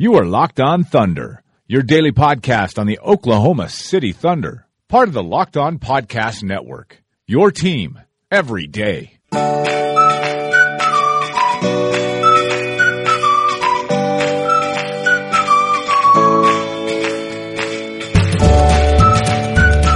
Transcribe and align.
You 0.00 0.14
are 0.14 0.24
Locked 0.24 0.60
On 0.60 0.84
Thunder, 0.84 1.42
your 1.66 1.82
daily 1.82 2.12
podcast 2.12 2.78
on 2.78 2.86
the 2.86 3.00
Oklahoma 3.00 3.68
City 3.68 4.12
Thunder, 4.12 4.64
part 4.86 5.08
of 5.08 5.14
the 5.14 5.24
Locked 5.24 5.56
On 5.56 5.80
Podcast 5.80 6.44
Network. 6.44 7.02
Your 7.26 7.50
team 7.50 7.98
every 8.30 8.68
day. 8.68 9.18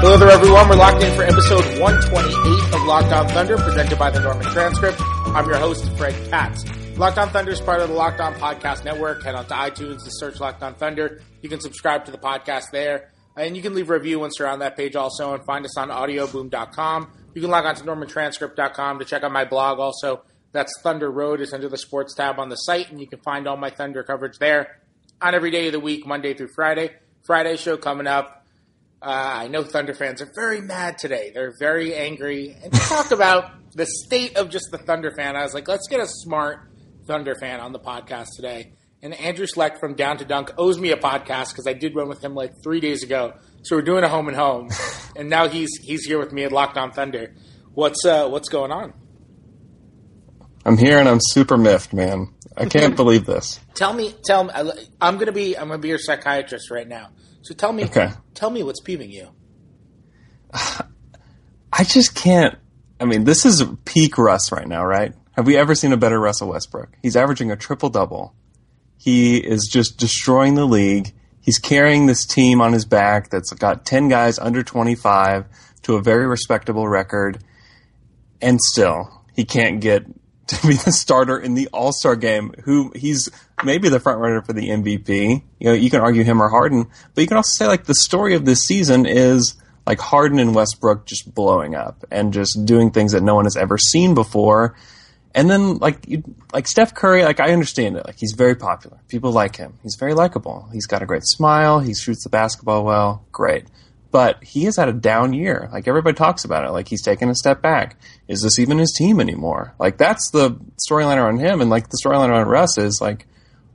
Hello 0.01 0.17
there, 0.19 0.31
everyone. 0.31 0.69
We're 0.69 0.75
locked 0.75 1.05
in 1.05 1.15
for 1.15 1.23
episode 1.23 1.79
128 1.79 2.75
of 2.75 2.83
Locked 2.89 3.13
On 3.13 3.29
Thunder, 3.29 3.57
presented 3.57 4.01
by 4.01 4.11
the 4.11 4.19
Norman 4.19 4.47
Transcript. 4.47 5.01
I'm 5.27 5.47
your 5.47 5.59
host, 5.59 5.89
Fred 5.97 6.17
Katz. 6.29 6.65
Locked 6.97 7.19
On 7.19 7.29
Thunder 7.31 7.51
is 7.51 7.61
part 7.61 7.81
of 7.81 7.89
the 7.89 7.95
Locked 7.95 8.21
On 8.21 8.35
Podcast 8.35 8.85
Network. 8.85 9.25
Head 9.25 9.35
on 9.35 9.47
to 9.47 9.55
iTunes 9.55 10.05
to 10.05 10.11
search 10.11 10.39
Locked 10.39 10.63
On 10.63 10.75
Thunder. 10.75 11.21
You 11.41 11.49
can 11.49 11.59
subscribe 11.59 12.05
to 12.05 12.13
the 12.13 12.19
podcast 12.19 12.71
there. 12.71 13.11
And 13.37 13.57
you 13.57 13.63
can 13.63 13.75
leave 13.75 13.91
a 13.91 13.95
review 13.95 14.21
once 14.21 14.35
you're 14.39 14.47
on 14.47 14.59
that 14.61 14.77
page 14.77 14.95
also 14.95 15.35
and 15.35 15.45
find 15.45 15.65
us 15.65 15.77
on 15.79 15.89
audioboom.com. 15.89 17.11
You 17.35 17.41
can 17.41 17.51
log 17.51 17.65
on 17.65 17.75
to 17.77 17.85
normantranscript.com 17.85 18.99
to 18.99 19.05
check 19.05 19.25
out 19.25 19.33
my 19.33 19.45
blog 19.45 19.81
also. 19.81 20.23
That's 20.53 20.73
Thunder 20.83 21.11
Road. 21.11 21.41
It's 21.41 21.55
under 21.55 21.69
the 21.69 21.79
sports 21.79 22.15
tab 22.15 22.39
on 22.39 22.51
the 22.51 22.57
site, 22.57 22.91
and 22.91 23.01
you 23.01 23.07
can 23.07 23.21
find 23.21 23.49
all 23.49 23.57
my 23.57 23.71
Thunder 23.71 24.03
coverage 24.03 24.39
there 24.39 24.79
on 25.21 25.35
every 25.35 25.51
day 25.51 25.69
of 25.69 25.73
the 25.73 25.81
week, 25.81 26.07
Monday 26.07 26.35
through 26.35 26.51
Friday. 26.55 26.91
Friday 27.25 27.57
show 27.57 27.79
coming 27.79 28.07
up. 28.07 28.45
Uh, 29.01 29.07
I 29.07 29.49
know 29.49 29.65
Thunder 29.65 29.95
fans 29.95 30.21
are 30.21 30.31
very 30.35 30.61
mad 30.61 30.99
today. 30.99 31.31
They're 31.33 31.55
very 31.59 31.95
angry. 31.95 32.55
And 32.63 32.71
to 32.71 32.79
talk 32.81 33.11
about 33.13 33.51
the 33.73 33.87
state 33.87 34.37
of 34.37 34.51
just 34.51 34.67
the 34.71 34.79
Thunder 34.79 35.11
fan, 35.17 35.37
I 35.37 35.43
was 35.43 35.55
like, 35.55 35.67
let's 35.67 35.89
get 35.89 36.01
a 36.01 36.07
smart 36.07 36.69
Thunder 37.07 37.35
fan 37.35 37.61
on 37.61 37.73
the 37.73 37.79
podcast 37.81 38.29
today. 38.37 38.73
And 39.03 39.15
Andrew 39.15 39.47
Schlecht 39.47 39.79
from 39.81 39.95
Down 39.95 40.19
to 40.19 40.25
Dunk 40.25 40.53
owes 40.59 40.79
me 40.79 40.93
a 40.93 40.97
podcast 40.97 41.49
because 41.51 41.67
I 41.67 41.73
did 41.73 41.95
one 41.95 42.09
with 42.09 42.23
him 42.23 42.35
like 42.35 42.53
three 42.63 42.79
days 42.81 43.03
ago. 43.03 43.35
So 43.63 43.77
we're 43.77 43.83
doing 43.83 44.05
a 44.05 44.09
home 44.09 44.29
and 44.29 44.37
home, 44.37 44.69
and 45.17 45.29
now 45.29 45.49
he's 45.49 45.71
he's 45.83 46.05
here 46.05 46.19
with 46.19 46.33
me 46.33 46.45
at 46.45 46.53
Locked 46.53 46.77
On 46.77 46.93
Thunder. 46.93 47.35
What's 47.75 48.05
uh, 48.05 48.29
what's 48.29 48.49
going 48.49 48.71
on? 48.73 48.93
I'm 50.65 50.77
here 50.79 50.99
and 50.99 51.09
I'm 51.09 51.19
super 51.21 51.57
miffed, 51.57 51.93
man. 51.93 52.33
I 52.57 52.67
can't 52.67 52.95
believe 53.03 53.27
this. 53.27 53.59
Tell 53.75 53.93
me, 53.93 54.15
tell 54.25 54.45
me. 54.45 54.53
I'm 55.01 55.19
gonna 55.19 55.33
be 55.33 55.57
I'm 55.59 55.69
gonna 55.69 55.79
be 55.81 55.89
your 55.89 55.99
psychiatrist 55.99 56.71
right 56.71 56.87
now. 56.87 57.09
So 57.43 57.55
tell 57.55 57.73
me, 57.73 57.85
Okay. 57.85 58.11
tell 58.35 58.51
me 58.51 58.63
what's 58.63 58.81
peeving 58.81 59.11
you. 59.11 59.29
I 60.55 61.85
just 61.85 62.15
can't. 62.15 62.57
I 63.01 63.05
mean, 63.05 63.25
this 63.25 63.45
is 63.45 63.65
peak 63.85 64.19
Russ 64.19 64.53
right 64.53 64.69
now, 64.69 64.85
right? 64.85 65.13
Have 65.33 65.47
we 65.47 65.57
ever 65.57 65.75
seen 65.75 65.93
a 65.93 65.97
better 65.97 66.21
Russell 66.21 66.49
Westbrook? 66.49 66.91
He's 67.03 67.17
averaging 67.17 67.51
a 67.51 67.57
triple 67.57 67.89
double. 67.89 68.35
He 68.99 69.39
is 69.39 69.69
just 69.71 69.99
destroying 69.99 70.55
the 70.55 70.67
league. 70.67 71.13
He's 71.41 71.59
carrying 71.59 72.07
this 72.07 72.25
team 72.25 72.61
on 72.61 72.73
his 72.73 72.85
back 72.85 73.31
that's 73.31 73.53
got 73.53 73.85
10 73.85 74.09
guys 74.09 74.39
under 74.39 74.63
25 74.63 75.47
to 75.83 75.97
a 75.97 76.03
very 76.03 76.27
respectable 76.27 76.87
record. 76.87 77.43
And 78.41 78.61
still, 78.61 79.25
he 79.35 79.45
can't 79.45 79.81
get 79.81 80.05
to 80.49 80.67
be 80.67 80.75
the 80.75 80.93
starter 80.93 81.39
in 81.39 81.55
the 81.55 81.69
All 81.73 81.93
Star 81.93 82.15
game. 82.15 82.53
Who 82.65 82.93
he's 82.95 83.29
maybe 83.65 83.89
the 83.89 84.01
front 84.01 84.21
runner 84.21 84.43
for 84.43 84.53
the 84.53 84.69
MVP. 84.69 85.43
You 85.59 85.67
know, 85.67 85.73
you 85.73 85.89
can 85.89 86.01
argue 86.01 86.25
him 86.25 86.43
or 86.43 86.49
Harden, 86.49 86.89
but 87.15 87.23
you 87.23 87.27
can 87.27 87.37
also 87.37 87.57
say 87.57 87.67
like 87.67 87.85
the 87.85 87.95
story 87.95 88.35
of 88.35 88.45
this 88.45 88.61
season 88.61 89.07
is 89.07 89.55
like 89.87 89.99
Harden 89.99 90.39
and 90.39 90.55
Westbrook 90.55 91.07
just 91.07 91.35
blowing 91.35 91.75
up 91.75 92.05
and 92.11 92.33
just 92.33 92.65
doing 92.65 92.91
things 92.91 93.13
that 93.13 93.23
no 93.23 93.35
one 93.35 93.47
has 93.47 93.57
ever 93.57 93.79
seen 93.79 94.15
before. 94.15 94.77
And 95.35 95.49
then 95.49 95.79
like 95.79 96.07
you, 96.07 96.23
like 96.53 96.69
Steph 96.69 96.95
Curry, 96.95 97.25
like 97.25 97.41
I 97.41 97.53
understand 97.53 97.97
it. 97.97 98.07
Like 98.07 98.17
he's 98.19 98.33
very 98.33 98.55
popular. 98.55 98.99
People 99.09 99.33
like 99.33 99.57
him. 99.57 99.79
He's 99.83 99.97
very 99.99 100.15
likable. 100.15 100.69
He's 100.73 100.87
got 100.87 101.03
a 101.03 101.07
great 101.07 101.25
smile. 101.25 101.81
He 101.81 101.95
shoots 101.95 102.25
the 102.25 102.31
basketball 102.31 102.85
well. 102.85 103.25
Great. 103.33 103.65
But 104.11 104.45
he 104.45 104.65
has 104.65 104.77
had 104.77 104.91
a 104.91 104.93
down 104.93 105.33
year. 105.33 105.71
Like 105.73 105.89
everybody 105.89 106.15
talks 106.15 106.45
about 106.45 106.67
it. 106.67 106.71
Like 106.73 106.89
he's 106.89 107.03
taken 107.03 107.31
a 107.31 107.35
step 107.35 107.63
back. 107.63 107.97
Is 108.29 108.43
this 108.43 108.59
even 108.59 108.79
his 108.79 108.93
team 108.93 109.21
anymore? 109.21 109.75
Like 109.79 109.97
that's 109.97 110.31
the 110.33 110.61
storyline 110.89 111.17
around 111.17 111.39
him. 111.39 111.63
And 111.63 111.71
like 111.71 111.89
the 111.89 111.99
storyline 112.05 112.29
around 112.29 112.49
Russ 112.49 112.77
is 112.77 113.01
like, 113.01 113.27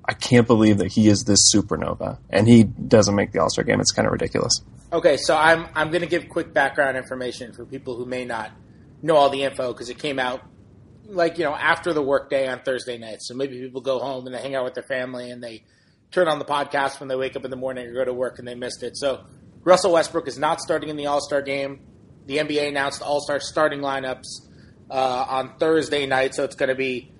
I 0.06 0.14
can't 0.14 0.48
believe 0.48 0.78
that 0.78 0.94
he 0.94 1.10
is 1.10 1.24
this 1.24 1.52
supernova 1.54 2.20
and 2.30 2.48
he 2.48 2.64
doesn't 2.64 3.16
make 3.16 3.32
the 3.32 3.40
All 3.40 3.50
Star 3.50 3.64
game. 3.64 3.82
It's 3.82 3.92
kind 3.92 4.06
of 4.06 4.12
ridiculous. 4.12 4.54
Okay, 4.94 5.18
so 5.18 5.36
I'm 5.36 5.68
I'm 5.76 5.90
going 5.90 6.02
to 6.02 6.08
give 6.08 6.30
quick 6.30 6.54
background 6.54 6.96
information 6.98 7.52
for 7.52 7.66
people 7.66 7.96
who 7.96 8.06
may 8.06 8.24
not 8.24 8.52
know 9.02 9.16
all 9.16 9.30
the 9.30 9.44
info 9.44 9.74
because 9.74 9.90
it 9.90 10.00
came 10.00 10.18
out 10.18 10.42
like 11.10 11.38
you 11.38 11.44
know 11.44 11.56
after 11.56 11.94
the 11.94 12.02
workday 12.02 12.48
on 12.48 12.60
Thursday 12.60 12.98
night. 12.98 13.22
So 13.22 13.34
maybe 13.34 13.60
people 13.60 13.82
go 13.82 14.00
home 14.00 14.26
and 14.26 14.36
they 14.36 14.42
hang 14.42 14.56
out 14.56 14.64
with 14.64 14.74
their 14.74 14.84
family 14.84 15.32
and 15.32 15.44
they 15.44 15.64
turn 16.12 16.28
on 16.28 16.40
the 16.40 16.46
podcast 16.46 17.00
when 17.00 17.10
they 17.10 17.16
wake 17.16 17.36
up 17.36 17.44
in 17.46 17.52
the 17.52 17.58
morning 17.58 17.88
or 17.88 17.94
go 17.94 18.06
to 18.06 18.14
work 18.14 18.40
and 18.40 18.48
they 18.48 18.56
missed 18.56 18.84
it. 18.84 18.98
So 18.98 19.26
Russell 19.64 19.94
Westbrook 19.94 20.28
is 20.28 20.38
not 20.38 20.62
starting 20.62 20.90
in 20.90 20.96
the 20.96 21.08
All 21.08 21.22
Star 21.22 21.42
game. 21.42 21.82
The 22.26 22.38
NBA 22.38 22.70
announced 22.70 23.02
All 23.02 23.22
Star 23.22 23.40
starting 23.40 23.80
lineups 23.80 24.26
uh, 24.90 25.26
on 25.28 25.58
Thursday 25.58 26.06
night, 26.06 26.36
so 26.36 26.44
it's 26.44 26.56
going 26.56 26.70
to 26.70 26.76
be 26.76 27.12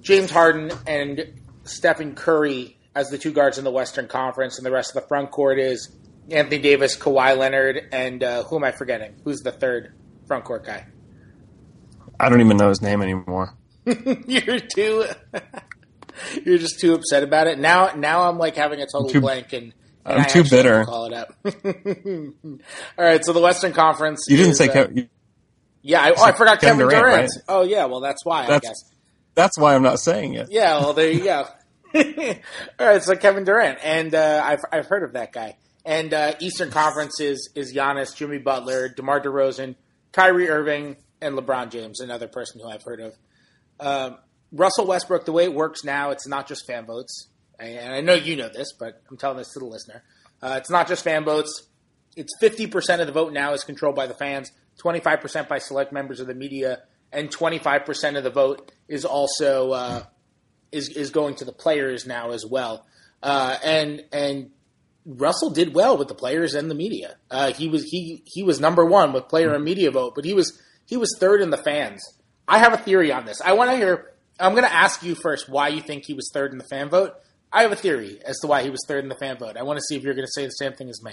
James 0.00 0.30
Harden 0.30 0.70
and 0.86 1.40
Stephen 1.64 2.14
Curry 2.14 2.76
as 2.94 3.10
the 3.10 3.18
two 3.18 3.32
guards 3.32 3.58
in 3.58 3.64
the 3.64 3.70
Western 3.70 4.08
Conference, 4.08 4.58
and 4.58 4.66
the 4.66 4.70
rest 4.70 4.94
of 4.94 5.02
the 5.02 5.08
front 5.08 5.30
court 5.30 5.58
is 5.58 5.94
Anthony 6.30 6.58
Davis, 6.60 6.96
Kawhi 6.96 7.36
Leonard, 7.36 7.88
and 7.92 8.22
uh, 8.22 8.42
who 8.44 8.56
am 8.56 8.64
I 8.64 8.72
forgetting? 8.72 9.14
Who's 9.24 9.40
the 9.40 9.52
third 9.52 9.94
front 10.26 10.44
court 10.44 10.64
guy? 10.64 10.86
I 12.20 12.28
don't 12.28 12.40
even 12.40 12.56
know 12.56 12.68
his 12.68 12.82
name 12.82 13.02
anymore. 13.02 13.54
you're 13.86 14.58
too. 14.60 15.04
you're 16.44 16.58
just 16.58 16.80
too 16.80 16.94
upset 16.94 17.22
about 17.22 17.46
it. 17.46 17.58
Now, 17.58 17.92
now 17.96 18.28
I'm 18.28 18.38
like 18.38 18.56
having 18.56 18.80
a 18.80 18.86
total 18.86 19.08
too- 19.08 19.20
blank, 19.20 19.52
and, 19.52 19.72
and 20.04 20.18
I'm 20.18 20.20
I 20.20 20.24
too 20.24 20.44
bitter. 20.44 20.84
Call 20.84 21.06
it 21.06 21.12
up. 21.12 21.34
All 22.98 23.04
right, 23.04 23.24
so 23.24 23.32
the 23.32 23.40
Western 23.40 23.72
Conference. 23.72 24.26
You 24.28 24.36
didn't 24.36 24.52
is, 24.52 24.58
say 24.58 24.68
uh, 24.68 24.72
Kev- 24.74 24.96
you- 24.96 25.08
Yeah, 25.82 26.02
I, 26.02 26.10
oh, 26.16 26.22
I 26.24 26.32
forgot 26.32 26.60
Kevin 26.60 26.78
Durant, 26.88 26.90
Durant. 27.04 27.20
right? 27.22 27.28
Oh, 27.48 27.62
yeah. 27.62 27.84
Well, 27.86 28.00
that's 28.00 28.24
why 28.24 28.44
I 28.44 28.46
That's- 28.46 28.62
guess. 28.62 28.94
that's 29.34 29.58
why 29.58 29.74
I'm 29.74 29.82
not 29.82 30.00
saying 30.00 30.34
it. 30.34 30.48
Yeah, 30.50 30.80
well, 30.80 30.92
there 30.92 31.10
you 31.10 31.24
go. 31.24 31.46
All 31.94 32.86
right, 32.86 33.02
so 33.02 33.16
Kevin 33.16 33.44
Durant, 33.44 33.78
and 33.82 34.14
uh, 34.14 34.42
I've 34.44 34.60
I've 34.70 34.86
heard 34.86 35.02
of 35.04 35.14
that 35.14 35.32
guy. 35.32 35.56
And 35.86 36.12
uh, 36.12 36.34
Eastern 36.38 36.70
Conference 36.70 37.18
is 37.20 37.48
is 37.54 37.72
Giannis, 37.74 38.14
Jimmy 38.14 38.36
Butler, 38.38 38.88
DeMar 38.90 39.22
DeRozan, 39.22 39.74
Kyrie 40.12 40.50
Irving, 40.50 40.96
and 41.20 41.36
LeBron 41.36 41.70
James, 41.70 42.00
another 42.00 42.28
person 42.28 42.60
who 42.60 42.68
I've 42.68 42.82
heard 42.82 43.00
of. 43.00 43.14
Um, 43.80 44.18
Russell 44.52 44.86
Westbrook, 44.86 45.24
the 45.24 45.32
way 45.32 45.44
it 45.44 45.54
works 45.54 45.84
now, 45.84 46.10
it's 46.10 46.26
not 46.26 46.48
just 46.48 46.66
fan 46.66 46.86
votes, 46.86 47.28
and 47.58 47.92
I 47.92 48.00
know 48.00 48.14
you 48.14 48.36
know 48.36 48.48
this, 48.48 48.72
but 48.72 49.02
I'm 49.10 49.16
telling 49.16 49.38
this 49.38 49.52
to 49.52 49.58
the 49.58 49.66
listener. 49.66 50.02
Uh, 50.42 50.56
it's 50.58 50.70
not 50.70 50.88
just 50.88 51.04
fan 51.04 51.24
votes. 51.24 51.66
It's 52.16 52.32
50% 52.40 53.00
of 53.00 53.06
the 53.06 53.12
vote 53.12 53.32
now 53.32 53.52
is 53.52 53.64
controlled 53.64 53.96
by 53.96 54.06
the 54.06 54.14
fans, 54.14 54.50
25% 54.82 55.48
by 55.48 55.58
select 55.58 55.92
members 55.92 56.20
of 56.20 56.26
the 56.26 56.34
media, 56.34 56.82
and 57.12 57.30
25% 57.30 58.16
of 58.16 58.24
the 58.24 58.30
vote 58.30 58.72
is 58.88 59.04
also 59.04 59.72
uh, 59.72 60.02
is 60.72 60.88
is 60.90 61.10
going 61.10 61.34
to 61.36 61.44
the 61.44 61.52
players 61.52 62.06
now 62.06 62.30
as 62.30 62.44
well. 62.46 62.86
Uh, 63.22 63.56
and 63.64 64.04
and 64.12 64.50
Russell 65.04 65.50
did 65.50 65.74
well 65.74 65.96
with 65.96 66.08
the 66.08 66.14
players 66.14 66.54
and 66.54 66.70
the 66.70 66.74
media. 66.74 67.16
Uh, 67.30 67.52
he 67.52 67.68
was 67.68 67.84
he 67.84 68.22
he 68.26 68.42
was 68.42 68.60
number 68.60 68.84
one 68.84 69.12
with 69.12 69.28
player 69.28 69.54
and 69.54 69.64
media 69.64 69.90
vote, 69.90 70.14
but 70.14 70.24
he 70.24 70.34
was 70.34 70.60
he 70.88 70.96
was 70.96 71.14
third 71.20 71.40
in 71.40 71.50
the 71.50 71.56
fans. 71.58 72.02
I 72.48 72.58
have 72.58 72.72
a 72.72 72.78
theory 72.78 73.12
on 73.12 73.26
this. 73.26 73.40
I 73.40 73.52
want 73.52 73.70
to 73.70 73.76
hear. 73.76 74.10
I'm 74.40 74.52
going 74.52 74.64
to 74.64 74.72
ask 74.72 75.02
you 75.02 75.14
first 75.14 75.48
why 75.48 75.68
you 75.68 75.82
think 75.82 76.04
he 76.06 76.14
was 76.14 76.30
third 76.32 76.50
in 76.52 76.58
the 76.58 76.64
fan 76.64 76.88
vote. 76.88 77.12
I 77.52 77.62
have 77.62 77.72
a 77.72 77.76
theory 77.76 78.18
as 78.24 78.38
to 78.40 78.46
why 78.46 78.62
he 78.62 78.70
was 78.70 78.80
third 78.88 79.02
in 79.04 79.08
the 79.08 79.16
fan 79.16 79.36
vote. 79.36 79.56
I 79.56 79.62
want 79.64 79.78
to 79.78 79.82
see 79.82 79.96
if 79.96 80.02
you're 80.02 80.14
going 80.14 80.26
to 80.26 80.32
say 80.32 80.44
the 80.44 80.50
same 80.50 80.72
thing 80.72 80.88
as 80.88 81.02
me. 81.02 81.12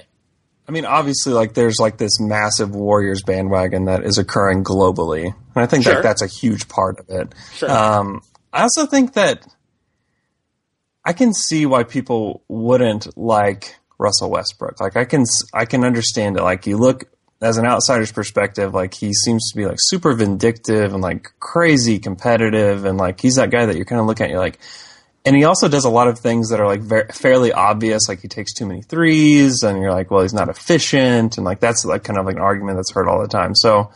I 0.68 0.72
mean, 0.72 0.86
obviously, 0.86 1.34
like 1.34 1.54
there's 1.54 1.78
like 1.80 1.98
this 1.98 2.20
massive 2.20 2.74
Warriors 2.74 3.22
bandwagon 3.24 3.86
that 3.86 4.04
is 4.04 4.18
occurring 4.18 4.64
globally, 4.64 5.26
and 5.26 5.36
I 5.64 5.66
think 5.66 5.84
Sure. 5.84 5.96
like 5.96 6.04
that's 6.04 6.22
a 6.22 6.28
huge 6.28 6.68
part 6.70 7.00
of 7.00 7.10
it. 7.10 7.34
Sure. 7.54 7.70
Um, 7.70 8.22
I 8.54 8.62
also 8.64 8.86
think 8.86 9.14
that 9.14 9.46
I 11.04 11.14
can 11.14 11.34
see 11.34 11.66
why 11.66 11.84
people 11.84 12.44
wouldn't 12.48 13.16
like 13.18 13.76
Russell 14.00 14.30
Westbrook. 14.32 14.80
Like 14.80 14.96
I 14.98 15.06
can 15.06 15.24
I 15.54 15.66
can 15.66 15.84
understand 15.84 16.38
it. 16.38 16.44
Like 16.44 16.66
you 16.66 16.78
look 16.78 17.04
as 17.46 17.58
an 17.58 17.66
outsider's 17.66 18.12
perspective, 18.12 18.74
like 18.74 18.96
he 18.96 19.14
seems 19.14 19.52
to 19.52 19.56
be 19.56 19.68
like 19.68 19.78
super 19.80 20.14
vindictive 20.14 20.94
and 20.94 21.02
like 21.04 21.32
crazy 21.40 22.00
competitive, 22.00 22.86
and 22.86 22.98
like 22.98 23.22
he's 23.22 23.36
that 23.36 23.52
guy 23.52 23.68
that 23.68 23.76
you're 23.76 23.86
kind 23.86 24.02
of 24.02 24.08
looking 24.08 24.26
at. 24.26 24.30
You're 24.32 24.40
like, 24.40 24.60
and 25.24 25.36
he 25.36 25.44
also 25.44 25.68
does 25.68 25.86
a 25.86 25.90
lot 25.90 26.08
of 26.08 26.18
things 26.18 26.50
that 26.50 26.60
are 26.60 26.66
like 26.66 26.82
very, 26.82 27.08
fairly 27.10 27.52
obvious. 27.52 28.10
Like 28.10 28.22
he 28.22 28.28
takes 28.28 28.52
too 28.52 28.66
many 28.66 28.82
threes, 28.82 29.62
and 29.62 29.80
you're 29.80 29.92
like, 29.92 30.10
well, 30.10 30.24
he's 30.24 30.34
not 30.34 30.50
efficient, 30.50 31.38
and 31.38 31.46
like 31.46 31.60
that's 31.60 31.86
like 31.86 32.04
kind 32.04 32.18
of 32.18 32.26
like 32.26 32.36
an 32.36 32.42
argument 32.42 32.78
that's 32.78 32.92
heard 32.92 33.08
all 33.08 33.22
the 33.22 33.28
time. 33.28 33.54
So 33.54 33.92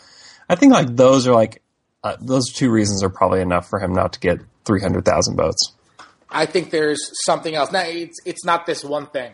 I 0.48 0.54
think 0.54 0.72
like 0.72 0.96
those 0.96 1.28
are 1.28 1.34
like 1.34 1.64
uh, 2.04 2.18
those 2.22 2.54
two 2.54 2.70
reasons 2.70 3.02
are 3.02 3.10
probably 3.10 3.42
enough 3.42 3.68
for 3.68 3.80
him 3.80 3.94
not 3.94 4.14
to 4.14 4.20
get 4.20 4.40
three 4.64 4.82
hundred 4.82 5.06
thousand 5.06 5.38
votes. 5.38 5.74
I 6.30 6.46
think 6.46 6.70
there's 6.70 7.02
something 7.26 7.56
else. 7.56 7.72
Now 7.72 7.82
it's 7.84 8.20
it's 8.26 8.46
not 8.46 8.68
this 8.68 8.84
one 8.84 9.08
thing, 9.08 9.34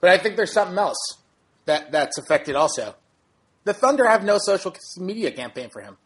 but 0.00 0.10
I 0.10 0.18
think 0.18 0.36
there's 0.36 0.52
something 0.52 0.78
else 0.78 1.18
that 1.64 1.90
that's 1.90 2.18
affected 2.18 2.54
also. 2.54 2.94
The 3.64 3.74
Thunder 3.74 4.06
have 4.08 4.24
no 4.24 4.38
social 4.38 4.74
media 4.98 5.30
campaign 5.30 5.70
for 5.70 5.80
him. 5.82 5.96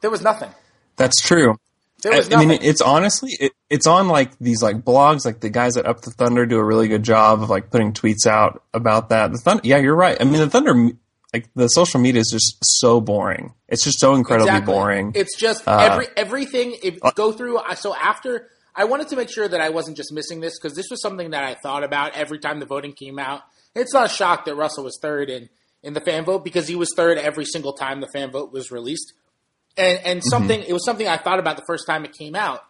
There 0.00 0.10
was 0.10 0.22
nothing. 0.22 0.50
That's 0.96 1.20
true. 1.20 1.56
There 2.02 2.12
was 2.16 2.32
I, 2.32 2.36
I 2.36 2.46
mean, 2.46 2.58
it's 2.62 2.80
honestly 2.80 3.32
it, 3.40 3.52
it's 3.68 3.86
on 3.86 4.08
like 4.08 4.38
these 4.38 4.62
like 4.62 4.78
blogs. 4.82 5.24
Like 5.24 5.40
the 5.40 5.50
guys 5.50 5.76
at 5.76 5.86
Up 5.86 6.00
the 6.02 6.10
Thunder 6.10 6.46
do 6.46 6.56
a 6.58 6.64
really 6.64 6.88
good 6.88 7.02
job 7.02 7.42
of 7.42 7.50
like 7.50 7.70
putting 7.70 7.92
tweets 7.92 8.26
out 8.26 8.62
about 8.72 9.08
that. 9.08 9.32
The 9.32 9.38
Thunder, 9.38 9.62
yeah, 9.64 9.78
you're 9.78 9.96
right. 9.96 10.16
I 10.20 10.24
mean, 10.24 10.34
the 10.40 10.48
Thunder, 10.50 10.90
like 11.34 11.48
the 11.54 11.68
social 11.68 12.00
media 12.00 12.20
is 12.20 12.28
just 12.32 12.58
so 12.62 13.00
boring. 13.00 13.52
It's 13.68 13.82
just 13.82 13.98
so 13.98 14.14
incredibly 14.14 14.50
Exactly. 14.50 14.74
boring. 14.74 15.12
It's 15.16 15.36
just 15.36 15.66
Uh, 15.66 15.78
every 15.90 16.06
everything. 16.16 16.76
If 16.82 16.98
go 17.16 17.32
through. 17.32 17.58
I- 17.58 17.74
So 17.74 17.94
after 17.94 18.48
I 18.76 18.84
wanted 18.84 19.08
to 19.08 19.16
make 19.16 19.28
sure 19.28 19.48
that 19.48 19.60
I 19.60 19.70
wasn't 19.70 19.96
just 19.96 20.12
missing 20.12 20.38
this 20.40 20.56
because 20.56 20.76
this 20.76 20.86
was 20.90 21.02
something 21.02 21.30
that 21.30 21.42
I 21.42 21.54
thought 21.54 21.82
about 21.82 22.14
every 22.14 22.38
time 22.38 22.60
the 22.60 22.66
voting 22.66 22.92
came 22.92 23.18
out. 23.18 23.42
It's 23.74 23.92
not 23.92 24.06
a 24.06 24.08
shock 24.08 24.44
that 24.44 24.54
Russell 24.54 24.84
was 24.84 24.98
third 25.02 25.30
in 25.30 25.48
in 25.82 25.92
the 25.94 26.00
fan 26.00 26.24
vote 26.24 26.44
because 26.44 26.66
he 26.68 26.74
was 26.76 26.88
third 26.96 27.18
every 27.18 27.44
single 27.44 27.72
time 27.72 28.00
the 28.00 28.08
fan 28.08 28.30
vote 28.30 28.52
was 28.52 28.70
released. 28.70 29.12
And 29.76 29.98
and 30.04 30.18
Mm-hmm. 30.20 30.28
something 30.28 30.62
it 30.62 30.72
was 30.72 30.84
something 30.84 31.06
I 31.06 31.16
thought 31.18 31.38
about 31.38 31.56
the 31.56 31.64
first 31.66 31.86
time 31.86 32.04
it 32.04 32.12
came 32.12 32.34
out, 32.34 32.60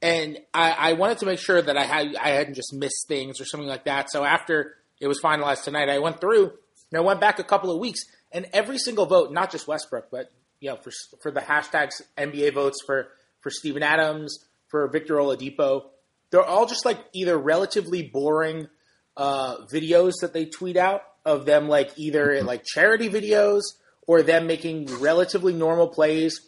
and 0.00 0.38
I, 0.54 0.70
I 0.72 0.92
wanted 0.94 1.18
to 1.18 1.26
make 1.26 1.40
sure 1.40 1.60
that 1.60 1.76
I 1.76 1.84
had 1.84 2.14
I 2.16 2.28
hadn't 2.28 2.54
just 2.54 2.72
missed 2.72 3.06
things 3.08 3.40
or 3.40 3.44
something 3.44 3.68
like 3.68 3.84
that. 3.84 4.10
So 4.10 4.24
after 4.24 4.74
it 5.00 5.08
was 5.08 5.20
finalized 5.20 5.64
tonight, 5.64 5.88
I 5.88 5.98
went 5.98 6.20
through 6.20 6.52
and 6.92 6.98
I 6.98 7.00
went 7.00 7.20
back 7.20 7.38
a 7.40 7.44
couple 7.44 7.72
of 7.72 7.80
weeks, 7.80 8.00
and 8.30 8.46
every 8.52 8.78
single 8.78 9.06
vote, 9.06 9.32
not 9.32 9.50
just 9.50 9.66
Westbrook, 9.66 10.08
but 10.10 10.30
you 10.60 10.70
know 10.70 10.76
for 10.76 10.92
for 11.20 11.32
the 11.32 11.40
hashtags 11.40 12.00
NBA 12.16 12.54
votes 12.54 12.78
for 12.86 13.08
for 13.40 13.50
Steven 13.50 13.82
Adams, 13.82 14.38
for 14.68 14.86
Victor 14.86 15.16
Oladipo, 15.16 15.86
they're 16.30 16.44
all 16.44 16.66
just 16.66 16.84
like 16.84 16.98
either 17.12 17.36
relatively 17.36 18.02
boring 18.02 18.68
uh, 19.16 19.56
videos 19.72 20.12
that 20.20 20.32
they 20.32 20.44
tweet 20.44 20.76
out 20.76 21.02
of 21.24 21.44
them 21.46 21.68
like 21.68 21.92
either 21.96 22.28
mm-hmm. 22.28 22.46
like 22.46 22.64
charity 22.64 23.08
videos 23.08 23.62
or 24.06 24.22
them 24.22 24.46
making 24.46 24.86
relatively 24.98 25.52
normal 25.52 25.88
plays, 25.88 26.40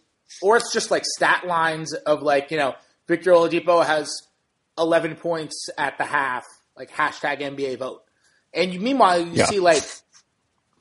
or 0.43 0.57
it's 0.57 0.73
just 0.73 0.91
like 0.91 1.05
stat 1.05 1.47
lines 1.47 1.93
of 1.95 2.23
like 2.23 2.51
you 2.51 2.57
know 2.57 2.75
Victor 3.07 3.33
Oladipo 3.33 3.85
has 3.85 4.11
11 4.79 5.17
points 5.17 5.69
at 5.79 5.99
the 5.99 6.05
half, 6.05 6.45
like 6.77 6.91
hashtag 6.91 7.41
NBA 7.41 7.79
vote, 7.79 8.03
and 8.53 8.73
you, 8.73 8.81
meanwhile 8.81 9.21
you 9.21 9.33
Yeah. 9.35 9.47
see 9.47 9.61
like 9.61 9.85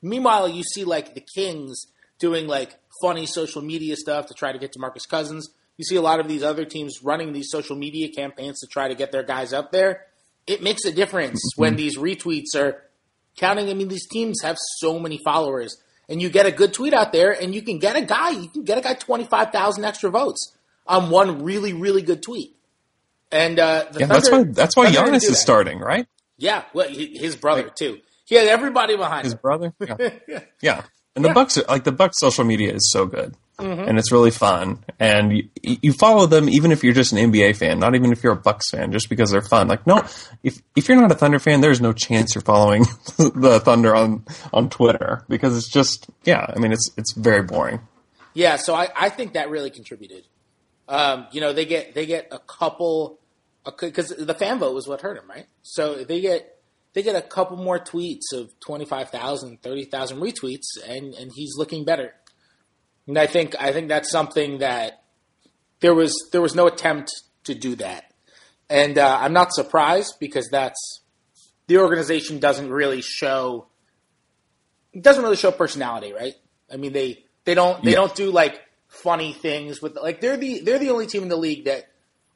meanwhile 0.02 0.48
you 0.48 0.62
see 0.62 0.84
like 0.84 1.14
the 1.14 1.20
Kings 1.20 1.86
doing 2.18 2.46
like 2.46 2.76
funny 3.02 3.26
social 3.26 3.62
media 3.62 3.96
stuff 3.96 4.26
to 4.26 4.34
try 4.34 4.52
to 4.52 4.58
get 4.58 4.72
DeMarcus 4.72 5.08
Cousins. 5.08 5.50
You 5.76 5.84
see 5.84 5.96
a 5.96 6.02
lot 6.02 6.20
of 6.20 6.28
these 6.28 6.42
other 6.42 6.64
teams 6.64 7.02
running 7.02 7.32
these 7.32 7.50
social 7.50 7.76
media 7.76 8.08
campaigns 8.08 8.60
to 8.60 8.66
try 8.68 8.88
to 8.88 8.94
get 8.94 9.10
their 9.10 9.24
guys 9.24 9.52
up 9.52 9.72
there. 9.72 10.06
It 10.46 10.62
makes 10.62 10.84
a 10.84 10.92
difference 10.92 11.40
mm-hmm. 11.40 11.62
when 11.62 11.76
these 11.76 11.98
retweets 11.98 12.54
are 12.54 12.82
counting. 13.36 13.68
I 13.70 13.74
mean, 13.74 13.88
these 13.88 14.06
teams 14.08 14.40
have 14.42 14.56
so 14.78 14.98
many 14.98 15.18
followers, 15.24 15.76
and 16.08 16.20
you 16.22 16.28
get 16.30 16.46
a 16.46 16.50
good 16.52 16.72
tweet 16.72 16.94
out 16.94 17.12
there, 17.12 17.30
and 17.32 17.54
you 17.54 17.62
can 17.62 17.78
get 17.78 17.96
a 17.96 18.02
guy. 18.02 18.30
You 18.30 18.48
can 18.48 18.64
get 18.64 18.78
a 18.78 18.80
guy 18.80 18.94
twenty 18.94 19.24
five 19.24 19.50
thousand 19.52 19.84
extra 19.84 20.10
votes 20.10 20.56
on 20.86 21.10
one 21.10 21.42
really, 21.42 21.72
really 21.72 22.02
good 22.02 22.22
tweet. 22.22 22.54
And 23.32 23.58
uh, 23.58 23.86
the 23.90 24.00
yeah, 24.00 24.06
that's 24.06 24.30
why 24.30 24.44
that's 24.44 24.76
why 24.76 24.92
Thunder 24.92 25.10
Giannis 25.12 25.22
is 25.24 25.28
that. 25.30 25.34
starting, 25.36 25.78
right? 25.78 26.06
Yeah, 26.36 26.64
well, 26.72 26.88
he- 26.88 27.16
his 27.18 27.36
brother 27.36 27.70
too. 27.74 27.98
He 28.26 28.34
had 28.36 28.46
everybody 28.46 28.96
behind 28.96 29.24
His 29.24 29.34
him. 29.34 29.38
brother. 29.42 29.74
Yeah. 29.80 30.40
Yeah. 30.62 30.82
And 31.16 31.24
the 31.24 31.28
Yeah. 31.28 31.34
Bucks, 31.34 31.58
are, 31.58 31.64
like 31.68 31.84
the 31.84 31.92
Bucks, 31.92 32.18
social 32.18 32.42
media 32.44 32.72
is 32.72 32.90
so 32.90 33.06
good, 33.06 33.36
and 33.58 33.98
it's 33.98 34.10
really 34.10 34.30
fun. 34.30 34.84
And 34.98 35.32
you, 35.32 35.48
you 35.62 35.92
follow 35.92 36.26
them 36.26 36.48
even 36.48 36.72
if 36.72 36.82
you're 36.82 36.94
just 36.94 37.12
an 37.12 37.18
NBA 37.18 37.56
fan, 37.56 37.78
not 37.78 37.94
even 37.94 38.12
if 38.12 38.22
you're 38.22 38.32
a 38.32 38.36
Bucks 38.36 38.70
fan, 38.70 38.92
just 38.92 39.08
because 39.08 39.30
they're 39.30 39.42
fun. 39.42 39.68
Like, 39.68 39.86
no, 39.86 40.04
if 40.42 40.60
if 40.76 40.88
you're 40.88 41.00
not 41.00 41.12
a 41.12 41.14
Thunder 41.14 41.38
fan, 41.38 41.60
there's 41.60 41.80
no 41.80 41.92
chance 41.92 42.34
you're 42.34 42.42
following 42.42 42.82
the 43.16 43.60
Thunder 43.64 43.94
on 43.94 44.24
on 44.52 44.70
Twitter 44.70 45.24
because 45.28 45.56
it's 45.56 45.68
just, 45.68 46.08
yeah. 46.24 46.46
I 46.54 46.58
mean, 46.58 46.72
it's 46.72 46.90
it's 46.96 47.14
very 47.14 47.42
boring. 47.42 47.80
Yeah, 48.34 48.56
so 48.56 48.74
I, 48.74 48.88
I 48.96 49.08
think 49.10 49.34
that 49.34 49.48
really 49.48 49.70
contributed. 49.70 50.24
Um, 50.88 51.28
you 51.30 51.40
know, 51.40 51.52
they 51.52 51.64
get 51.64 51.94
they 51.94 52.06
get 52.06 52.28
a 52.32 52.38
couple 52.38 53.18
because 53.80 54.08
the 54.08 54.34
fan 54.34 54.58
vote 54.58 54.74
was 54.74 54.86
what 54.86 55.00
hurt 55.00 55.16
him, 55.16 55.28
right? 55.28 55.46
So 55.62 56.04
they 56.04 56.20
get 56.20 56.58
they 56.94 57.02
get 57.02 57.16
a 57.16 57.22
couple 57.22 57.56
more 57.56 57.78
tweets 57.78 58.32
of 58.32 58.58
25,000, 58.60 59.62
30,000 59.62 60.20
retweets, 60.20 60.66
and 60.86 61.14
and 61.14 61.32
he's 61.34 61.56
looking 61.56 61.84
better. 61.84 62.14
And 63.06 63.18
I 63.18 63.26
think 63.26 63.54
I 63.60 63.72
think 63.72 63.88
that's 63.88 64.10
something 64.10 64.58
that 64.58 65.02
there 65.80 65.94
was 65.94 66.14
there 66.32 66.40
was 66.40 66.54
no 66.54 66.66
attempt 66.66 67.10
to 67.44 67.54
do 67.54 67.74
that, 67.76 68.12
and 68.70 68.96
uh, 68.96 69.18
I'm 69.20 69.32
not 69.34 69.52
surprised 69.52 70.14
because 70.18 70.48
that's 70.50 71.02
the 71.66 71.78
organization 71.78 72.38
doesn't 72.38 72.70
really 72.70 73.02
show 73.02 73.66
doesn't 74.98 75.22
really 75.22 75.36
show 75.36 75.50
personality, 75.50 76.12
right? 76.12 76.34
I 76.72 76.76
mean 76.76 76.92
they 76.92 77.24
they 77.44 77.54
don't 77.54 77.82
they 77.84 77.90
Yeah. 77.90 77.96
don't 77.96 78.14
do 78.14 78.30
like 78.30 78.60
funny 78.88 79.32
things 79.32 79.82
with 79.82 79.96
like 79.96 80.20
they're 80.20 80.36
the 80.36 80.60
they're 80.60 80.78
the 80.78 80.90
only 80.90 81.06
team 81.06 81.22
in 81.24 81.28
the 81.28 81.36
league 81.36 81.64
that 81.64 81.84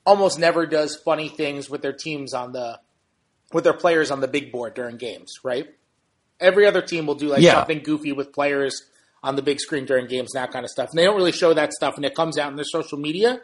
almost 0.04 0.38
never 0.38 0.66
does 0.66 0.96
funny 1.04 1.28
things 1.28 1.70
with 1.70 1.82
their 1.82 1.92
teams 1.92 2.34
on 2.34 2.52
the 2.52 2.78
with 3.52 3.64
their 3.64 3.72
players 3.74 4.10
on 4.10 4.20
the 4.20 4.28
big 4.28 4.52
board 4.52 4.74
during 4.74 4.96
games, 4.98 5.38
right? 5.42 5.68
Every 6.40 6.66
other 6.66 6.82
team 6.82 7.06
will 7.06 7.14
do 7.14 7.28
like 7.28 7.42
Yeah. 7.42 7.52
something 7.54 7.78
goofy 7.82 8.12
with 8.12 8.32
players 8.32 8.82
on 9.28 9.36
the 9.36 9.42
big 9.42 9.60
screen 9.60 9.84
during 9.84 10.06
games 10.06 10.34
and 10.34 10.42
that 10.42 10.52
kind 10.52 10.64
of 10.64 10.70
stuff. 10.70 10.88
And 10.90 10.98
they 10.98 11.04
don't 11.04 11.16
really 11.16 11.32
show 11.32 11.52
that 11.54 11.72
stuff, 11.72 11.94
and 11.96 12.04
it 12.04 12.14
comes 12.14 12.38
out 12.38 12.50
in 12.50 12.56
their 12.56 12.64
social 12.64 12.98
media. 12.98 13.40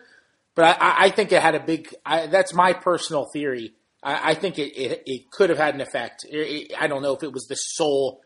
But 0.56 0.64
I, 0.80 1.06
I- 1.06 1.10
think 1.10 1.32
it 1.32 1.42
had 1.42 1.54
a 1.54 1.60
big. 1.60 1.88
I, 2.06 2.26
that's 2.26 2.54
my 2.54 2.72
personal 2.72 3.26
theory. 3.32 3.74
I, 4.02 4.30
I 4.30 4.34
think 4.34 4.58
it, 4.58 4.70
it 4.76 5.02
it 5.06 5.30
could 5.30 5.50
have 5.50 5.58
had 5.58 5.74
an 5.74 5.80
effect. 5.80 6.24
It- 6.28 6.72
I 6.80 6.86
don't 6.86 7.02
know 7.02 7.14
if 7.14 7.22
it 7.22 7.32
was 7.32 7.46
the 7.48 7.56
sole 7.56 8.20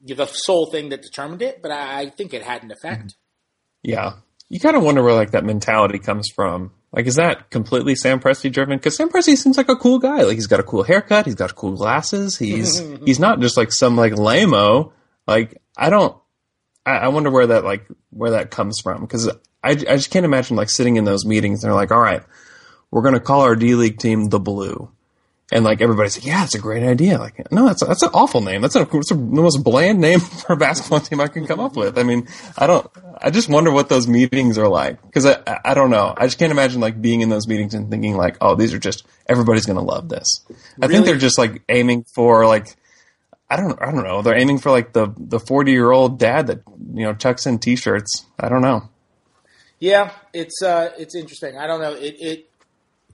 the 0.00 0.26
sole 0.26 0.70
thing 0.70 0.90
that 0.90 1.02
determined 1.02 1.42
it, 1.42 1.60
but 1.62 1.70
I, 1.72 2.00
I 2.02 2.10
think 2.10 2.32
it 2.34 2.42
had 2.42 2.62
an 2.62 2.70
effect. 2.70 3.02
Mm-hmm. 3.02 3.90
Yeah. 3.90 4.12
You 4.48 4.60
kind 4.60 4.76
of 4.76 4.82
wonder 4.82 5.02
where 5.02 5.12
like 5.14 5.32
that 5.32 5.44
mentality 5.44 5.98
comes 5.98 6.28
from. 6.34 6.72
Like, 6.92 7.06
is 7.06 7.16
that 7.16 7.50
completely 7.50 7.94
Sam 7.96 8.18
Presti 8.18 8.50
driven? 8.50 8.78
Because 8.78 8.96
Sam 8.96 9.10
Presti 9.10 9.36
seems 9.36 9.58
like 9.58 9.68
a 9.68 9.76
cool 9.76 9.98
guy. 9.98 10.22
Like, 10.22 10.36
he's 10.36 10.46
got 10.46 10.58
a 10.60 10.62
cool 10.62 10.84
haircut. 10.84 11.26
He's 11.26 11.34
got 11.34 11.54
cool 11.54 11.72
glasses. 11.76 12.38
He's 12.38 12.78
he's 13.04 13.18
not 13.20 13.40
just 13.40 13.56
like 13.58 13.72
some 13.72 13.94
like 13.96 14.12
lameo. 14.14 14.92
Like, 15.26 15.60
I 15.76 15.90
don't. 15.90 16.16
I, 16.88 16.96
I 17.04 17.08
wonder 17.08 17.30
where 17.30 17.48
that 17.48 17.64
like 17.64 17.86
where 18.10 18.32
that 18.32 18.50
comes 18.50 18.80
from 18.80 19.02
because 19.02 19.28
I 19.62 19.70
I 19.70 19.74
just 19.74 20.10
can't 20.10 20.24
imagine 20.24 20.56
like 20.56 20.70
sitting 20.70 20.96
in 20.96 21.04
those 21.04 21.24
meetings. 21.24 21.62
and 21.62 21.70
They're 21.70 21.76
like, 21.76 21.90
all 21.90 22.00
right, 22.00 22.22
we're 22.90 23.02
gonna 23.02 23.20
call 23.20 23.42
our 23.42 23.56
D 23.56 23.74
League 23.74 23.98
team 23.98 24.28
the 24.28 24.40
Blue. 24.40 24.90
And 25.50 25.64
like 25.64 25.80
everybody's 25.80 26.18
like, 26.18 26.26
yeah, 26.26 26.44
it's 26.44 26.54
a 26.54 26.58
great 26.58 26.82
idea. 26.82 27.18
Like, 27.18 27.50
no, 27.50 27.66
that's 27.66 27.82
that's 27.82 28.02
an 28.02 28.10
awful 28.12 28.42
name. 28.42 28.60
That's, 28.60 28.76
a, 28.76 28.84
that's 28.84 29.10
a, 29.10 29.14
the 29.14 29.42
most 29.42 29.64
bland 29.64 29.98
name 29.98 30.20
for 30.40 30.52
a 30.52 30.56
basketball 30.56 31.00
team 31.00 31.20
I 31.20 31.28
can 31.28 31.46
come 31.46 31.58
up 31.58 31.74
with. 31.74 31.98
I 31.98 32.02
mean, 32.02 32.28
I 32.58 32.66
don't. 32.66 32.86
I 33.16 33.30
just 33.30 33.48
wonder 33.48 33.70
what 33.70 33.88
those 33.88 34.06
meetings 34.06 34.58
are 34.58 34.68
like 34.68 35.00
because 35.02 35.24
I, 35.24 35.40
I 35.46 35.58
I 35.64 35.74
don't 35.74 35.90
know. 35.90 36.12
I 36.16 36.26
just 36.26 36.38
can't 36.38 36.52
imagine 36.52 36.82
like 36.82 37.00
being 37.00 37.22
in 37.22 37.30
those 37.30 37.48
meetings 37.48 37.72
and 37.72 37.90
thinking 37.90 38.16
like, 38.16 38.36
oh, 38.42 38.56
these 38.56 38.74
are 38.74 38.78
just 38.78 39.06
everybody's 39.26 39.64
gonna 39.64 39.82
love 39.82 40.10
this. 40.10 40.26
I 40.82 40.86
think 40.86 41.06
they're 41.06 41.16
just 41.16 41.38
like 41.38 41.62
aiming 41.68 42.04
for 42.14 42.46
like. 42.46 42.76
I 43.50 43.56
don't. 43.56 43.80
I 43.80 43.90
don't 43.90 44.04
know. 44.04 44.22
They're 44.22 44.38
aiming 44.38 44.58
for 44.58 44.70
like 44.70 44.92
the 44.92 45.12
the 45.16 45.40
forty 45.40 45.72
year 45.72 45.90
old 45.90 46.18
dad 46.18 46.48
that 46.48 46.62
you 46.92 47.04
know 47.04 47.14
chucks 47.14 47.46
in 47.46 47.58
t 47.58 47.76
shirts. 47.76 48.26
I 48.38 48.48
don't 48.48 48.62
know. 48.62 48.88
Yeah, 49.80 50.12
it's 50.34 50.62
uh, 50.62 50.90
it's 50.98 51.14
interesting. 51.14 51.56
I 51.56 51.66
don't 51.66 51.80
know. 51.80 51.92
It, 51.94 52.16
it 52.20 52.50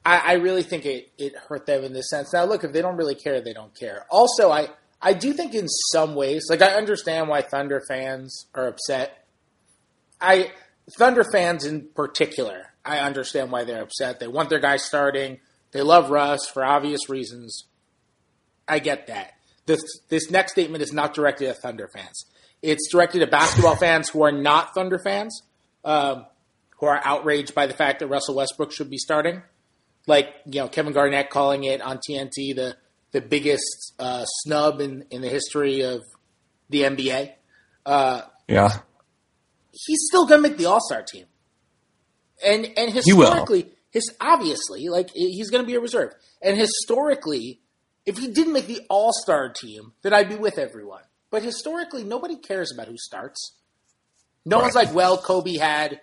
I, 0.05 0.19
I 0.19 0.33
really 0.35 0.63
think 0.63 0.87
it, 0.87 1.11
it 1.19 1.35
hurt 1.37 1.67
them 1.67 1.85
in 1.85 1.93
this 1.93 2.11
sense. 2.11 2.33
Now, 2.33 2.45
look, 2.45 2.65
if 2.65 2.73
they 2.73 2.83
don't 2.83 2.97
really 2.97 3.15
care, 3.15 3.41
they 3.41 3.53
don't 3.53 3.75
care. 3.79 4.07
Also, 4.11 4.51
I 4.51 4.69
I 5.01 5.13
do 5.13 5.33
think 5.33 5.55
in 5.55 5.69
some 5.69 6.15
ways, 6.15 6.47
like 6.51 6.63
I 6.63 6.75
understand 6.75 7.29
why 7.29 7.43
Thunder 7.43 7.83
fans 7.87 8.47
are 8.55 8.67
upset. 8.67 9.27
I 10.21 10.51
Thunder 10.99 11.25
fans 11.25 11.65
in 11.65 11.89
particular, 11.95 12.73
I 12.85 12.99
understand 12.99 13.53
why 13.53 13.65
they're 13.65 13.83
upset. 13.83 14.19
They 14.19 14.29
want 14.29 14.51
their 14.51 14.61
guy 14.61 14.79
starting. 14.79 15.39
They 15.73 15.83
love 15.83 16.11
Russ 16.11 16.49
for 16.49 16.65
obvious 16.65 17.09
reasons. 17.09 17.65
I 18.67 18.79
get 18.79 19.07
that. 19.09 19.34
This 19.67 19.81
this 20.09 20.31
next 20.31 20.53
statement 20.53 20.83
is 20.83 20.93
not 20.93 21.15
directed 21.15 21.49
at 21.49 21.59
Thunder 21.59 21.89
fans. 21.93 22.27
It's 22.63 22.89
directed 22.91 23.23
at 23.23 23.31
basketball 23.31 23.77
fans 23.77 24.09
who 24.09 24.23
are 24.23 24.33
not 24.33 24.75
Thunder 24.75 24.99
fans, 24.99 25.43
um, 25.85 26.27
who 26.79 26.87
are 26.87 27.01
outraged 27.05 27.55
by 27.55 27.67
the 27.67 27.75
fact 27.75 28.01
that 28.01 28.09
Russell 28.09 28.35
Westbrook 28.37 28.73
should 28.73 28.91
be 28.91 28.99
starting. 28.99 29.43
Like 30.07 30.35
you 30.47 30.61
know, 30.61 30.69
Kevin 30.69 30.93
Garnett 30.93 31.31
calling 31.31 31.65
it 31.65 31.81
on 31.81 31.99
TNT 31.99 32.55
the 32.55 32.77
the 33.13 33.21
biggest 33.21 33.95
uh, 33.99 34.25
snub 34.27 34.81
in 34.81 35.05
in 35.11 35.23
the 35.23 35.29
history 35.29 35.81
of 35.83 36.03
the 36.69 36.83
NBA. 36.83 37.33
Uh, 37.87 38.23
Yeah. 38.49 38.81
he's 39.73 40.01
still 40.09 40.27
going 40.27 40.43
to 40.43 40.49
make 40.49 40.59
the 40.59 40.67
All 40.67 40.81
Star 40.81 41.03
team, 41.03 41.27
and 42.45 42.65
and 42.77 42.93
will. 42.93 43.03
historically, 43.03 43.71
his 43.91 44.11
obviously 44.21 44.89
like 44.89 45.11
he's 45.15 45.51
going 45.51 45.63
to 45.63 45.67
be 45.67 45.75
a 45.75 45.81
reserve, 45.81 46.13
and 46.43 46.57
historically, 46.59 47.61
if 48.07 48.19
he 48.19 48.29
didn't 48.29 48.53
make 48.53 48.67
the 48.67 48.81
All 48.89 49.13
Star 49.13 49.49
team, 49.49 49.93
then 50.03 50.13
I'd 50.13 50.29
be 50.29 50.37
with 50.37 50.59
everyone. 50.59 51.03
But 51.31 51.43
historically, 51.43 52.05
nobody 52.05 52.37
cares 52.37 52.73
about 52.73 52.89
who 52.89 52.97
starts. 52.97 53.57
No 54.45 54.61
one's 54.61 54.75
like, 54.75 54.95
well, 54.95 55.17
Kobe 55.17 55.57
had, 55.57 56.01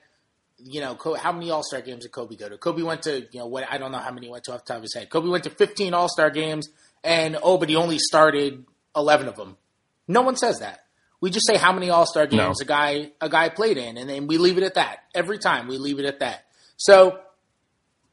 you 0.57 0.81
know, 0.81 0.97
how 1.15 1.31
many 1.31 1.51
All 1.51 1.63
Star 1.63 1.81
games 1.81 2.03
did 2.03 2.11
Kobe 2.11 2.35
go 2.35 2.49
to? 2.49 2.57
Kobe 2.57 2.81
went 2.81 3.03
to, 3.03 3.27
you 3.31 3.39
know, 3.39 3.45
what 3.45 3.65
I 3.69 3.77
don't 3.77 3.91
know 3.91 3.99
how 3.99 4.11
many 4.11 4.27
he 4.27 4.31
went 4.31 4.43
to 4.45 4.53
off 4.53 4.65
the 4.65 4.73
top 4.73 4.77
of 4.77 4.83
his 4.83 4.95
head. 4.95 5.09
Kobe 5.09 5.29
went 5.29 5.43
to 5.43 5.49
15 5.51 5.93
All 5.93 6.09
Star 6.09 6.29
games, 6.29 6.69
and 7.03 7.37
oh, 7.41 7.57
but 7.57 7.69
he 7.69 7.75
only 7.75 7.99
started 7.99 8.65
11 8.95 9.27
of 9.27 9.35
them. 9.35 9.57
No 10.07 10.21
one 10.21 10.35
says 10.35 10.59
that. 10.59 10.79
We 11.21 11.29
just 11.29 11.45
say 11.45 11.55
how 11.55 11.71
many 11.71 11.91
All 11.91 12.07
Star 12.07 12.25
games 12.25 12.59
no. 12.59 12.63
a 12.63 12.65
guy 12.65 13.11
a 13.21 13.29
guy 13.29 13.49
played 13.49 13.77
in, 13.77 13.97
and 13.97 14.09
then 14.09 14.25
we 14.25 14.39
leave 14.39 14.57
it 14.57 14.63
at 14.63 14.73
that. 14.73 15.03
Every 15.13 15.37
time 15.37 15.67
we 15.67 15.77
leave 15.77 15.99
it 15.99 16.05
at 16.05 16.19
that. 16.19 16.45
So 16.77 17.19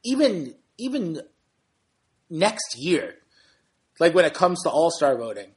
even 0.03 0.53
even 0.77 1.21
next 2.29 2.77
year, 2.77 3.15
like 3.99 4.13
when 4.13 4.25
it 4.25 4.33
comes 4.33 4.63
to 4.63 4.69
All 4.69 4.91
Star 4.91 5.15
voting, 5.15 5.51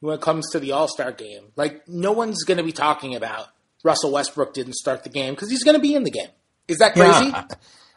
when 0.00 0.14
it 0.14 0.20
comes 0.20 0.50
to 0.52 0.60
the 0.60 0.72
All 0.72 0.88
Star 0.88 1.12
game, 1.12 1.44
like 1.56 1.86
no 1.88 2.12
one's 2.12 2.44
going 2.44 2.58
to 2.58 2.64
be 2.64 2.72
talking 2.72 3.14
about 3.14 3.48
Russell 3.82 4.12
Westbrook 4.12 4.54
didn't 4.54 4.74
start 4.74 5.04
the 5.04 5.10
game 5.10 5.34
because 5.34 5.50
he's 5.50 5.64
going 5.64 5.76
to 5.76 5.80
be 5.80 5.94
in 5.94 6.04
the 6.04 6.10
game. 6.10 6.28
Is 6.68 6.78
that 6.78 6.94
crazy? 6.94 7.26
Yeah, 7.26 7.44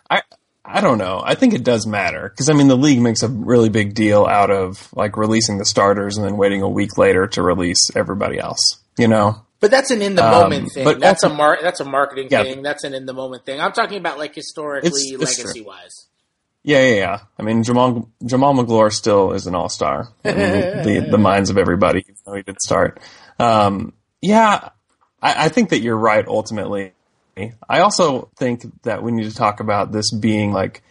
I 0.09 0.21
I 0.65 0.81
don't 0.81 0.97
know. 0.97 1.21
I 1.23 1.35
think 1.35 1.53
it 1.53 1.63
does 1.63 1.85
matter 1.85 2.29
because 2.29 2.49
I 2.49 2.53
mean 2.53 2.67
the 2.67 2.77
league 2.77 3.01
makes 3.01 3.21
a 3.21 3.27
really 3.27 3.69
big 3.69 3.93
deal 3.93 4.25
out 4.25 4.49
of 4.49 4.91
like 4.93 5.17
releasing 5.17 5.57
the 5.57 5.65
starters 5.65 6.17
and 6.17 6.25
then 6.25 6.37
waiting 6.37 6.61
a 6.61 6.69
week 6.69 6.97
later 6.97 7.27
to 7.27 7.41
release 7.43 7.89
everybody 7.95 8.39
else. 8.39 8.79
You 8.97 9.07
know. 9.07 9.45
But 9.59 9.71
that's 9.71 9.91
an 9.91 10.01
in 10.01 10.15
the 10.15 10.23
moment 10.23 10.63
um, 10.63 10.69
thing. 10.69 10.83
But 10.83 10.99
that's 10.99 11.23
a 11.23 11.29
mar- 11.29 11.59
that's 11.61 11.79
a 11.79 11.85
marketing 11.85 12.27
yeah. 12.29 12.43
thing. 12.43 12.63
That's 12.63 12.83
an 12.83 12.93
in 12.93 13.05
the 13.05 13.13
moment 13.13 13.45
thing. 13.45 13.61
I'm 13.61 13.71
talking 13.71 13.97
about 13.97 14.17
like 14.17 14.35
historically, 14.35 15.15
legacy 15.15 15.61
wise. 15.61 16.07
Yeah, 16.63 16.85
yeah, 16.87 16.95
yeah. 16.95 17.19
I 17.37 17.43
mean, 17.43 17.63
Jamaal 17.63 18.07
Jamaal 18.23 18.55
Magloire 18.55 18.89
still 18.89 19.33
is 19.33 19.47
an 19.47 19.55
all 19.55 19.69
star 19.69 20.07
in 20.23 20.35
the, 20.35 21.07
the 21.11 21.17
minds 21.17 21.49
of 21.49 21.57
everybody, 21.57 21.99
even 21.99 22.15
though 22.25 22.35
he 22.35 22.41
did 22.41 22.61
start. 22.61 23.01
Um, 23.37 23.93
yeah, 24.21 24.69
I, 25.21 25.45
I 25.45 25.49
think 25.49 25.69
that 25.69 25.81
you're 25.81 25.97
right. 25.97 26.25
Ultimately, 26.25 26.93
I 27.67 27.79
also 27.79 28.29
think 28.37 28.63
that 28.83 29.03
we 29.03 29.11
need 29.11 29.29
to 29.29 29.35
talk 29.35 29.59
about 29.59 29.91
this 29.91 30.13
being 30.13 30.53
like 30.53 30.83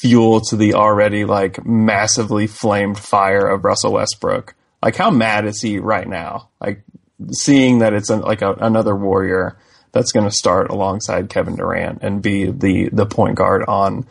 fuel 0.00 0.40
to 0.42 0.56
the 0.56 0.74
already 0.74 1.24
like 1.24 1.64
massively 1.66 2.46
flamed 2.46 2.98
fire 2.98 3.46
of 3.46 3.64
Russell 3.64 3.92
Westbrook. 3.92 4.54
Like, 4.82 4.96
how 4.96 5.10
mad 5.10 5.44
is 5.44 5.60
he 5.60 5.78
right 5.78 6.08
now? 6.08 6.50
Like, 6.60 6.84
seeing 7.32 7.80
that 7.80 7.92
it's 7.92 8.08
like 8.10 8.42
a, 8.42 8.52
another 8.54 8.94
warrior 8.94 9.58
that's 9.92 10.12
going 10.12 10.26
to 10.28 10.34
start 10.34 10.70
alongside 10.70 11.28
Kevin 11.28 11.56
Durant 11.56 12.02
and 12.02 12.22
be 12.22 12.50
the 12.50 12.88
the 12.90 13.06
point 13.06 13.34
guard 13.34 13.64
on 13.66 14.06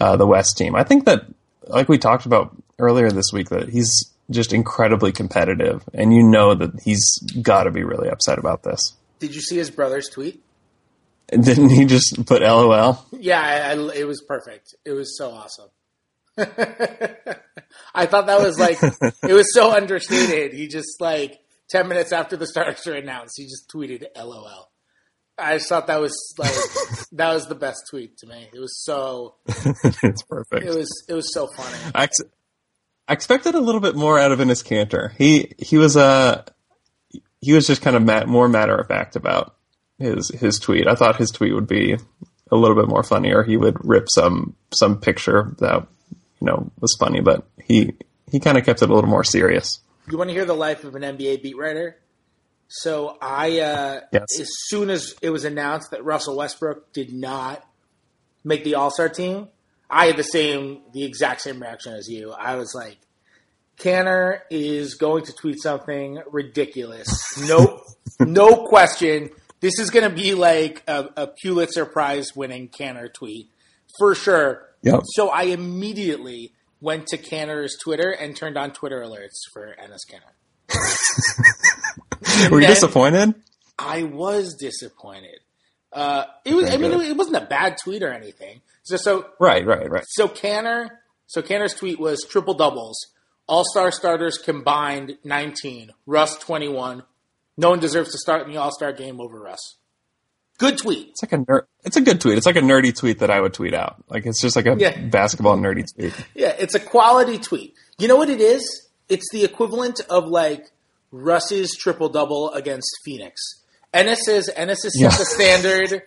uh, 0.00 0.16
the 0.16 0.26
West 0.26 0.56
team. 0.56 0.74
I 0.74 0.84
think 0.84 1.04
that, 1.04 1.26
like 1.66 1.88
we 1.88 1.98
talked 1.98 2.26
about 2.26 2.56
earlier 2.78 3.10
this 3.10 3.32
week, 3.32 3.50
that 3.50 3.68
he's 3.68 4.10
just 4.30 4.52
incredibly 4.52 5.12
competitive, 5.12 5.82
and 5.92 6.14
you 6.14 6.22
know 6.22 6.54
that 6.54 6.80
he's 6.82 7.18
got 7.42 7.64
to 7.64 7.70
be 7.70 7.84
really 7.84 8.08
upset 8.08 8.38
about 8.38 8.62
this. 8.62 8.94
Did 9.18 9.34
you 9.34 9.40
see 9.40 9.56
his 9.56 9.70
brother's 9.70 10.08
tweet? 10.08 10.42
Didn't 11.28 11.70
he 11.70 11.84
just 11.84 12.26
put 12.26 12.42
LOL? 12.42 13.04
Yeah, 13.12 13.40
I, 13.40 13.72
I, 13.72 13.94
it 13.94 14.06
was 14.06 14.22
perfect. 14.26 14.74
It 14.84 14.92
was 14.92 15.16
so 15.16 15.30
awesome. 15.30 15.68
I 17.94 18.06
thought 18.06 18.26
that 18.26 18.40
was 18.40 18.58
like 18.58 18.78
it 18.82 19.32
was 19.32 19.52
so 19.52 19.72
understated. 19.72 20.52
He 20.52 20.68
just 20.68 21.00
like 21.00 21.38
ten 21.68 21.88
minutes 21.88 22.12
after 22.12 22.36
the 22.36 22.46
starters 22.46 22.86
are 22.86 22.94
announced, 22.94 23.34
he 23.36 23.44
just 23.44 23.70
tweeted 23.70 24.06
LOL. 24.16 24.69
I 25.40 25.56
just 25.56 25.68
thought 25.68 25.86
that 25.86 26.00
was 26.00 26.34
like 26.38 26.54
that 27.12 27.32
was 27.32 27.46
the 27.46 27.54
best 27.54 27.84
tweet 27.90 28.18
to 28.18 28.26
me. 28.26 28.48
It 28.52 28.60
was 28.60 28.82
so 28.84 29.36
it's 29.46 30.22
perfect. 30.22 30.64
It 30.64 30.74
was 30.74 31.04
it 31.08 31.14
was 31.14 31.32
so 31.32 31.48
funny. 31.56 31.76
I, 31.94 32.04
ex- 32.04 32.20
I 33.08 33.12
expected 33.12 33.54
a 33.54 33.60
little 33.60 33.80
bit 33.80 33.96
more 33.96 34.18
out 34.18 34.32
of 34.32 34.38
Enes 34.38 34.64
Kanter. 34.64 35.12
He 35.16 35.52
he 35.58 35.78
was 35.78 35.96
a 35.96 36.00
uh, 36.00 36.42
he 37.40 37.52
was 37.52 37.66
just 37.66 37.82
kind 37.82 37.96
of 37.96 38.02
mat- 38.02 38.28
more 38.28 38.48
matter 38.48 38.76
of 38.76 38.86
fact 38.86 39.16
about 39.16 39.56
his 39.98 40.28
his 40.28 40.58
tweet. 40.58 40.86
I 40.86 40.94
thought 40.94 41.16
his 41.16 41.30
tweet 41.30 41.54
would 41.54 41.66
be 41.66 41.96
a 42.50 42.56
little 42.56 42.76
bit 42.76 42.88
more 42.88 43.02
funnier. 43.02 43.42
He 43.42 43.56
would 43.56 43.76
rip 43.84 44.08
some 44.10 44.56
some 44.74 45.00
picture 45.00 45.54
that 45.58 45.86
you 46.40 46.46
know 46.46 46.70
was 46.80 46.96
funny, 46.98 47.20
but 47.20 47.46
he 47.62 47.94
he 48.30 48.40
kind 48.40 48.58
of 48.58 48.64
kept 48.64 48.82
it 48.82 48.90
a 48.90 48.94
little 48.94 49.10
more 49.10 49.24
serious. 49.24 49.80
You 50.10 50.18
want 50.18 50.30
to 50.30 50.34
hear 50.34 50.44
the 50.44 50.54
life 50.54 50.84
of 50.84 50.94
an 50.94 51.02
NBA 51.02 51.42
beat 51.42 51.56
writer? 51.56 51.96
So 52.72 53.18
I, 53.20 53.58
uh, 53.58 54.00
yes. 54.12 54.40
as 54.40 54.48
soon 54.68 54.90
as 54.90 55.16
it 55.20 55.30
was 55.30 55.44
announced 55.44 55.90
that 55.90 56.04
Russell 56.04 56.36
Westbrook 56.36 56.92
did 56.92 57.12
not 57.12 57.66
make 58.44 58.62
the 58.62 58.76
All 58.76 58.92
Star 58.92 59.08
team, 59.08 59.48
I 59.90 60.06
had 60.06 60.16
the 60.16 60.22
same, 60.22 60.82
the 60.92 61.04
exact 61.04 61.40
same 61.40 61.60
reaction 61.60 61.94
as 61.94 62.08
you. 62.08 62.30
I 62.30 62.54
was 62.54 62.72
like, 62.72 62.98
Kanter 63.76 64.42
is 64.50 64.94
going 64.94 65.24
to 65.24 65.32
tweet 65.32 65.60
something 65.60 66.22
ridiculous. 66.30 67.08
Nope, 67.40 67.80
no 68.20 68.66
question. 68.66 69.30
This 69.58 69.80
is 69.80 69.90
going 69.90 70.08
to 70.08 70.14
be 70.14 70.34
like 70.34 70.84
a, 70.86 71.08
a 71.16 71.26
Pulitzer 71.26 71.86
Prize 71.86 72.36
winning 72.36 72.68
Kanter 72.68 73.12
tweet 73.12 73.50
for 73.98 74.14
sure. 74.14 74.68
Yep. 74.82 75.02
So 75.14 75.28
I 75.28 75.44
immediately 75.44 76.52
went 76.80 77.08
to 77.08 77.18
Kanter's 77.18 77.76
Twitter 77.82 78.12
and 78.12 78.36
turned 78.36 78.56
on 78.56 78.70
Twitter 78.70 79.00
alerts 79.00 79.40
for 79.52 79.74
Enes 79.82 80.06
Kanter. 80.08 80.34
Were 82.48 82.60
you 82.60 82.66
disappointed? 82.66 83.34
I 83.78 84.04
was 84.04 84.54
disappointed. 84.54 85.40
Uh, 85.92 86.24
it 86.44 86.54
was. 86.54 86.70
I 86.70 86.76
mean, 86.76 86.92
it, 86.92 87.00
it, 87.00 87.16
wasn't 87.16 87.36
a 87.36 87.46
bad 87.46 87.76
tweet 87.82 88.02
or 88.02 88.12
anything. 88.12 88.60
So, 88.84 88.96
so 88.96 89.26
right, 89.40 89.66
right, 89.66 89.90
right. 89.90 90.04
So 90.08 90.28
Kanter, 90.28 90.88
so 91.26 91.42
Kanter's 91.42 91.74
tweet 91.74 91.98
was 91.98 92.24
triple 92.28 92.54
doubles. 92.54 92.98
All 93.48 93.64
star 93.64 93.90
starters 93.90 94.38
combined 94.38 95.18
nineteen. 95.24 95.90
Russ 96.06 96.36
twenty 96.36 96.68
one. 96.68 97.02
No 97.56 97.70
one 97.70 97.80
deserves 97.80 98.12
to 98.12 98.18
start 98.18 98.46
in 98.46 98.52
the 98.52 98.58
All 98.58 98.72
Star 98.72 98.92
game 98.92 99.20
over 99.20 99.40
Russ. 99.40 99.76
Good 100.58 100.78
tweet. 100.78 101.08
It's 101.08 101.22
like 101.22 101.32
a 101.32 101.38
ner- 101.38 101.68
It's 101.84 101.96
a 101.96 102.00
good 102.02 102.20
tweet. 102.20 102.36
It's 102.36 102.46
like 102.46 102.56
a 102.56 102.60
nerdy 102.60 102.94
tweet 102.96 103.20
that 103.20 103.30
I 103.30 103.40
would 103.40 103.54
tweet 103.54 103.74
out. 103.74 104.04
Like 104.08 104.26
it's 104.26 104.40
just 104.40 104.56
like 104.56 104.66
a 104.66 104.76
yeah. 104.78 105.00
basketball 105.00 105.56
nerdy 105.56 105.84
tweet. 105.94 106.12
Yeah, 106.34 106.54
it's 106.58 106.74
a 106.74 106.80
quality 106.80 107.38
tweet. 107.38 107.74
You 107.98 108.08
know 108.08 108.16
what 108.16 108.30
it 108.30 108.40
is? 108.40 108.88
It's 109.08 109.26
the 109.32 109.42
equivalent 109.44 110.00
of 110.08 110.28
like 110.28 110.70
Russ's 111.10 111.76
triple 111.76 112.08
double 112.08 112.50
against 112.52 112.90
Phoenix. 113.04 113.40
Enes 113.92 114.28
is 114.28 114.50
Enes 114.56 114.82
has 114.84 114.98
set 114.98 115.12
the 115.12 115.24
standard 115.24 116.02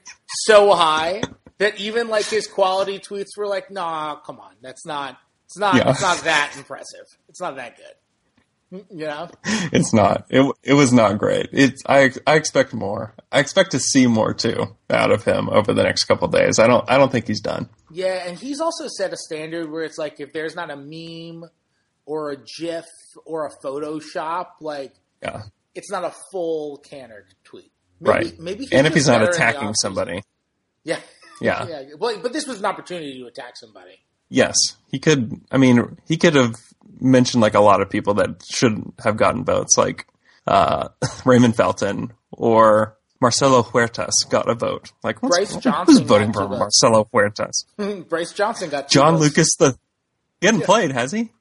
so 0.45 0.73
high 0.73 1.21
that 1.57 1.79
even 1.79 2.07
like 2.07 2.25
his 2.25 2.47
quality 2.47 2.99
tweets 2.99 3.37
were 3.37 3.47
like, 3.47 3.69
"Nah, 3.69 4.15
come 4.17 4.39
on, 4.39 4.53
that's 4.61 4.85
not. 4.85 5.17
It's 5.45 5.57
not. 5.57 5.75
Yeah. 5.75 5.91
It's 5.91 6.01
not 6.01 6.19
that 6.19 6.53
impressive. 6.57 7.05
It's 7.27 7.41
not 7.41 7.57
that 7.57 7.75
good." 7.77 8.79
Mm, 8.79 8.85
you 8.89 9.05
know, 9.05 9.29
it's 9.71 9.93
not. 9.93 10.25
It 10.29 10.49
it 10.63 10.73
was 10.73 10.93
not 10.93 11.17
great. 11.19 11.49
It's 11.51 11.83
I 11.85 12.11
I 12.25 12.35
expect 12.35 12.73
more. 12.73 13.13
I 13.31 13.39
expect 13.39 13.71
to 13.71 13.79
see 13.79 14.07
more 14.07 14.33
too 14.33 14.75
out 14.89 15.11
of 15.11 15.23
him 15.25 15.49
over 15.49 15.73
the 15.73 15.83
next 15.83 16.05
couple 16.05 16.27
days. 16.29 16.59
I 16.59 16.67
don't 16.67 16.89
I 16.89 16.97
don't 16.97 17.11
think 17.11 17.27
he's 17.27 17.41
done. 17.41 17.69
Yeah, 17.91 18.25
and 18.25 18.37
he's 18.37 18.59
also 18.59 18.87
set 18.87 19.13
a 19.13 19.17
standard 19.17 19.69
where 19.69 19.83
it's 19.83 19.97
like 19.97 20.19
if 20.19 20.33
there's 20.33 20.55
not 20.55 20.71
a 20.71 20.75
meme 20.75 21.49
or 22.05 22.31
a 22.31 22.37
GIF 22.37 22.85
or 23.25 23.45
a 23.45 23.51
Photoshop, 23.63 24.47
like 24.61 24.93
yeah, 25.21 25.43
it's 25.75 25.91
not 25.91 26.03
a 26.03 26.13
full 26.31 26.83
Kanter 26.89 27.23
tweet. 27.43 27.71
Maybe, 27.99 28.13
right. 28.13 28.39
Maybe 28.39 28.67
and 28.71 28.85
if 28.87 28.93
he's 28.93 29.07
not 29.07 29.23
attacking 29.23 29.73
somebody, 29.75 30.23
yeah, 30.83 30.99
yeah, 31.41 31.67
yeah. 31.67 31.83
Well, 31.97 32.19
but 32.21 32.33
this 32.33 32.47
was 32.47 32.59
an 32.59 32.65
opportunity 32.65 33.19
to 33.19 33.27
attack 33.27 33.55
somebody. 33.55 33.99
Yes, 34.29 34.55
he 34.91 34.99
could. 34.99 35.41
I 35.51 35.57
mean, 35.57 35.97
he 36.07 36.17
could 36.17 36.35
have 36.35 36.55
mentioned 36.99 37.41
like 37.41 37.53
a 37.53 37.61
lot 37.61 37.81
of 37.81 37.89
people 37.89 38.15
that 38.15 38.43
shouldn't 38.49 38.93
have 39.03 39.17
gotten 39.17 39.45
votes, 39.45 39.77
like 39.77 40.07
uh, 40.47 40.89
Raymond 41.25 41.55
Felton 41.55 42.13
or 42.31 42.97
Marcelo 43.21 43.63
Huertas 43.63 44.11
got 44.29 44.49
a 44.49 44.55
vote. 44.55 44.91
Like 45.03 45.21
Brice 45.21 45.55
Johnson, 45.57 45.95
who's 45.95 45.99
voting 45.99 46.33
for 46.33 46.47
Marcelo 46.49 47.07
Huertas? 47.13 47.65
Brice 48.09 48.33
Johnson 48.33 48.69
got 48.69 48.89
John 48.89 49.13
votes. 49.13 49.23
Lucas. 49.23 49.55
The 49.57 49.77
he 50.41 50.47
hadn't 50.47 50.61
yeah. 50.61 50.65
played, 50.65 50.91
has 50.91 51.11
he? 51.11 51.31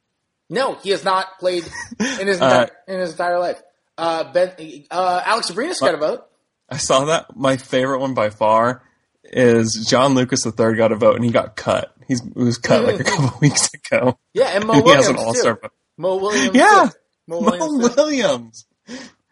No, 0.52 0.74
he 0.74 0.90
has 0.90 1.02
not 1.02 1.38
played 1.38 1.64
in 1.98 2.26
his 2.26 2.36
entire, 2.40 2.70
in 2.86 3.00
his 3.00 3.12
entire 3.12 3.38
life. 3.38 3.60
Uh, 3.96 4.30
ben, 4.32 4.52
uh, 4.90 5.22
Alex 5.24 5.50
Abrines 5.50 5.80
got 5.80 5.94
a 5.94 5.96
vote. 5.96 6.26
I 6.68 6.76
saw 6.76 7.06
that. 7.06 7.34
My 7.34 7.56
favorite 7.56 8.00
one 8.00 8.12
by 8.12 8.28
far 8.28 8.82
is 9.24 9.86
John 9.88 10.14
Lucas 10.14 10.44
III 10.44 10.76
got 10.76 10.92
a 10.92 10.96
vote, 10.96 11.16
and 11.16 11.24
he 11.24 11.30
got 11.30 11.56
cut. 11.56 11.94
He's 12.06 12.20
he 12.22 12.30
was 12.34 12.58
cut 12.58 12.84
like 12.84 13.00
a 13.00 13.04
couple 13.04 13.38
weeks 13.40 13.70
ago. 13.72 14.18
Yeah, 14.34 14.48
and 14.48 14.66
Mo 14.66 14.74
and 14.74 14.84
Williams 14.84 15.06
he 15.06 15.12
has 15.12 15.20
an 15.20 15.24
all-star 15.24 15.58
vote. 15.62 15.72
Mo 15.96 16.16
Williams. 16.16 16.54
Yeah, 16.54 16.90
Mo 17.26 17.40
Williams. 17.40 17.78
Mo 17.78 17.94
Williams. 17.96 18.66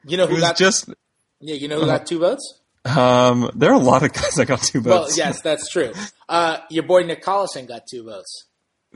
You 0.06 0.16
know 0.16 0.26
who 0.26 0.40
got 0.40 0.56
just? 0.56 0.88
Yeah, 1.40 1.56
you 1.56 1.68
know 1.68 1.80
who 1.80 1.86
got 1.86 2.06
two 2.06 2.18
votes. 2.18 2.60
Um, 2.84 3.50
there 3.54 3.70
are 3.70 3.74
a 3.74 3.78
lot 3.78 4.02
of 4.02 4.12
guys 4.14 4.36
that 4.36 4.46
got 4.46 4.62
two 4.62 4.80
votes. 4.80 5.10
Well, 5.10 5.16
yes, 5.18 5.42
that's 5.42 5.70
true. 5.70 5.92
Uh, 6.28 6.58
your 6.70 6.84
boy 6.84 7.02
Nick 7.02 7.22
Collison 7.22 7.68
got 7.68 7.86
two 7.86 8.04
votes. 8.04 8.46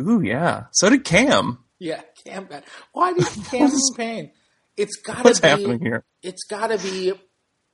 Ooh, 0.01 0.23
yeah. 0.23 0.65
So 0.73 0.89
did 0.89 1.05
Cam. 1.05 1.59
Yeah, 1.79 2.03
Cam 2.25 2.47
got. 2.47 2.65
Why 2.93 3.13
did 3.13 3.27
Cam 3.47 3.67
in 3.71 3.79
pain? 3.97 4.31
It's 4.77 4.97
got 4.97 5.17
to 5.17 5.23
be. 5.23 5.29
What's 5.29 5.39
happening 5.41 5.81
here? 5.81 6.05
It's 6.23 6.45
got 6.45 6.69
to 6.69 6.79
be. 6.79 7.13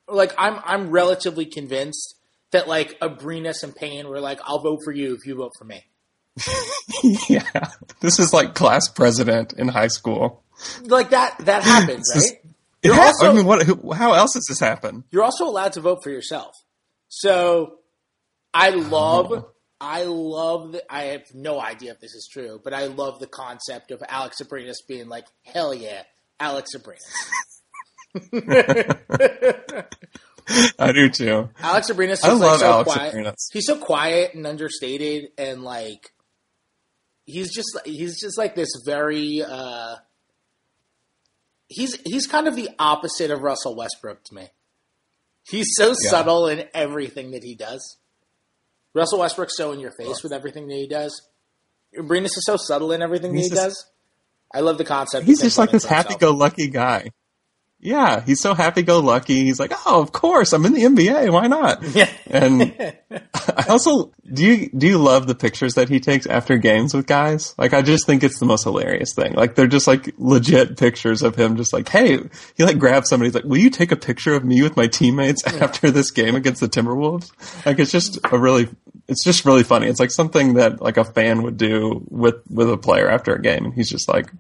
Like 0.09 0.33
I'm, 0.37 0.59
I'm 0.65 0.91
relatively 0.91 1.47
convinced 1.47 2.17
that 2.51 2.67
like 2.67 2.99
Abrines 3.01 3.63
and 3.63 3.75
Payne 3.75 4.09
were 4.09 4.21
like, 4.21 4.41
"I'll 4.45 4.59
vote 4.61 4.81
for 4.85 4.93
you 4.93 5.15
if 5.15 5.27
you 5.27 5.37
vote 5.37 5.53
for 5.59 5.65
me." 5.65 5.85
yeah, 7.29 7.69
this 8.01 8.19
is 8.19 8.33
like 8.33 8.55
class 8.55 8.89
president 8.89 9.53
in 9.55 9.69
high 9.69 9.89
school. 9.89 10.43
Like 10.83 11.11
that 11.11 11.37
that 11.41 11.63
happens, 11.63 12.09
is- 12.15 12.31
right? 12.33 12.53
It 12.83 12.89
You're 12.89 13.01
also- 13.01 13.31
I 13.31 13.35
mean, 13.35 13.45
what? 13.47 13.63
Who, 13.67 13.93
how 13.93 14.15
else 14.15 14.33
does 14.35 14.47
this 14.47 14.59
happen? 14.59 15.05
You're 15.11 15.23
also 15.23 15.47
allowed 15.47 15.75
to 15.75 15.81
vote 15.83 16.03
for 16.03 16.11
yourself. 16.11 16.55
So 17.09 17.79
I 18.55 18.71
love 18.71 19.33
Oh. 19.33 19.51
I 19.81 20.03
love 20.05 20.73
the, 20.73 20.93
I 20.93 21.05
have 21.05 21.23
no 21.35 21.59
idea 21.61 21.93
if 21.93 22.01
this 22.01 22.15
is 22.15 22.29
true, 22.31 22.61
but 22.63 22.75
I 22.75 22.87
love 22.87 23.19
the 23.19 23.27
concept 23.27 23.91
of 23.91 24.03
Alex 24.09 24.37
Abrines 24.43 24.75
being 24.87 25.09
like, 25.09 25.25
hell 25.43 25.73
yeah, 25.73 26.03
Alex 26.39 26.71
Abrines. 26.77 26.99
I 30.79 30.93
do 30.93 31.09
too. 31.09 31.49
Alex 31.61 31.91
Abrines 31.91 32.13
is 32.13 32.25
I 32.25 32.33
like 32.33 32.41
love 32.41 32.61
so 32.61 32.67
Alex 32.73 32.93
quiet. 32.93 33.15
Abrines. 33.15 33.35
He's 33.53 33.67
so 33.67 33.79
quiet 33.79 34.35
and 34.35 34.47
understated 34.47 35.29
and 35.39 35.63
like 35.63 36.11
he's 37.25 37.55
just 37.55 37.69
he's 37.85 38.21
just 38.21 38.37
like 38.37 38.55
this 38.57 38.69
very 38.85 39.43
uh 39.47 39.97
he's 41.69 41.95
he's 42.05 42.27
kind 42.27 42.49
of 42.49 42.57
the 42.57 42.69
opposite 42.79 43.31
of 43.31 43.43
Russell 43.43 43.77
Westbrook 43.77 44.25
to 44.25 44.35
me. 44.35 44.49
He's 45.49 45.69
so 45.77 45.89
Yeah. 45.89 46.11
subtle 46.11 46.49
in 46.49 46.65
everything 46.75 47.31
that 47.31 47.45
he 47.45 47.55
does. 47.55 47.97
Russell 48.95 49.21
Westbrook's 49.21 49.57
so 49.57 49.73
in 49.73 49.81
your 49.81 49.93
face 49.93 50.23
with 50.23 50.33
everything 50.33 50.67
that 50.69 50.75
he 50.75 50.89
does. 50.89 51.23
Abrines 51.99 52.27
is 52.27 52.45
so 52.45 52.57
subtle 52.57 52.93
in 52.93 53.03
everything 53.03 53.33
that 53.35 53.41
he 53.41 53.49
just- 53.49 53.63
does. 53.63 53.87
I 54.53 54.61
love 54.61 54.79
the 54.79 54.85
concept. 54.85 55.27
He's 55.27 55.41
just 55.41 55.59
like 55.59 55.71
this 55.71 55.85
happy-go-lucky 55.85 56.69
guy. 56.71 57.11
Yeah, 57.83 58.21
he's 58.21 58.41
so 58.41 58.53
happy-go-lucky. 58.53 59.45
He's 59.45 59.59
like, 59.59 59.73
oh, 59.87 60.03
of 60.03 60.13
course, 60.13 60.53
I'm 60.53 60.67
in 60.67 60.75
the 60.75 60.83
NBA. 60.83 61.33
Why 61.33 61.47
not? 61.47 61.83
Yeah. 61.83 62.11
And 62.27 62.75
I 63.11 63.65
also 63.69 64.13
do 64.33 64.45
you 64.45 64.69
do 64.71 64.87
you 64.87 64.99
love 64.99 65.27
the 65.27 65.35
pictures 65.35 65.75
that 65.75 65.89
he 65.89 65.99
takes 65.99 66.27
after 66.27 66.59
games 66.59 66.95
with 66.95 67.07
guys? 67.07 67.55
Like 67.59 67.73
I 67.73 67.83
just 67.83 68.07
think 68.07 68.23
it's 68.23 68.39
the 68.39 68.47
most 68.47 68.65
hilarious 68.65 69.15
thing. 69.15 69.33
Like 69.33 69.55
they're 69.55 69.67
just 69.67 69.87
like 69.87 70.15
legit 70.19 70.77
pictures 70.77 71.23
of 71.23 71.37
him 71.37 71.57
just 71.57 71.73
like, 71.73 71.89
hey, 71.89 72.19
he 72.55 72.65
like 72.65 72.79
grabs 72.79 73.09
somebody, 73.09 73.29
he's 73.29 73.35
like, 73.35 73.45
Will 73.45 73.57
you 73.59 73.71
take 73.71 73.93
a 73.93 73.97
picture 73.97 74.35
of 74.35 74.45
me 74.45 74.63
with 74.63 74.77
my 74.77 74.87
teammates 74.87 75.45
after 75.47 75.91
this 75.91 76.11
game 76.11 76.35
against 76.35 76.61
the 76.61 76.69
Timberwolves? 76.69 77.33
Like 77.65 77.79
it's 77.79 77.91
just 77.91 78.19
a 78.31 78.39
really 78.39 78.69
it's 79.09 79.25
just 79.25 79.45
really 79.45 79.65
funny. 79.65 79.89
It's 79.89 80.01
like 80.01 80.11
something 80.11 80.55
that 80.55 80.81
like 80.81 80.99
a 80.99 81.05
fan 81.05 81.43
would 81.43 81.57
do 81.57 82.05
with 82.09 82.37
with 82.49 82.71
a 82.71 82.77
player 82.77 83.09
after 83.09 83.35
a 83.35 83.41
game 83.41 83.65
and 83.65 83.75
he's 83.75 83.91
just 83.91 84.09
like 84.09 84.31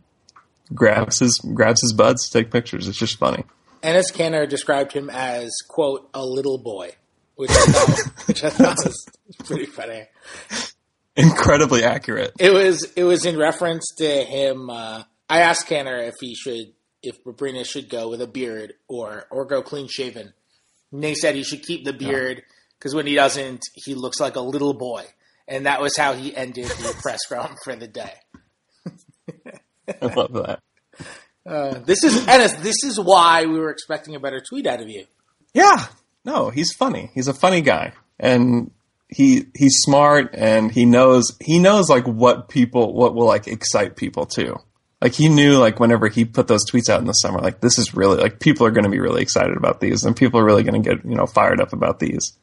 grabs 0.75 1.21
his 1.21 1.39
grabs 1.55 1.81
his 1.83 1.93
buds 1.93 2.29
to 2.29 2.39
take 2.39 2.50
pictures. 2.50 2.89
It's 2.89 2.99
just 2.99 3.19
funny. 3.19 3.45
Enes 3.83 4.12
Kanter 4.12 4.49
described 4.49 4.93
him 4.93 5.09
as 5.11 5.50
quote 5.69 6.09
a 6.12 6.25
little 6.25 6.59
boy, 6.59 6.91
which 7.37 7.50
I 7.50 7.65
thought, 7.67 7.99
which 8.27 8.45
I 8.45 8.50
thought 8.50 8.77
was 8.85 9.07
pretty 9.45 9.67
funny. 9.67 10.05
Incredibly 11.17 11.85
accurate. 11.85 12.33
It 12.39 12.53
was 12.53 12.85
it 12.97 13.05
was 13.05 13.25
in 13.25 13.39
reference 13.39 13.87
to 13.99 14.25
him. 14.25 14.71
Uh, 14.71 15.05
I 15.29 15.41
asked 15.41 15.69
Kanter 15.69 16.07
if 16.07 16.15
he 16.21 16.35
should 16.35 16.73
if 17.03 17.23
Abrines 17.25 17.67
should 17.67 17.89
go 17.89 18.09
with 18.09 18.21
a 18.21 18.27
beard 18.27 18.75
or 18.89 19.27
or 19.31 19.47
go 19.47 19.62
clean 19.62 19.89
shaven. 19.89 20.33
And 20.93 21.03
they 21.03 21.15
said 21.15 21.35
he 21.35 21.45
should 21.45 21.62
keep 21.62 21.85
the 21.85 21.93
beard 21.93 22.43
because 22.79 22.95
when 22.95 23.07
he 23.07 23.15
doesn't, 23.15 23.62
he 23.75 23.95
looks 23.95 24.21
like 24.21 24.37
a 24.37 24.41
little 24.41 24.75
boy. 24.75 25.05
And 25.47 25.67
that 25.67 25.81
was 25.81 25.97
how 25.97 26.15
he 26.15 26.35
ended 26.35 26.67
the 26.67 26.97
press 27.00 27.21
scrum 27.25 27.57
for 27.65 27.77
the 27.77 27.89
day. 27.89 28.15
I 30.03 30.07
love 30.15 30.33
that. 30.33 30.61
Uh, 31.47 31.79
this 31.81 32.05
is 32.05 32.15
Enes. 32.27 32.63
This 32.63 32.85
is 32.85 33.01
why 33.01 33.47
we 33.47 33.59
were 33.59 33.71
expecting 33.71 34.15
a 34.15 34.21
better 34.21 34.41
tweet 34.41 34.67
out 34.67 34.81
of 34.81 34.89
you. 34.89 35.07
Yeah. 35.55 35.87
No, 36.25 36.51
he's 36.51 36.73
funny. 36.73 37.11
He's 37.15 37.29
a 37.29 37.35
funny 37.35 37.61
guy. 37.63 37.93
And 38.19 38.71
he 39.09 39.47
he's 39.57 39.75
smart 39.81 40.35
and 40.35 40.71
he 40.71 40.85
knows 40.85 41.37
he 41.41 41.59
knows 41.59 41.89
like 41.89 42.07
what 42.07 42.49
people 42.49 42.95
what 42.95 43.15
will 43.15 43.27
like 43.27 43.49
excite 43.49 43.97
people 43.97 44.27
too. 44.27 44.57
Like 45.01 45.15
he 45.15 45.29
knew 45.29 45.59
like 45.59 45.81
whenever 45.81 46.09
he 46.09 46.25
put 46.25 46.47
those 46.47 46.71
tweets 46.71 46.89
out 46.91 47.01
in 47.01 47.07
the 47.07 47.13
summer, 47.15 47.41
like 47.41 47.61
this 47.61 47.79
is 47.79 47.95
really 47.95 48.19
like 48.19 48.39
people 48.39 48.67
are 48.67 48.71
gonna 48.71 48.91
be 48.91 49.01
really 49.01 49.23
excited 49.23 49.57
about 49.57 49.81
these 49.81 50.05
and 50.05 50.15
people 50.17 50.39
are 50.39 50.45
really 50.45 50.63
gonna 50.63 50.81
get, 50.81 51.05
you 51.05 51.15
know, 51.15 51.26
fired 51.26 51.61
up 51.61 51.73
about 51.73 51.99
these. 51.99 52.37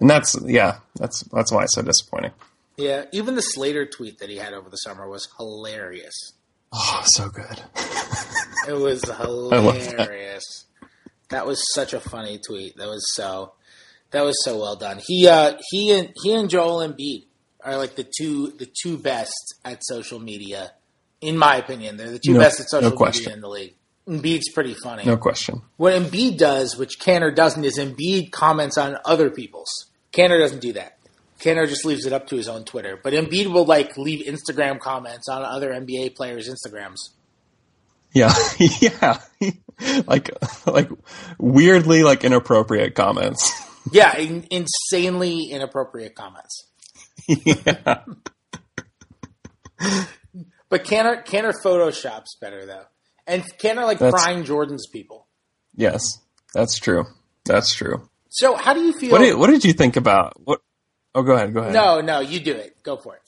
And 0.00 0.08
that's 0.08 0.36
yeah, 0.46 0.78
that's 0.96 1.22
that's 1.24 1.52
why 1.52 1.64
it's 1.64 1.74
so 1.74 1.82
disappointing. 1.82 2.32
Yeah, 2.76 3.04
even 3.12 3.34
the 3.34 3.42
Slater 3.42 3.84
tweet 3.84 4.18
that 4.20 4.30
he 4.30 4.36
had 4.36 4.54
over 4.54 4.70
the 4.70 4.76
summer 4.76 5.06
was 5.08 5.28
hilarious. 5.36 6.32
Oh, 6.72 7.02
so 7.06 7.28
good. 7.28 7.62
It 8.68 8.72
was 8.74 9.06
love 9.08 9.50
that. 9.50 9.90
hilarious. 9.90 10.66
That. 11.30 11.46
was 11.46 11.62
such 11.74 11.92
a 11.94 12.00
funny 12.00 12.38
tweet. 12.46 12.76
That 12.76 12.88
was 12.88 13.04
so 13.14 13.52
that 14.12 14.22
was 14.22 14.36
so 14.44 14.58
well 14.58 14.76
done. 14.76 15.00
He 15.04 15.26
uh 15.28 15.54
he 15.70 15.92
and 15.92 16.12
he 16.22 16.32
and 16.34 16.48
Joel 16.50 16.86
Embiid 16.86 17.24
are 17.64 17.76
like 17.76 17.96
the 17.96 18.06
two 18.18 18.48
the 18.58 18.66
two 18.82 18.98
best 18.98 19.34
at 19.64 19.84
social 19.84 20.18
media. 20.20 20.72
In 21.20 21.36
my 21.36 21.56
opinion, 21.56 21.96
they're 21.96 22.10
the 22.10 22.18
two 22.18 22.34
No- 22.34 22.40
best 22.40 22.60
at 22.60 22.70
social 22.70 22.90
no 22.90 22.96
question. 22.96 23.24
media 23.24 23.34
in 23.34 23.40
the 23.40 23.48
league. 23.48 23.74
Embiid's 24.08 24.50
pretty 24.52 24.74
funny. 24.74 25.04
No 25.04 25.16
question. 25.16 25.62
What 25.76 25.92
Embiid 25.94 26.38
does, 26.38 26.76
which 26.76 26.98
Kanter 26.98 27.34
doesn't, 27.34 27.64
is 27.64 27.78
Embiid 27.78 28.32
comments 28.32 28.76
on 28.78 28.96
other 29.04 29.30
people's. 29.30 29.68
Kanter 30.12 30.38
doesn't 30.40 30.60
do 30.60 30.72
that. 30.72 30.96
Kanter 31.40 31.68
just 31.68 31.84
leaves 31.84 32.06
it 32.06 32.12
up 32.12 32.26
to 32.28 32.36
his 32.36 32.48
own 32.48 32.64
Twitter. 32.64 32.98
But 33.02 33.12
Embiid 33.14 33.52
will 33.52 33.64
like 33.64 33.96
leave 33.96 34.26
Instagram 34.26 34.78
comments 34.78 35.28
on 35.28 35.42
other 35.42 35.70
NBA 35.72 36.14
players' 36.14 36.48
Instagrams. 36.48 36.96
Yeah, 38.12 38.34
yeah, 38.80 39.20
like 40.06 40.30
like 40.66 40.88
weirdly 41.38 42.02
like 42.02 42.24
inappropriate 42.24 42.94
comments. 42.94 43.50
Yeah, 43.92 44.14
in, 44.18 44.46
insanely 44.50 45.44
inappropriate 45.50 46.14
comments. 46.14 46.66
yeah, 47.26 48.04
But 50.68 50.84
Kanter 50.84 51.24
Kanter 51.24 51.54
photoshops 51.64 52.38
better 52.40 52.66
though, 52.66 52.84
and 53.26 53.42
Kanter 53.58 53.84
like 53.86 53.98
That's- 53.98 54.46
Jordan's 54.46 54.86
people. 54.86 55.26
yes, 55.74 56.02
that's 56.52 56.78
true. 56.78 57.06
That's 57.46 57.74
true. 57.74 58.08
So 58.28 58.54
how 58.54 58.74
do 58.74 58.80
you 58.82 58.92
feel? 58.92 59.10
What 59.12 59.18
did 59.20 59.36
what 59.38 59.48
did 59.48 59.64
you 59.64 59.72
think 59.72 59.96
about 59.96 60.34
what? 60.44 60.60
Oh, 61.14 61.22
go 61.22 61.32
ahead. 61.32 61.52
Go 61.52 61.60
ahead. 61.60 61.72
no, 61.74 62.00
no, 62.00 62.20
you 62.20 62.40
do 62.40 62.52
it. 62.52 62.82
Go 62.82 62.96
for 62.96 63.16
it. 63.16 63.22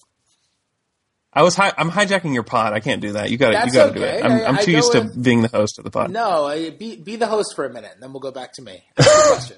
I 1.35 1.43
was 1.43 1.57
hi- 1.57 1.73
I'm 1.79 1.91
hijacking 1.91 2.35
your 2.35 2.43
pod. 2.43 2.75
I 2.75 2.81
can't 2.81 3.01
do 3.01 3.13
that. 3.13 3.31
You 3.31 3.39
got 3.39 3.53
to 3.53 3.67
you 3.67 3.73
got 3.73 3.87
to 3.93 3.99
do 3.99 4.05
it. 4.05 4.23
I'm, 4.25 4.33
I- 4.33 4.45
I'm 4.45 4.59
too 4.59 4.73
used 4.73 4.93
to 4.93 5.05
being 5.19 5.41
the 5.43 5.49
host 5.49 5.79
of 5.79 5.85
the 5.85 5.91
pod. 5.91 6.11
No, 6.11 6.47
uh, 6.47 6.71
be 6.71 6.97
be 6.97 7.17
the 7.17 7.27
host 7.27 7.57
for 7.57 7.65
a 7.65 7.73
minute, 7.73 7.91
and 7.95 8.03
then 8.03 8.13
we'll 8.13 8.21
go 8.21 8.31
back 8.31 8.53
to 8.55 8.63
me. 8.63 8.83
Question. 8.97 9.57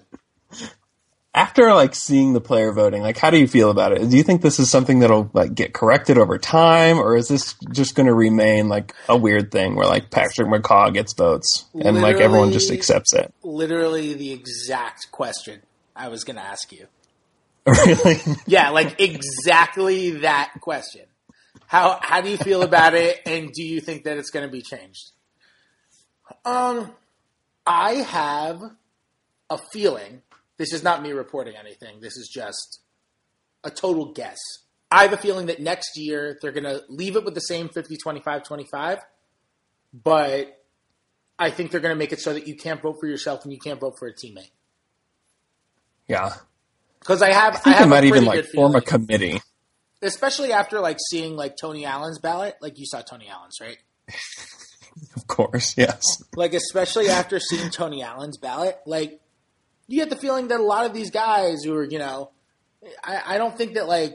After 1.36 1.74
like 1.74 1.96
seeing 1.96 2.32
the 2.32 2.40
player 2.40 2.72
voting, 2.72 3.02
like 3.02 3.18
how 3.18 3.30
do 3.30 3.38
you 3.38 3.48
feel 3.48 3.70
about 3.70 3.90
it? 3.90 4.08
Do 4.08 4.16
you 4.16 4.22
think 4.22 4.40
this 4.40 4.60
is 4.60 4.70
something 4.70 5.00
that'll 5.00 5.28
like 5.34 5.52
get 5.52 5.72
corrected 5.74 6.16
over 6.16 6.38
time, 6.38 6.96
or 6.98 7.16
is 7.16 7.26
this 7.26 7.56
just 7.72 7.96
going 7.96 8.06
to 8.06 8.14
remain 8.14 8.68
like 8.68 8.94
a 9.08 9.16
weird 9.16 9.50
thing 9.50 9.74
where 9.74 9.88
like 9.88 10.12
Patrick 10.12 10.46
McCaw 10.46 10.94
gets 10.94 11.12
votes 11.12 11.64
and 11.74 12.00
like 12.00 12.18
everyone 12.18 12.52
just 12.52 12.70
accepts 12.70 13.12
it? 13.14 13.34
Literally 13.42 14.14
the 14.14 14.30
exact 14.30 15.10
question 15.10 15.62
I 15.96 16.06
was 16.06 16.22
going 16.22 16.36
to 16.36 16.42
ask 16.42 16.70
you. 16.70 16.86
really? 17.86 18.20
Yeah, 18.46 18.70
like 18.70 19.00
exactly 19.00 20.10
that 20.18 20.52
question. 20.60 21.06
How 21.66 21.98
how 22.02 22.20
do 22.20 22.28
you 22.28 22.36
feel 22.36 22.62
about 22.62 22.94
it, 22.94 23.20
and 23.24 23.50
do 23.52 23.62
you 23.62 23.80
think 23.80 24.04
that 24.04 24.18
it's 24.18 24.30
going 24.30 24.46
to 24.46 24.52
be 24.52 24.60
changed? 24.62 25.12
Um, 26.44 26.92
I 27.66 27.94
have 27.94 28.60
a 29.48 29.58
feeling. 29.72 30.22
This 30.56 30.72
is 30.72 30.82
not 30.82 31.02
me 31.02 31.12
reporting 31.12 31.54
anything. 31.56 32.00
This 32.00 32.16
is 32.16 32.28
just 32.32 32.80
a 33.64 33.70
total 33.70 34.12
guess. 34.12 34.38
I 34.90 35.02
have 35.02 35.12
a 35.12 35.16
feeling 35.16 35.46
that 35.46 35.60
next 35.60 35.96
year 35.96 36.38
they're 36.40 36.52
going 36.52 36.64
to 36.64 36.82
leave 36.88 37.16
it 37.16 37.24
with 37.24 37.34
the 37.34 37.40
same 37.40 37.68
50 37.68 37.96
25 37.96 38.44
25, 38.44 38.98
but 39.92 40.62
I 41.38 41.50
think 41.50 41.70
they're 41.70 41.80
going 41.80 41.94
to 41.94 41.98
make 41.98 42.12
it 42.12 42.20
so 42.20 42.32
that 42.32 42.46
you 42.46 42.54
can't 42.54 42.80
vote 42.80 42.98
for 43.00 43.08
yourself 43.08 43.42
and 43.44 43.52
you 43.52 43.58
can't 43.58 43.80
vote 43.80 43.94
for 43.98 44.06
a 44.06 44.12
teammate. 44.12 44.50
Yeah. 46.06 46.34
Because 47.04 47.20
I 47.22 47.32
have, 47.32 47.54
I 47.56 47.58
think 47.58 47.76
have 47.76 47.84
they 47.86 47.90
might 47.90 48.04
even 48.04 48.24
like 48.24 48.46
form 48.46 48.74
a 48.74 48.80
committee. 48.80 49.40
especially 50.02 50.52
after 50.52 50.80
like 50.80 50.96
seeing 51.10 51.36
like 51.36 51.56
Tony 51.56 51.84
Allen's 51.84 52.18
ballot. 52.18 52.56
Like 52.62 52.78
you 52.78 52.86
saw 52.86 53.02
Tony 53.02 53.28
Allen's, 53.28 53.58
right? 53.60 53.78
Of 55.16 55.26
course, 55.26 55.74
yes. 55.76 56.22
Like 56.36 56.54
especially 56.54 57.08
after 57.08 57.40
seeing 57.40 57.68
Tony 57.70 58.00
Allen's 58.02 58.38
ballot, 58.38 58.78
like 58.86 59.20
you 59.88 59.98
get 59.98 60.08
the 60.08 60.14
feeling 60.16 60.46
that 60.48 60.60
a 60.60 60.62
lot 60.62 60.86
of 60.86 60.94
these 60.94 61.10
guys 61.10 61.64
who 61.64 61.74
are, 61.74 61.82
you 61.84 61.98
know, 61.98 62.30
I, 63.02 63.34
I 63.34 63.38
don't 63.38 63.56
think 63.58 63.74
that 63.74 63.88
like 63.88 64.14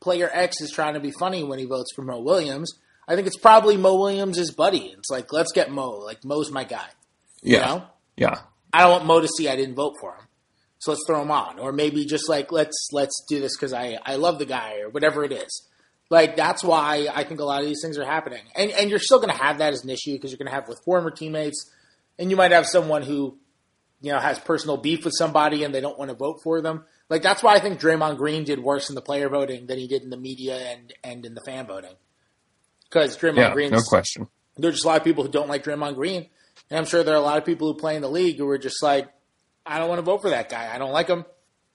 player 0.00 0.30
X 0.32 0.60
is 0.60 0.70
trying 0.70 0.94
to 0.94 1.00
be 1.00 1.10
funny 1.10 1.42
when 1.42 1.58
he 1.58 1.64
votes 1.64 1.92
for 1.96 2.02
Mo 2.02 2.20
Williams. 2.20 2.74
I 3.08 3.16
think 3.16 3.26
it's 3.26 3.36
probably 3.36 3.76
Mo 3.76 3.96
Williams' 3.98 4.52
buddy. 4.52 4.94
It's 4.96 5.10
like 5.10 5.32
let's 5.32 5.50
get 5.50 5.72
Mo. 5.72 5.90
Like 5.98 6.24
Mo's 6.24 6.48
my 6.52 6.62
guy. 6.62 6.86
You 7.42 7.56
Yeah. 7.56 7.66
know? 7.66 7.84
Yeah. 8.16 8.38
I 8.72 8.82
don't 8.82 8.90
want 8.92 9.06
Mo 9.06 9.20
to 9.20 9.28
see 9.36 9.48
I 9.48 9.56
didn't 9.56 9.74
vote 9.74 9.96
for 10.00 10.14
him. 10.14 10.23
So 10.84 10.90
let's 10.92 11.02
throw 11.06 11.22
him 11.22 11.30
on, 11.30 11.58
or 11.58 11.72
maybe 11.72 12.04
just 12.04 12.28
like 12.28 12.52
let's 12.52 12.88
let's 12.92 13.24
do 13.26 13.40
this 13.40 13.56
because 13.56 13.72
I 13.72 13.98
I 14.04 14.16
love 14.16 14.38
the 14.38 14.44
guy 14.44 14.80
or 14.80 14.90
whatever 14.90 15.24
it 15.24 15.32
is. 15.32 15.66
Like 16.10 16.36
that's 16.36 16.62
why 16.62 17.08
I 17.12 17.24
think 17.24 17.40
a 17.40 17.44
lot 17.44 17.62
of 17.62 17.66
these 17.66 17.80
things 17.82 17.96
are 17.96 18.04
happening, 18.04 18.42
and 18.54 18.70
and 18.70 18.90
you're 18.90 18.98
still 18.98 19.18
going 19.18 19.34
to 19.34 19.42
have 19.42 19.58
that 19.58 19.72
as 19.72 19.82
an 19.82 19.88
issue 19.88 20.12
because 20.12 20.30
you're 20.30 20.36
going 20.38 20.50
to 20.50 20.54
have 20.54 20.68
with 20.68 20.78
former 20.84 21.10
teammates, 21.10 21.72
and 22.18 22.30
you 22.30 22.36
might 22.36 22.52
have 22.52 22.66
someone 22.66 23.00
who, 23.00 23.38
you 24.02 24.12
know, 24.12 24.18
has 24.18 24.38
personal 24.38 24.76
beef 24.76 25.06
with 25.06 25.14
somebody 25.16 25.64
and 25.64 25.74
they 25.74 25.80
don't 25.80 25.98
want 25.98 26.10
to 26.10 26.14
vote 26.14 26.40
for 26.44 26.60
them. 26.60 26.84
Like 27.08 27.22
that's 27.22 27.42
why 27.42 27.54
I 27.54 27.60
think 27.60 27.80
Draymond 27.80 28.18
Green 28.18 28.44
did 28.44 28.58
worse 28.58 28.90
in 28.90 28.94
the 28.94 29.00
player 29.00 29.30
voting 29.30 29.66
than 29.66 29.78
he 29.78 29.88
did 29.88 30.02
in 30.02 30.10
the 30.10 30.18
media 30.18 30.56
and 30.56 30.92
and 31.02 31.24
in 31.24 31.34
the 31.34 31.40
fan 31.46 31.66
voting. 31.66 31.94
Because 32.90 33.16
Draymond 33.16 33.36
Yeah, 33.38 33.52
Green, 33.54 33.70
no 33.70 33.80
question. 33.80 34.28
there's 34.58 34.74
just 34.74 34.84
a 34.84 34.88
lot 34.88 34.98
of 34.98 35.04
people 35.04 35.24
who 35.24 35.30
don't 35.30 35.48
like 35.48 35.64
Draymond 35.64 35.94
Green, 35.94 36.28
and 36.68 36.78
I'm 36.78 36.84
sure 36.84 37.02
there 37.02 37.14
are 37.14 37.18
a 37.18 37.22
lot 37.24 37.38
of 37.38 37.46
people 37.46 37.72
who 37.72 37.78
play 37.78 37.96
in 37.96 38.02
the 38.02 38.10
league 38.10 38.36
who 38.36 38.48
are 38.50 38.58
just 38.58 38.82
like, 38.82 39.08
I 39.66 39.78
don't 39.78 39.88
want 39.88 39.98
to 39.98 40.02
vote 40.04 40.22
for 40.22 40.30
that 40.30 40.48
guy. 40.48 40.74
I 40.74 40.78
don't 40.78 40.92
like 40.92 41.08
him. 41.08 41.24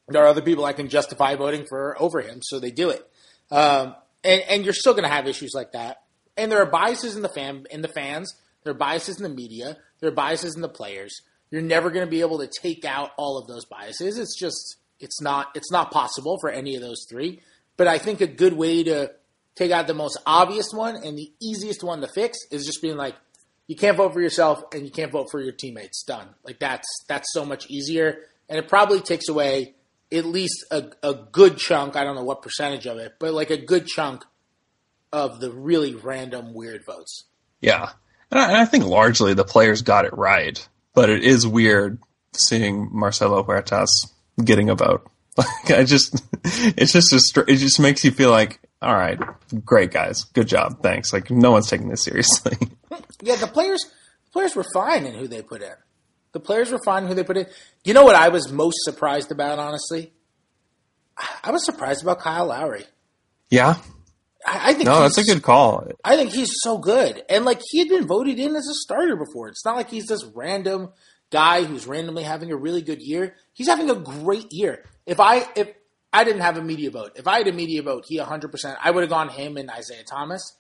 There 0.08 0.24
are 0.24 0.28
other 0.28 0.42
people 0.42 0.66
I 0.66 0.74
can 0.74 0.90
justify 0.90 1.36
voting 1.36 1.66
for 1.68 1.96
over 2.02 2.22
him, 2.22 2.40
so 2.42 2.60
they 2.60 2.72
do 2.72 2.90
it. 2.90 3.08
Um, 3.52 3.96
and 4.24 4.42
and 4.50 4.64
you're 4.64 4.74
still 4.74 4.94
going 4.94 5.04
to 5.04 5.10
have 5.10 5.28
issues 5.28 5.54
like 5.54 5.74
that. 5.74 6.02
And 6.38 6.52
there 6.52 6.62
are 6.62 6.66
biases 6.66 7.16
in 7.16 7.22
the 7.22 7.30
fan 7.30 7.66
in 7.70 7.82
the 7.82 7.88
fans. 7.88 8.34
There 8.64 8.72
are 8.72 8.78
biases 8.78 9.18
in 9.18 9.24
the 9.24 9.30
media. 9.30 9.78
There 10.00 10.10
are 10.10 10.14
biases 10.14 10.56
in 10.56 10.62
the 10.62 10.70
players. 10.70 11.22
You're 11.52 11.62
never 11.62 11.90
going 11.90 12.06
to 12.06 12.10
be 12.10 12.22
able 12.22 12.40
to 12.40 12.48
take 12.48 12.86
out 12.86 13.12
all 13.18 13.38
of 13.38 13.48
those 13.48 13.66
biases. 13.66 14.18
It's 14.18 14.38
just 14.38 14.78
it's 15.00 15.22
not 15.22 15.48
it's 15.56 15.72
not 15.72 15.92
possible 15.92 16.38
for 16.42 16.50
any 16.50 16.76
of 16.76 16.82
those 16.82 17.06
three. 17.10 17.42
But 17.78 17.88
I 17.88 17.98
think 17.98 18.22
a 18.22 18.28
good 18.28 18.54
way 18.54 18.84
to 18.84 19.12
take 19.56 19.72
out 19.72 19.88
the 19.88 19.94
most 19.94 20.18
obvious 20.26 20.72
one 20.74 20.96
and 20.96 21.18
the 21.18 21.32
easiest 21.42 21.84
one 21.84 22.02
to 22.02 22.08
fix 22.08 22.38
is 22.52 22.66
just 22.66 22.82
being 22.82 22.98
like, 22.98 23.16
you 23.70 23.76
can't 23.76 23.96
vote 23.96 24.14
for 24.14 24.20
yourself 24.20 24.64
and 24.74 24.84
you 24.84 24.90
can't 24.90 25.12
vote 25.12 25.28
for 25.30 25.40
your 25.40 25.52
teammates. 25.52 26.02
Done. 26.04 26.28
Like 26.44 26.60
that's 26.60 26.88
that's 27.08 27.32
so 27.32 27.46
much 27.46 27.70
easier, 27.70 28.18
and 28.50 28.58
it 28.58 28.68
probably 28.68 29.00
takes 29.00 29.30
away 29.30 29.76
at 30.12 30.26
least 30.26 30.66
a, 30.72 30.90
a 31.04 31.14
good 31.14 31.58
chunk. 31.58 31.96
I 31.96 32.04
don't 32.04 32.16
know 32.16 32.24
what 32.24 32.42
percentage 32.42 32.88
of 32.88 32.98
it, 32.98 33.14
but 33.20 33.32
like 33.32 33.52
a 33.52 33.58
good 33.58 33.86
chunk 33.86 34.26
of 35.14 35.40
the 35.40 35.52
really 35.52 35.94
random 35.94 36.56
weird 36.56 36.84
votes. 36.84 37.26
Yeah. 37.62 37.92
And 38.32 38.40
I, 38.40 38.48
and 38.48 38.58
I 38.58 38.66
think 38.66 38.86
largely 38.86 39.36
the 39.36 39.46
players 39.46 39.84
got 39.84 40.06
it 40.06 40.18
right, 40.18 40.68
but 40.96 41.12
it 41.12 41.24
is 41.24 41.46
weird 41.46 42.00
seeing 42.34 42.90
Marcelo 42.92 43.44
Huertas 43.44 43.90
getting 44.44 44.70
a 44.70 44.76
vote. 44.76 45.08
Like 45.38 45.72
I 45.72 45.84
just, 45.86 46.22
it's 46.44 46.92
just 46.92 47.14
a, 47.14 47.46
it 47.48 47.58
just 47.58 47.80
makes 47.80 48.04
you 48.04 48.12
feel 48.12 48.30
like, 48.30 48.60
all 48.82 48.94
right, 48.94 49.20
great 49.66 49.92
guys, 49.92 50.24
good 50.24 50.48
job, 50.48 50.82
thanks. 50.82 51.12
Like 51.12 51.30
no 51.30 51.52
one's 51.52 51.70
taking 51.70 51.90
this 51.90 52.04
seriously. 52.04 52.58
Yeah, 53.22 53.36
the 53.36 53.48
players 53.48 53.84
the 54.26 54.32
players 54.32 54.56
were 54.56 54.66
fine 54.74 55.06
in 55.06 55.14
who 55.14 55.28
they 55.28 55.42
put 55.42 55.62
in. 55.62 55.74
The 56.32 56.40
players 56.40 56.72
were 56.72 56.80
fine 56.86 57.04
in 57.04 57.10
who 57.10 57.16
they 57.16 57.24
put 57.26 57.36
in. 57.36 57.48
You 57.84 57.94
know 57.94 58.06
what 58.06 58.16
I 58.16 58.30
was 58.30 58.50
most 58.50 58.78
surprised 58.84 59.30
about, 59.32 59.60
honestly? 59.60 60.14
I 61.44 61.52
was 61.52 61.66
surprised 61.66 62.02
about 62.02 62.20
Kyle 62.20 62.46
Lowry. 62.46 62.86
yeah, 63.50 63.76
I, 64.46 64.70
I 64.70 64.74
think 64.74 64.86
no, 64.86 65.02
that's 65.02 65.18
a 65.18 65.24
good 65.24 65.44
call. 65.44 65.86
I 66.04 66.16
think 66.16 66.32
he's 66.32 66.52
so 66.62 66.78
good. 66.78 67.24
And 67.30 67.44
like 67.44 67.62
he 67.70 67.80
had 67.80 67.90
been 67.90 68.08
voted 68.08 68.40
in 68.40 68.56
as 68.56 68.68
a 68.68 68.74
starter 68.74 69.18
before. 69.18 69.50
It's 69.50 69.66
not 69.66 69.76
like 69.76 69.90
he's 69.90 70.06
this 70.06 70.24
random 70.24 70.94
guy 71.30 71.64
who's 71.64 71.86
randomly 71.88 72.24
having 72.24 72.52
a 72.52 72.56
really 72.56 72.82
good 72.82 73.02
year. 73.02 73.36
He's 73.54 73.68
having 73.68 73.90
a 73.90 73.96
great 73.96 74.48
year. 74.52 74.86
If 75.06 75.20
I 75.20 75.46
if 75.58 75.70
I 76.12 76.24
didn't 76.24 76.42
have 76.42 76.58
a 76.58 76.62
media 76.62 76.90
vote, 76.92 77.12
if 77.16 77.28
I 77.28 77.38
had 77.40 77.48
a 77.48 77.52
media 77.54 77.82
vote, 77.84 78.06
he 78.08 78.18
100%, 78.20 78.78
I 78.84 78.92
would 78.92 79.02
have 79.02 79.10
gone 79.10 79.30
him 79.30 79.58
and 79.58 79.70
Isaiah 79.70 80.04
Thomas. 80.04 80.56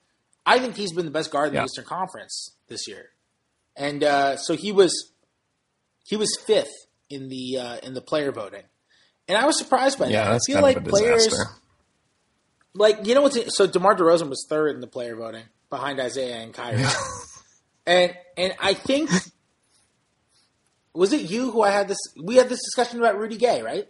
I 0.45 0.59
think 0.59 0.75
he's 0.75 0.93
been 0.93 1.05
the 1.05 1.12
best 1.12 1.31
guard 1.31 1.49
in 1.49 1.55
Yeah. 1.55 1.62
the 1.62 1.65
Eastern 1.65 1.85
Conference 1.85 2.55
this 2.67 2.88
year. 2.88 3.09
And 3.75 4.03
uh, 4.03 4.38
so 4.38 4.55
he 4.55 4.71
was 4.71 5.12
he 6.05 6.15
was 6.17 6.35
fifth 6.45 6.73
in 7.09 7.29
the 7.29 7.57
uh, 7.57 7.77
in 7.83 7.93
the 7.93 8.01
player 8.01 8.31
voting. 8.31 8.63
And 9.27 9.38
I 9.38 9.45
was 9.45 9.57
surprised 9.57 9.97
by 9.99 10.07
Yeah, 10.07 10.25
that. 10.25 10.33
I 10.35 10.39
feel 10.45 10.62
like 10.62 10.83
players 10.85 11.33
like 12.73 13.05
you 13.05 13.15
know 13.15 13.21
what's 13.21 13.38
so 13.57 13.67
DeMar 13.67 13.95
DeRozan 13.95 14.29
was 14.29 14.45
third 14.49 14.75
in 14.75 14.81
the 14.81 14.88
player 14.88 15.15
voting 15.15 15.43
behind 15.69 15.99
Isaiah 15.99 16.38
and 16.38 16.53
Kyrie, 16.53 16.83
and 17.88 18.13
and 18.38 18.53
I 18.59 18.73
think 18.73 19.09
was 20.93 21.13
it 21.13 21.29
you 21.29 21.51
who 21.51 21.62
I 21.62 21.71
had 21.71 21.88
this 21.88 21.99
we 22.21 22.35
had 22.35 22.49
this 22.49 22.59
discussion 22.63 22.99
about 22.99 23.17
Rudy 23.17 23.38
Gay 23.38 23.62
right 23.62 23.88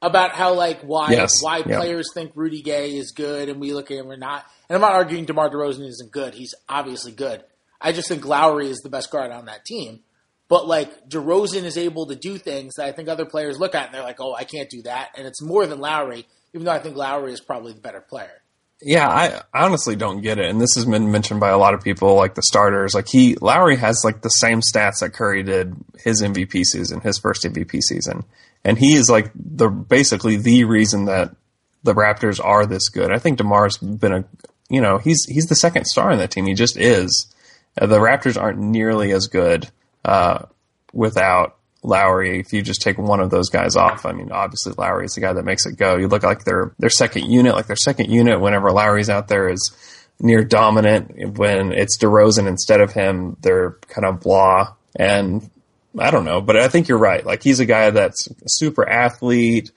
about 0.00 0.32
how 0.32 0.54
like 0.54 0.80
why 0.80 1.10
Yes, 1.10 1.42
why 1.42 1.58
yeah. 1.58 1.78
players 1.78 2.10
think 2.14 2.32
Rudy 2.34 2.62
Gay 2.62 2.96
is 2.96 3.12
good 3.12 3.48
and 3.48 3.60
we 3.60 3.72
look 3.72 3.90
at 3.90 3.98
him 3.98 4.06
we're 4.06 4.16
not 4.16 4.46
and 4.68 4.76
I'm 4.76 4.80
not 4.80 4.92
arguing 4.92 5.24
DeMar 5.24 5.50
DeRozan 5.50 5.86
isn't 5.86 6.12
good 6.12 6.34
he's 6.34 6.54
obviously 6.68 7.12
good 7.12 7.44
I 7.80 7.92
just 7.92 8.08
think 8.08 8.24
Lowry 8.24 8.68
is 8.68 8.78
the 8.78 8.90
best 8.90 9.10
guard 9.10 9.30
on 9.30 9.46
that 9.46 9.64
team 9.64 10.00
but 10.48 10.66
like 10.66 11.08
DeRozan 11.08 11.64
is 11.64 11.76
able 11.76 12.06
to 12.06 12.16
do 12.16 12.38
things 12.38 12.74
that 12.76 12.86
I 12.86 12.92
think 12.92 13.08
other 13.08 13.26
players 13.26 13.58
look 13.58 13.74
at 13.74 13.86
and 13.86 13.94
they're 13.94 14.02
like 14.02 14.20
oh 14.20 14.34
I 14.34 14.44
can't 14.44 14.70
do 14.70 14.82
that 14.82 15.10
and 15.16 15.26
it's 15.26 15.42
more 15.42 15.66
than 15.66 15.80
Lowry 15.80 16.26
even 16.54 16.64
though 16.64 16.72
I 16.72 16.78
think 16.78 16.96
Lowry 16.96 17.32
is 17.32 17.40
probably 17.40 17.72
the 17.72 17.80
better 17.80 18.00
player. 18.00 18.42
Yeah, 18.80 19.08
I 19.08 19.42
honestly 19.52 19.96
don't 19.96 20.20
get 20.20 20.38
it. 20.38 20.48
And 20.48 20.60
this 20.60 20.74
has 20.76 20.84
been 20.84 21.10
mentioned 21.10 21.40
by 21.40 21.48
a 21.48 21.58
lot 21.58 21.74
of 21.74 21.82
people, 21.82 22.14
like 22.14 22.36
the 22.36 22.42
starters. 22.44 22.94
Like 22.94 23.08
he, 23.08 23.34
Lowry 23.40 23.76
has 23.76 24.02
like 24.04 24.22
the 24.22 24.28
same 24.28 24.60
stats 24.60 25.00
that 25.00 25.12
Curry 25.14 25.42
did 25.42 25.74
his 25.98 26.22
MVP 26.22 26.62
season, 26.62 27.00
his 27.00 27.18
first 27.18 27.42
MVP 27.42 27.80
season. 27.82 28.24
And 28.64 28.78
he 28.78 28.94
is 28.94 29.08
like 29.08 29.30
the, 29.34 29.68
basically 29.68 30.36
the 30.36 30.64
reason 30.64 31.06
that 31.06 31.34
the 31.82 31.94
Raptors 31.94 32.44
are 32.44 32.66
this 32.66 32.88
good. 32.88 33.12
I 33.12 33.18
think 33.18 33.38
DeMar's 33.38 33.78
been 33.78 34.12
a, 34.12 34.24
you 34.68 34.80
know, 34.80 34.98
he's, 34.98 35.24
he's 35.28 35.46
the 35.46 35.54
second 35.54 35.86
star 35.86 36.10
in 36.10 36.18
that 36.18 36.30
team. 36.30 36.46
He 36.46 36.54
just 36.54 36.76
is. 36.76 37.32
Uh, 37.80 37.86
the 37.86 37.98
Raptors 37.98 38.40
aren't 38.40 38.58
nearly 38.58 39.12
as 39.12 39.28
good, 39.28 39.68
uh, 40.04 40.44
without 40.92 41.58
Lowry, 41.82 42.40
if 42.40 42.52
you 42.52 42.62
just 42.62 42.82
take 42.82 42.98
one 42.98 43.20
of 43.20 43.30
those 43.30 43.48
guys 43.50 43.76
off, 43.76 44.04
I 44.04 44.12
mean, 44.12 44.32
obviously 44.32 44.72
Lowry 44.76 45.06
is 45.06 45.12
the 45.12 45.20
guy 45.20 45.32
that 45.32 45.44
makes 45.44 45.64
it 45.64 45.76
go. 45.76 45.96
You 45.96 46.08
look 46.08 46.24
like 46.24 46.44
their 46.44 46.72
their 46.78 46.90
second 46.90 47.30
unit, 47.30 47.54
like 47.54 47.66
their 47.66 47.76
second 47.76 48.10
unit. 48.10 48.40
Whenever 48.40 48.72
Lowry's 48.72 49.10
out 49.10 49.28
there, 49.28 49.48
is 49.48 49.76
near 50.20 50.42
dominant. 50.42 51.38
When 51.38 51.72
it's 51.72 51.96
DeRozan 51.98 52.48
instead 52.48 52.80
of 52.80 52.92
him, 52.92 53.36
they're 53.42 53.78
kind 53.88 54.06
of 54.06 54.20
blah. 54.20 54.74
And 54.96 55.48
I 56.00 56.10
don't 56.10 56.24
know, 56.24 56.40
but 56.40 56.56
I 56.56 56.68
think 56.68 56.88
you're 56.88 56.98
right. 56.98 57.24
Like 57.24 57.42
he's 57.42 57.60
a 57.60 57.66
guy 57.66 57.90
that's 57.90 58.26
a 58.26 58.48
super 58.48 58.88
athlete. 58.88 59.70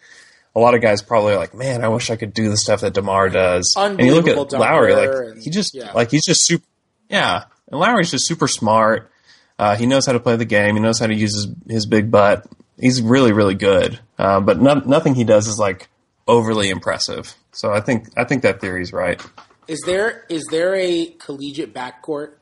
A 0.56 0.60
lot 0.60 0.76
of 0.76 0.82
guys 0.82 1.02
probably 1.02 1.34
are 1.34 1.38
like, 1.38 1.54
man, 1.54 1.84
I 1.84 1.88
wish 1.88 2.10
I 2.10 2.18
could 2.18 2.34
do 2.34 2.50
the 2.50 2.58
stuff 2.58 2.82
that 2.82 2.94
Demar 2.94 3.30
does. 3.30 3.74
And 3.78 4.00
you 4.00 4.14
look 4.14 4.28
at 4.28 4.52
Lowry, 4.52 4.94
like 4.94 5.10
and- 5.10 5.44
he 5.44 5.50
just 5.50 5.74
yeah. 5.74 5.94
like 5.94 6.12
he's 6.12 6.26
just 6.26 6.46
super. 6.46 6.66
Yeah, 7.10 7.46
and 7.70 7.80
Lowry's 7.80 8.12
just 8.12 8.28
super 8.28 8.48
smart. 8.48 9.12
Uh, 9.58 9.76
he 9.76 9.86
knows 9.86 10.06
how 10.06 10.14
to 10.14 10.20
play 10.20 10.36
the 10.36 10.46
game. 10.46 10.76
He 10.76 10.82
knows 10.82 10.98
how 10.98 11.08
to 11.08 11.14
use 11.14 11.36
his, 11.36 11.48
his 11.68 11.86
big 11.86 12.10
butt. 12.10 12.48
He's 12.80 13.02
really, 13.02 13.32
really 13.32 13.54
good. 13.54 14.00
Uh, 14.18 14.40
but 14.40 14.60
no, 14.60 14.76
nothing 14.76 15.14
he 15.14 15.24
does 15.24 15.48
is 15.48 15.60
like 15.60 15.88
overly 16.28 16.70
impressive. 16.70 17.36
So 17.52 17.72
I 17.72 17.82
think 17.82 18.08
I 18.18 18.24
think 18.24 18.44
that 18.44 18.62
theory's 18.62 18.92
right. 18.92 19.22
Is 19.68 19.82
there 19.86 20.26
is 20.30 20.46
there 20.50 20.74
a 20.76 21.08
collegiate 21.20 21.74
backcourt 21.74 22.34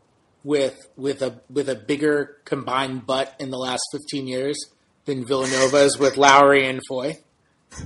with 0.44 0.88
with 0.96 1.22
a 1.22 1.42
with 1.50 1.70
a 1.70 1.76
bigger 1.76 2.38
combined 2.46 3.06
butt 3.06 3.36
in 3.40 3.50
the 3.50 3.58
last 3.58 3.84
fifteen 3.92 4.28
years 4.28 4.58
than 5.06 5.26
Villanova's 5.26 5.98
with 5.98 6.18
Lowry 6.18 6.68
and 6.68 6.82
Foy? 6.88 7.18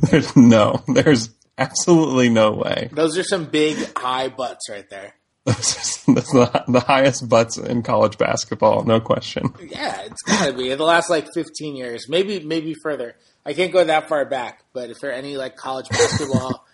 There's 0.02 0.36
no, 0.36 0.82
there's 0.88 1.30
absolutely 1.58 2.30
no 2.30 2.52
way. 2.54 2.90
Those 2.92 3.18
are 3.18 3.24
some 3.24 3.46
big 3.46 3.98
high 3.98 4.30
butts 4.30 4.70
right 4.70 4.90
there. 4.90 5.14
That's 5.46 6.06
the, 6.06 6.64
the 6.70 6.80
highest 6.80 7.28
butts 7.28 7.58
in 7.58 7.84
college 7.84 8.18
basketball, 8.18 8.86
no 8.86 9.02
question. 9.02 9.54
Yeah, 9.62 10.04
it's 10.04 10.22
gotta 10.22 10.54
be 10.54 10.72
in 10.72 10.78
the 10.78 10.86
last 10.86 11.10
like 11.10 11.28
fifteen 11.34 11.76
years, 11.76 12.08
maybe 12.08 12.40
maybe 12.40 12.76
further. 12.82 13.16
I 13.46 13.54
can't 13.54 13.74
go 13.74 13.84
that 13.84 14.08
far 14.08 14.24
back, 14.26 14.64
but 14.72 14.90
if 14.90 15.00
there 15.02 15.10
are 15.10 15.14
any 15.14 15.36
like 15.36 15.58
college 15.58 15.90
basketball, 15.90 16.66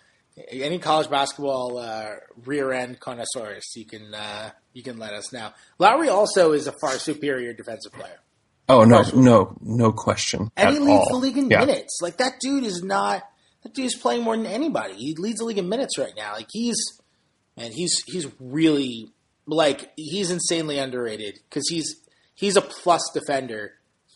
any 0.50 0.78
college 0.78 1.10
basketball 1.10 1.78
uh, 1.78 2.10
rear 2.44 2.72
end 2.72 3.00
connoisseurs, 3.00 3.64
you 3.76 3.84
can 3.84 4.14
uh, 4.14 4.50
you 4.72 4.82
can 4.82 4.98
let 4.98 5.12
us 5.12 5.32
know. 5.32 5.50
Lowry 5.78 6.08
also 6.08 6.52
is 6.52 6.66
a 6.66 6.72
far 6.80 6.92
superior 6.98 7.52
defensive 7.52 7.92
player. 7.92 8.18
Oh 8.68 8.84
no, 8.84 9.02
no, 9.14 9.56
no 9.60 9.92
question. 9.92 10.50
And 10.56 10.72
he 10.74 10.78
leads 10.78 10.90
all. 11.00 11.08
the 11.10 11.16
league 11.16 11.36
in 11.38 11.50
Yeah. 11.50 11.60
minutes. 11.64 11.98
Like 12.00 12.18
that 12.18 12.34
dude 12.40 12.64
is 12.64 12.82
not 12.82 13.22
that 13.62 13.74
dude's 13.74 13.96
playing 13.96 14.22
more 14.22 14.36
than 14.36 14.46
anybody. 14.46 14.94
He 14.94 15.14
leads 15.16 15.38
the 15.40 15.44
league 15.44 15.58
in 15.58 15.68
minutes 15.68 15.98
right 15.98 16.12
now. 16.16 16.34
Like 16.34 16.46
he's 16.52 16.76
and 17.56 17.74
he's 17.74 18.02
he's 18.06 18.26
really 18.38 19.08
like 19.46 19.90
he's 19.96 20.30
insanely 20.30 20.78
underrated 20.78 21.40
because 21.48 21.68
he's 21.68 21.96
he's 22.34 22.56
a 22.56 22.60
plus 22.62 23.02
defender, 23.12 23.72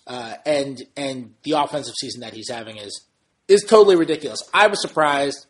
uh, 0.06 0.34
and 0.46 0.80
and 0.96 1.34
the 1.42 1.52
offensive 1.52 1.94
season 2.00 2.20
that 2.20 2.32
he's 2.32 2.48
having 2.48 2.76
is 2.76 3.04
is 3.48 3.64
totally 3.64 3.96
ridiculous. 3.96 4.40
I 4.54 4.68
was 4.68 4.80
surprised. 4.80 5.46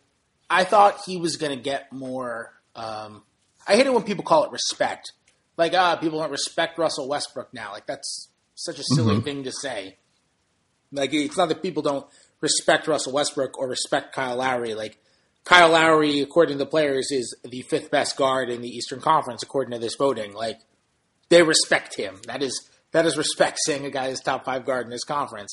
I 0.49 0.63
thought 0.63 1.01
he 1.05 1.17
was 1.17 1.37
going 1.37 1.55
to 1.57 1.61
get 1.61 1.91
more. 1.91 2.53
Um, 2.75 3.23
I 3.67 3.75
hate 3.75 3.85
it 3.87 3.93
when 3.93 4.03
people 4.03 4.23
call 4.23 4.43
it 4.45 4.51
respect. 4.51 5.11
Like 5.57 5.73
ah, 5.73 5.95
people 5.95 6.19
don't 6.19 6.31
respect 6.31 6.77
Russell 6.77 7.07
Westbrook 7.07 7.53
now. 7.53 7.71
Like 7.71 7.87
that's 7.87 8.29
such 8.55 8.77
a 8.79 8.83
silly 8.83 9.21
thing 9.21 9.43
to 9.43 9.51
say. 9.51 9.97
Like 10.91 11.13
it's 11.13 11.37
not 11.37 11.49
that 11.49 11.61
people 11.61 11.81
don't 11.81 12.05
respect 12.41 12.87
Russell 12.87 13.13
Westbrook 13.13 13.57
or 13.57 13.67
respect 13.69 14.13
Kyle 14.13 14.35
Lowry. 14.37 14.73
Like 14.75 14.97
Kyle 15.45 15.69
Lowry, 15.69 16.19
according 16.21 16.57
to 16.57 16.63
the 16.63 16.69
players, 16.69 17.09
is 17.11 17.35
the 17.43 17.61
fifth 17.63 17.89
best 17.89 18.17
guard 18.17 18.49
in 18.49 18.61
the 18.61 18.67
Eastern 18.69 18.99
Conference 18.99 19.43
according 19.43 19.71
to 19.71 19.79
this 19.79 19.95
voting. 19.95 20.33
Like 20.33 20.59
they 21.29 21.41
respect 21.41 21.95
him. 21.95 22.19
That 22.27 22.43
is 22.43 22.69
that 22.91 23.05
is 23.05 23.17
respect 23.17 23.57
saying 23.65 23.85
a 23.85 23.89
guy 23.89 24.07
is 24.07 24.19
top 24.19 24.45
five 24.45 24.65
guard 24.65 24.85
in 24.85 24.91
this 24.91 25.03
conference. 25.03 25.51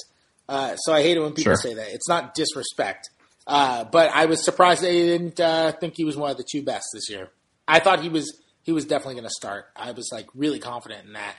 Uh, 0.49 0.75
so 0.77 0.93
I 0.93 1.03
hate 1.03 1.17
it 1.17 1.21
when 1.21 1.33
people 1.33 1.53
Sure. 1.55 1.57
say 1.57 1.75
that. 1.75 1.89
It's 1.95 2.09
not 2.09 2.35
disrespect. 2.35 3.11
Uh, 3.47 3.85
but 3.85 4.11
I 4.15 4.27
was 4.27 4.45
surprised 4.45 4.83
they 4.83 5.07
didn't 5.07 5.41
uh, 5.41 5.73
think 5.73 5.95
he 5.97 6.05
was 6.05 6.17
one 6.17 6.31
of 6.31 6.37
the 6.37 6.47
two 6.49 6.63
best 6.63 6.87
this 6.93 7.11
year. 7.11 7.31
I 7.67 7.81
thought 7.81 8.01
he 8.01 8.09
was 8.09 8.41
he 8.63 8.73
was 8.73 8.85
definitely 8.85 9.15
going 9.15 9.25
to 9.25 9.31
start. 9.31 9.67
I 9.75 9.93
was 9.93 10.09
like 10.13 10.29
really 10.35 10.59
confident 10.59 11.07
in 11.07 11.13
that. 11.15 11.37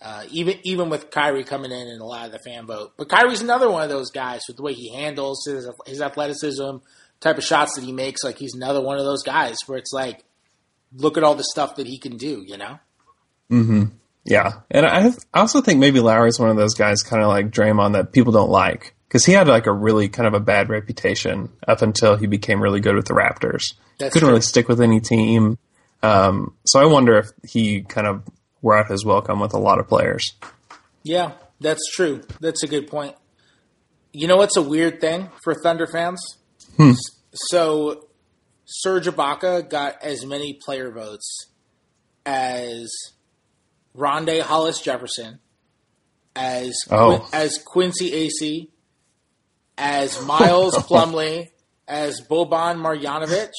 Uh, 0.00 0.24
even 0.30 0.58
even 0.64 0.88
with 0.88 1.10
Kyrie 1.10 1.44
coming 1.44 1.70
in 1.70 1.88
and 1.88 2.00
a 2.00 2.04
lot 2.04 2.26
of 2.26 2.32
the 2.32 2.38
fan 2.40 2.66
vote, 2.66 2.94
but 2.96 3.08
Kyrie's 3.08 3.40
another 3.40 3.70
one 3.70 3.82
of 3.82 3.88
those 3.88 4.10
guys 4.10 4.40
with 4.48 4.56
the 4.56 4.62
way 4.62 4.72
he 4.72 4.92
handles 4.92 5.44
his, 5.46 5.68
his 5.86 6.00
athleticism, 6.00 6.78
type 7.20 7.38
of 7.38 7.44
shots 7.44 7.76
that 7.76 7.84
he 7.84 7.92
makes. 7.92 8.24
Like 8.24 8.36
he's 8.38 8.54
another 8.54 8.80
one 8.80 8.98
of 8.98 9.04
those 9.04 9.22
guys 9.22 9.56
where 9.66 9.78
it's 9.78 9.92
like, 9.92 10.24
look 10.96 11.16
at 11.16 11.22
all 11.22 11.36
the 11.36 11.44
stuff 11.44 11.76
that 11.76 11.86
he 11.86 11.98
can 11.98 12.16
do. 12.16 12.42
You 12.44 12.56
know? 12.56 12.78
Mm-hmm. 13.50 13.84
Yeah, 14.24 14.52
and 14.70 14.86
I 14.86 15.08
I 15.32 15.40
also 15.40 15.60
think 15.60 15.78
maybe 15.78 16.00
Lowry's 16.00 16.40
one 16.40 16.50
of 16.50 16.56
those 16.56 16.74
guys, 16.74 17.02
kind 17.02 17.22
of 17.22 17.28
like 17.28 17.50
Draymond, 17.50 17.92
that 17.92 18.12
people 18.12 18.32
don't 18.32 18.50
like 18.50 18.94
because 19.12 19.26
he 19.26 19.32
had 19.32 19.46
like 19.46 19.66
a 19.66 19.72
really 19.72 20.08
kind 20.08 20.26
of 20.26 20.32
a 20.32 20.40
bad 20.40 20.70
reputation 20.70 21.50
up 21.68 21.82
until 21.82 22.16
he 22.16 22.26
became 22.26 22.62
really 22.62 22.80
good 22.80 22.94
with 22.96 23.04
the 23.04 23.12
Raptors. 23.12 23.74
That's 23.98 24.14
Couldn't 24.14 24.20
true. 24.20 24.28
really 24.30 24.40
stick 24.40 24.68
with 24.68 24.80
any 24.80 25.00
team. 25.00 25.58
Um, 26.02 26.56
so 26.64 26.80
I 26.80 26.86
wonder 26.86 27.18
if 27.18 27.26
he 27.46 27.82
kind 27.82 28.06
of 28.06 28.22
wore 28.62 28.78
out 28.78 28.90
his 28.90 29.04
welcome 29.04 29.38
with 29.38 29.52
a 29.52 29.58
lot 29.58 29.78
of 29.78 29.86
players. 29.86 30.22
Yeah, 31.02 31.32
that's 31.60 31.82
true. 31.94 32.22
That's 32.40 32.62
a 32.62 32.66
good 32.66 32.86
point. 32.88 33.14
You 34.14 34.28
know 34.28 34.36
what's 34.38 34.56
a 34.56 34.62
weird 34.62 35.02
thing 35.02 35.28
for 35.44 35.54
Thunder 35.54 35.86
fans? 35.86 36.18
Hmm. 36.78 36.92
So 37.34 38.08
Serge 38.64 39.08
Ibaka 39.08 39.68
got 39.68 40.02
as 40.02 40.24
many 40.24 40.58
player 40.64 40.90
votes 40.90 41.48
as 42.24 42.90
Rondae 43.94 44.40
Hollis 44.40 44.80
Jefferson, 44.80 45.38
as 46.34 46.72
Oh. 46.90 47.28
As 47.32 47.58
Quincy 47.62 48.10
Acy, 48.10 48.68
as 49.78 50.24
Miles 50.26 50.74
Plumlee, 50.76 51.48
as 51.88 52.20
Boban 52.28 52.76
Marjanovic, 52.78 53.50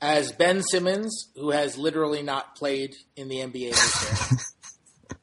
as 0.00 0.32
Ben 0.32 0.62
Simmons, 0.62 1.28
who 1.36 1.50
has 1.50 1.76
literally 1.76 2.22
not 2.22 2.56
played 2.56 2.94
in 3.16 3.28
the 3.28 3.36
NBA 3.36 3.70
this 3.70 4.38
year. 5.10 5.18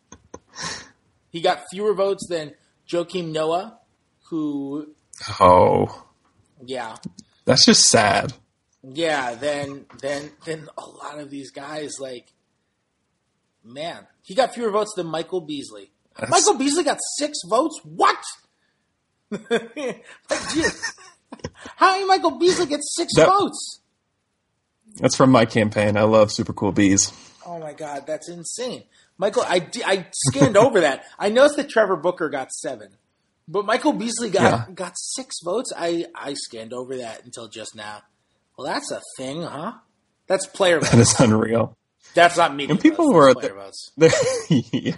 he 1.29 1.41
got 1.41 1.63
fewer 1.71 1.93
votes 1.93 2.25
than 2.29 2.53
Joakim 2.89 3.31
Noah, 3.31 3.79
who, 4.29 4.93
Oh, 5.39 6.05
yeah, 6.65 6.95
that's 7.45 7.65
just 7.65 7.83
sad. 7.89 8.33
yeah, 8.83 9.35
then 9.35 9.85
then 10.01 10.31
then 10.45 10.67
a 10.77 10.85
lot 10.85 11.19
of 11.19 11.29
these 11.29 11.51
guys 11.51 11.99
like 11.99 12.27
man, 13.63 14.05
he 14.23 14.33
got 14.35 14.53
fewer 14.53 14.71
votes 14.71 14.93
than 14.95 15.07
Michael 15.07 15.41
Beasley. 15.41 15.91
That's- 16.15 16.29
Michael 16.31 16.57
Beasley 16.57 16.83
got 16.83 16.99
six 17.17 17.37
votes. 17.49 17.79
What? 17.83 18.17
like, 19.49 20.05
how 21.75 21.97
did 21.97 22.07
Michael 22.07 22.31
Beasley 22.39 22.65
get 22.67 22.79
six 22.83 23.13
That- 23.15 23.27
votes? 23.27 23.81
That's 24.99 25.15
from 25.15 25.29
my 25.31 25.45
campaign. 25.45 25.95
I 25.95 26.03
love 26.03 26.31
super 26.31 26.53
cool 26.53 26.71
bees. 26.71 27.13
Oh 27.45 27.59
my 27.59 27.73
god, 27.73 28.05
that's 28.07 28.29
insane. 28.29 28.83
Michael, 29.19 29.43
I, 29.43 29.67
I 29.85 30.07
scanned 30.11 30.57
over 30.65 30.79
that. 30.81 31.03
I 31.19 31.29
noticed 31.29 31.57
that 31.57 31.69
Trevor 31.69 31.97
Booker 31.97 32.29
got 32.29 32.51
seven, 32.51 32.89
but 33.47 33.63
Michael 33.65 33.93
Beasley 33.93 34.29
got 34.31 34.41
Yeah. 34.41 34.73
got 34.73 34.93
six 34.97 35.35
votes. 35.43 35.71
I 35.77 36.05
I 36.15 36.33
scanned 36.33 36.73
over 36.73 36.97
that 36.97 37.23
until 37.25 37.47
just 37.47 37.75
now. 37.75 38.01
Well, 38.57 38.65
that's 38.65 38.91
a 38.91 39.01
thing, 39.17 39.43
huh? 39.43 39.73
That's 40.25 40.47
player 40.47 40.79
That 40.79 40.91
votes. 40.91 41.13
is 41.13 41.19
unreal. 41.19 41.77
That's 42.15 42.35
not 42.37 42.55
me. 42.55 42.65
And 42.67 42.79
people 42.79 43.13
were. 43.13 43.33
There, 43.35 43.53
yeah. 44.49 44.95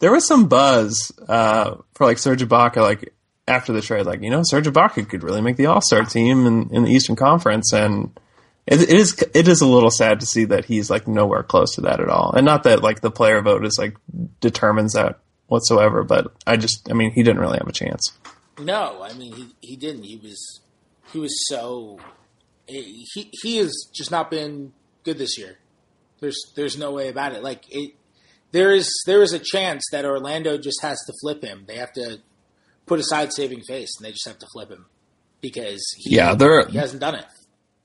there 0.00 0.12
was 0.12 0.26
some 0.26 0.48
buzz 0.48 1.10
uh, 1.26 1.76
for 1.94 2.04
like 2.06 2.18
Serge 2.18 2.42
Ibaka, 2.42 2.82
like 2.82 3.14
after 3.48 3.72
the 3.72 3.80
trade, 3.80 4.06
like 4.06 4.22
you 4.22 4.30
know, 4.30 4.42
Serge 4.44 4.66
Ibaka 4.66 5.08
could 5.08 5.22
really 5.22 5.40
make 5.40 5.56
the 5.56 5.66
All 5.66 5.80
Star 5.80 6.04
team 6.04 6.46
in, 6.46 6.70
in 6.70 6.84
the 6.84 6.90
Eastern 6.90 7.16
Conference, 7.16 7.72
and 7.72 8.18
it, 8.66 8.82
it 8.82 8.90
is 8.90 9.22
it 9.34 9.48
is 9.48 9.60
a 9.60 9.66
little 9.66 9.90
sad 9.90 10.20
to 10.20 10.26
see 10.26 10.44
that 10.46 10.66
he's 10.66 10.90
like 10.90 11.08
nowhere 11.08 11.42
close 11.42 11.74
to 11.74 11.80
that 11.82 12.00
at 12.00 12.08
all. 12.08 12.32
And 12.32 12.44
not 12.44 12.64
that 12.64 12.82
like 12.82 13.00
the 13.00 13.10
player 13.10 13.40
vote 13.40 13.64
is 13.64 13.78
like 13.78 13.96
determines 14.40 14.92
that 14.92 15.18
whatsoever, 15.46 16.04
but 16.04 16.32
I 16.46 16.56
just, 16.56 16.90
I 16.90 16.94
mean, 16.94 17.10
he 17.10 17.22
didn't 17.22 17.40
really 17.40 17.58
have 17.58 17.66
a 17.66 17.72
chance. 17.72 18.12
No, 18.58 19.02
I 19.02 19.12
mean 19.14 19.32
he, 19.32 19.46
he 19.60 19.76
didn't. 19.76 20.04
He 20.04 20.16
was 20.16 20.60
he 21.12 21.18
was 21.18 21.48
so 21.48 21.98
he 22.66 23.06
he 23.42 23.56
has 23.58 23.72
just 23.94 24.10
not 24.10 24.30
been 24.30 24.72
good 25.04 25.18
this 25.18 25.38
year. 25.38 25.58
There's 26.20 26.52
there's 26.56 26.76
no 26.76 26.92
way 26.92 27.08
about 27.08 27.32
it. 27.32 27.42
Like 27.42 27.64
it 27.70 27.94
there 28.50 28.74
is 28.74 28.90
there 29.06 29.22
is 29.22 29.32
a 29.32 29.38
chance 29.38 29.84
that 29.92 30.04
Orlando 30.04 30.58
just 30.58 30.82
has 30.82 30.98
to 31.06 31.12
flip 31.20 31.42
him. 31.42 31.64
They 31.66 31.76
have 31.76 31.92
to 31.94 32.18
put 32.88 32.98
aside 32.98 33.32
saving 33.32 33.62
face 33.62 33.90
and 33.98 34.06
they 34.06 34.10
just 34.12 34.26
have 34.26 34.38
to 34.38 34.46
flip 34.52 34.70
him 34.70 34.86
because 35.40 35.82
he, 35.96 36.16
Yeah, 36.16 36.34
they're- 36.34 36.66
he 36.68 36.78
hasn't 36.78 37.00
done 37.00 37.14
it. 37.14 37.24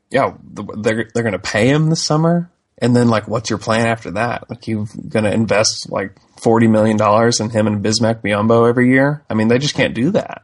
Yeah, 0.09 0.33
they're 0.43 1.09
they're 1.13 1.23
going 1.23 1.33
to 1.33 1.39
pay 1.39 1.67
him 1.69 1.89
this 1.89 2.03
summer, 2.03 2.51
and 2.77 2.95
then 2.95 3.07
like, 3.09 3.27
what's 3.27 3.49
your 3.49 3.57
plan 3.57 3.87
after 3.87 4.11
that? 4.11 4.47
Like, 4.47 4.67
you're 4.67 4.85
going 5.09 5.25
to 5.25 5.33
invest 5.33 5.89
like 5.89 6.15
forty 6.39 6.67
million 6.67 6.97
dollars 6.97 7.39
in 7.39 7.49
him 7.49 7.65
and 7.65 7.83
Bismack 7.83 8.21
Biyombo 8.21 8.69
every 8.69 8.89
year? 8.91 9.23
I 9.27 9.33
mean, 9.33 9.47
they 9.47 9.57
just 9.57 9.73
can't 9.73 9.95
do 9.95 10.11
that. 10.11 10.43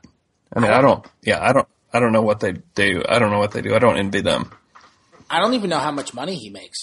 I 0.51 0.59
mean, 0.59 0.71
I 0.71 0.81
don't. 0.81 1.05
Yeah, 1.21 1.37
I 1.47 1.53
don't. 1.53 1.67
I 1.93 1.99
don't 1.99 2.13
know 2.13 2.23
what 2.23 2.39
they 2.39 2.53
do. 2.73 3.03
I 3.07 3.19
don't 3.19 3.29
know 3.29 3.37
what 3.37 3.51
they 3.51 3.61
do. 3.61 3.75
I 3.75 3.79
don't 3.79 3.97
envy 3.97 4.21
them. 4.21 4.51
I 5.29 5.39
don't 5.39 5.53
even 5.53 5.69
know 5.69 5.77
how 5.79 5.91
much 5.91 6.15
money 6.15 6.33
he 6.35 6.49
makes. 6.49 6.79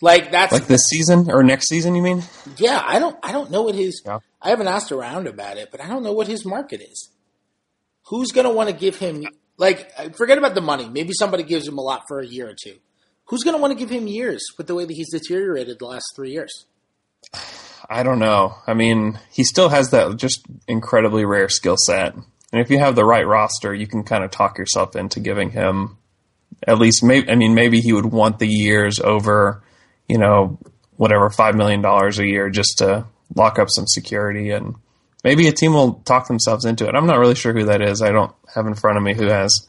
Like 0.00 0.30
that's 0.30 0.52
Like 0.52 0.66
this 0.66 0.84
season 0.88 1.30
or 1.30 1.42
next 1.42 1.68
season? 1.68 1.94
You 1.94 2.02
mean? 2.02 2.22
Yeah, 2.56 2.82
I 2.84 2.98
don't 2.98 3.16
I 3.22 3.32
don't 3.32 3.50
know 3.50 3.62
what 3.62 3.74
his 3.74 4.02
Yeah. 4.04 4.20
I 4.42 4.48
haven't 4.50 4.68
asked 4.68 4.92
around 4.92 5.26
about 5.26 5.58
it, 5.58 5.70
but 5.70 5.80
I 5.80 5.88
don't 5.88 6.02
know 6.02 6.12
what 6.12 6.26
his 6.26 6.44
market 6.44 6.80
is. 6.80 7.10
Who's 8.06 8.32
going 8.32 8.46
to 8.46 8.52
want 8.52 8.70
to 8.70 8.74
give 8.74 8.96
him 8.96 9.26
like 9.56 9.92
uh, 9.98 10.08
forget 10.10 10.38
about 10.38 10.54
the 10.54 10.62
money. 10.62 10.88
Maybe 10.88 11.12
somebody 11.12 11.42
gives 11.42 11.68
him 11.68 11.78
a 11.78 11.82
lot 11.82 12.04
for 12.08 12.20
a 12.20 12.26
year 12.26 12.48
or 12.48 12.54
two. 12.60 12.76
Who's 13.26 13.44
going 13.44 13.56
to 13.56 13.60
want 13.60 13.72
to 13.72 13.78
give 13.78 13.90
him 13.90 14.06
years 14.06 14.44
with 14.58 14.66
the 14.66 14.74
way 14.74 14.84
that 14.84 14.92
he's 14.92 15.12
deteriorated 15.12 15.78
the 15.78 15.86
last 15.86 16.06
3 16.16 16.32
years? 16.32 16.66
I 17.88 18.02
don't 18.02 18.18
know. 18.18 18.56
I 18.66 18.74
mean, 18.74 19.18
he 19.32 19.44
still 19.44 19.68
has 19.68 19.90
that 19.90 20.16
just 20.16 20.44
incredibly 20.68 21.24
rare 21.24 21.48
skill 21.48 21.76
set. 21.76 22.14
And 22.14 22.60
if 22.60 22.70
you 22.70 22.78
have 22.78 22.94
the 22.94 23.04
right 23.04 23.26
roster, 23.26 23.74
you 23.74 23.86
can 23.86 24.04
kind 24.04 24.24
of 24.24 24.30
talk 24.30 24.58
yourself 24.58 24.96
into 24.96 25.20
giving 25.20 25.50
him 25.50 25.98
at 26.66 26.78
least 26.78 27.02
maybe 27.02 27.30
I 27.30 27.34
mean 27.36 27.54
maybe 27.54 27.80
he 27.80 27.92
would 27.92 28.06
want 28.06 28.38
the 28.38 28.48
years 28.48 29.00
over, 29.00 29.62
you 30.10 30.18
know, 30.18 30.58
whatever 30.96 31.30
5 31.30 31.54
million 31.54 31.80
dollars 31.80 32.18
a 32.18 32.26
year 32.26 32.50
just 32.50 32.78
to 32.78 33.06
lock 33.36 33.58
up 33.58 33.68
some 33.70 33.86
security 33.86 34.50
and 34.50 34.74
maybe 35.22 35.46
a 35.46 35.52
team 35.52 35.72
will 35.72 35.94
talk 36.04 36.26
themselves 36.26 36.64
into 36.64 36.88
it. 36.88 36.94
I'm 36.96 37.06
not 37.06 37.20
really 37.20 37.36
sure 37.36 37.52
who 37.52 37.66
that 37.66 37.80
is. 37.80 38.02
I 38.02 38.10
don't 38.10 38.34
have 38.54 38.66
in 38.66 38.74
front 38.74 38.98
of 38.98 39.04
me 39.04 39.14
who 39.14 39.28
has 39.28 39.68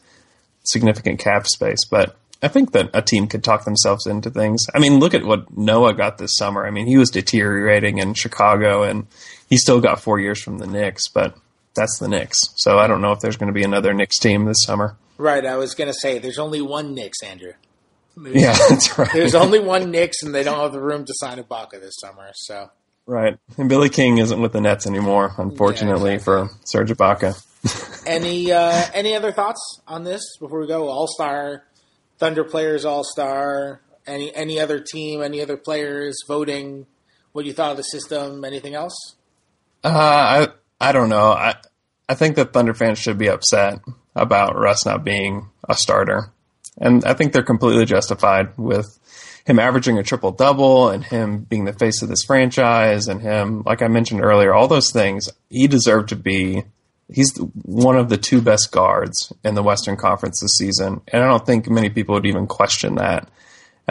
significant 0.64 1.20
cap 1.20 1.46
space, 1.48 1.86
but 1.90 2.18
I 2.42 2.48
think 2.48 2.72
that 2.72 2.90
a 2.96 3.04
team 3.04 3.28
could 3.28 3.44
talk 3.44 3.66
themselves 3.66 4.08
into 4.08 4.32
things. 4.32 4.66
I 4.74 4.80
mean, 4.80 5.00
look 5.00 5.14
at 5.14 5.24
what 5.24 5.56
Noah 5.56 5.94
got 5.94 6.18
this 6.18 6.36
summer. 6.36 6.66
I 6.66 6.72
mean, 6.72 6.88
he 6.88 6.98
was 6.98 7.12
deteriorating 7.12 8.00
in 8.00 8.16
Chicago 8.16 8.82
and 8.82 9.06
he 9.48 9.58
still 9.58 9.80
got 9.80 10.02
four 10.02 10.20
years 10.20 10.42
from 10.42 10.58
the 10.58 10.66
Knicks, 10.66 11.08
but 11.08 11.38
that's 11.76 12.00
the 12.00 12.08
Knicks. 12.08 12.40
So 12.56 12.80
I 12.80 12.88
don't 12.88 13.02
know 13.02 13.12
if 13.12 13.20
there's 13.20 13.38
going 13.38 13.54
to 13.54 13.54
be 13.54 13.64
another 13.64 13.94
Knicks 13.94 14.18
team 14.18 14.46
this 14.46 14.64
summer. 14.64 14.98
Right, 15.20 15.46
I 15.46 15.56
was 15.58 15.76
going 15.76 15.88
to 15.88 15.94
say 15.94 16.18
there's 16.18 16.40
only 16.40 16.62
one 16.62 16.96
Knicks, 16.96 17.22
Andrew. 17.22 17.54
There's, 18.18 18.36
Yeah, 18.36 18.54
that's 18.70 18.98
right. 18.98 19.10
There's 19.14 19.36
only 19.36 19.60
one 19.60 19.92
Knicks 19.92 20.24
and 20.24 20.34
they 20.34 20.44
don't 20.44 20.60
have 20.60 20.72
the 20.72 20.82
room 20.82 21.06
to 21.06 21.14
sign 21.16 21.38
Ibaka 21.42 21.80
this 21.82 21.96
summer. 22.00 22.30
So, 22.34 22.70
right. 23.06 23.38
And 23.58 23.70
Billy 23.70 23.90
King 23.90 24.18
isn't 24.20 24.42
with 24.42 24.54
the 24.54 24.62
Nets 24.62 24.86
anymore, 24.88 25.34
unfortunately, 25.38 26.12
Yeah, 26.12 26.16
exactly. 26.16 26.48
for 26.48 26.56
Serge 26.66 26.92
Ibaka. 26.92 28.04
any 28.08 28.52
uh, 28.52 28.84
any 28.94 29.16
other 29.16 29.32
thoughts 29.32 29.82
on 29.88 30.04
this 30.04 30.22
before 30.40 30.60
we 30.62 30.68
go? 30.68 30.88
All 30.90 31.08
star, 31.08 31.64
Thunder 32.18 32.44
players, 32.44 32.86
All 32.86 33.04
Star. 33.04 33.82
Any 34.08 34.34
any 34.36 34.60
other 34.60 34.80
team? 34.80 35.22
Any 35.22 35.42
other 35.42 35.58
players 35.58 36.18
voting? 36.28 36.88
What 37.34 37.46
you 37.46 37.54
thought 37.54 37.70
of 37.72 37.78
the 37.78 37.84
system? 37.84 38.44
Anything 38.44 38.74
else? 38.74 39.16
Uh, 39.84 39.90
I 39.90 40.48
I 40.80 40.92
don't 40.92 41.10
know. 41.10 41.32
I 41.32 41.54
I 42.10 42.16
think 42.16 42.36
that 42.38 42.52
Thunder 42.52 42.74
fans 42.74 42.98
should 42.98 43.20
be 43.20 43.30
upset 43.30 43.80
about 44.16 44.58
Russ 44.58 44.84
not 44.86 45.04
being 45.04 45.50
a 45.70 45.76
starter, 45.76 46.32
and 46.82 47.06
I 47.06 47.14
think 47.14 47.32
they're 47.32 47.44
completely 47.44 47.86
justified 47.86 48.58
with 48.58 49.00
him 49.46 49.60
averaging 49.60 49.98
a 49.98 50.04
triple 50.04 50.32
double 50.32 50.90
and 50.90 51.04
him 51.04 51.40
being 51.40 51.66
the 51.66 51.74
face 51.74 52.02
of 52.02 52.10
this 52.10 52.24
franchise 52.24 53.08
and 53.08 53.22
him, 53.22 53.64
like 53.66 53.82
I 53.82 53.88
mentioned 53.88 54.22
earlier, 54.22 54.54
all 54.54 54.68
those 54.68 54.92
things. 54.92 55.30
He 55.50 55.68
deserved 55.68 56.10
to 56.10 56.16
be. 56.16 56.64
He's 57.14 57.36
one 57.38 57.98
of 57.98 58.10
the 58.10 58.18
two 58.18 58.42
best 58.42 58.72
guards 58.72 59.34
in 59.44 59.56
the 59.56 59.64
Western 59.64 59.98
Conference 59.98 60.40
this 60.42 60.58
season, 60.58 61.02
and 61.08 61.24
I 61.24 61.28
don't 61.28 61.46
think 61.46 61.70
many 61.70 61.90
people 61.90 62.16
would 62.16 62.26
even 62.26 62.48
question 62.48 62.96
that 62.96 63.30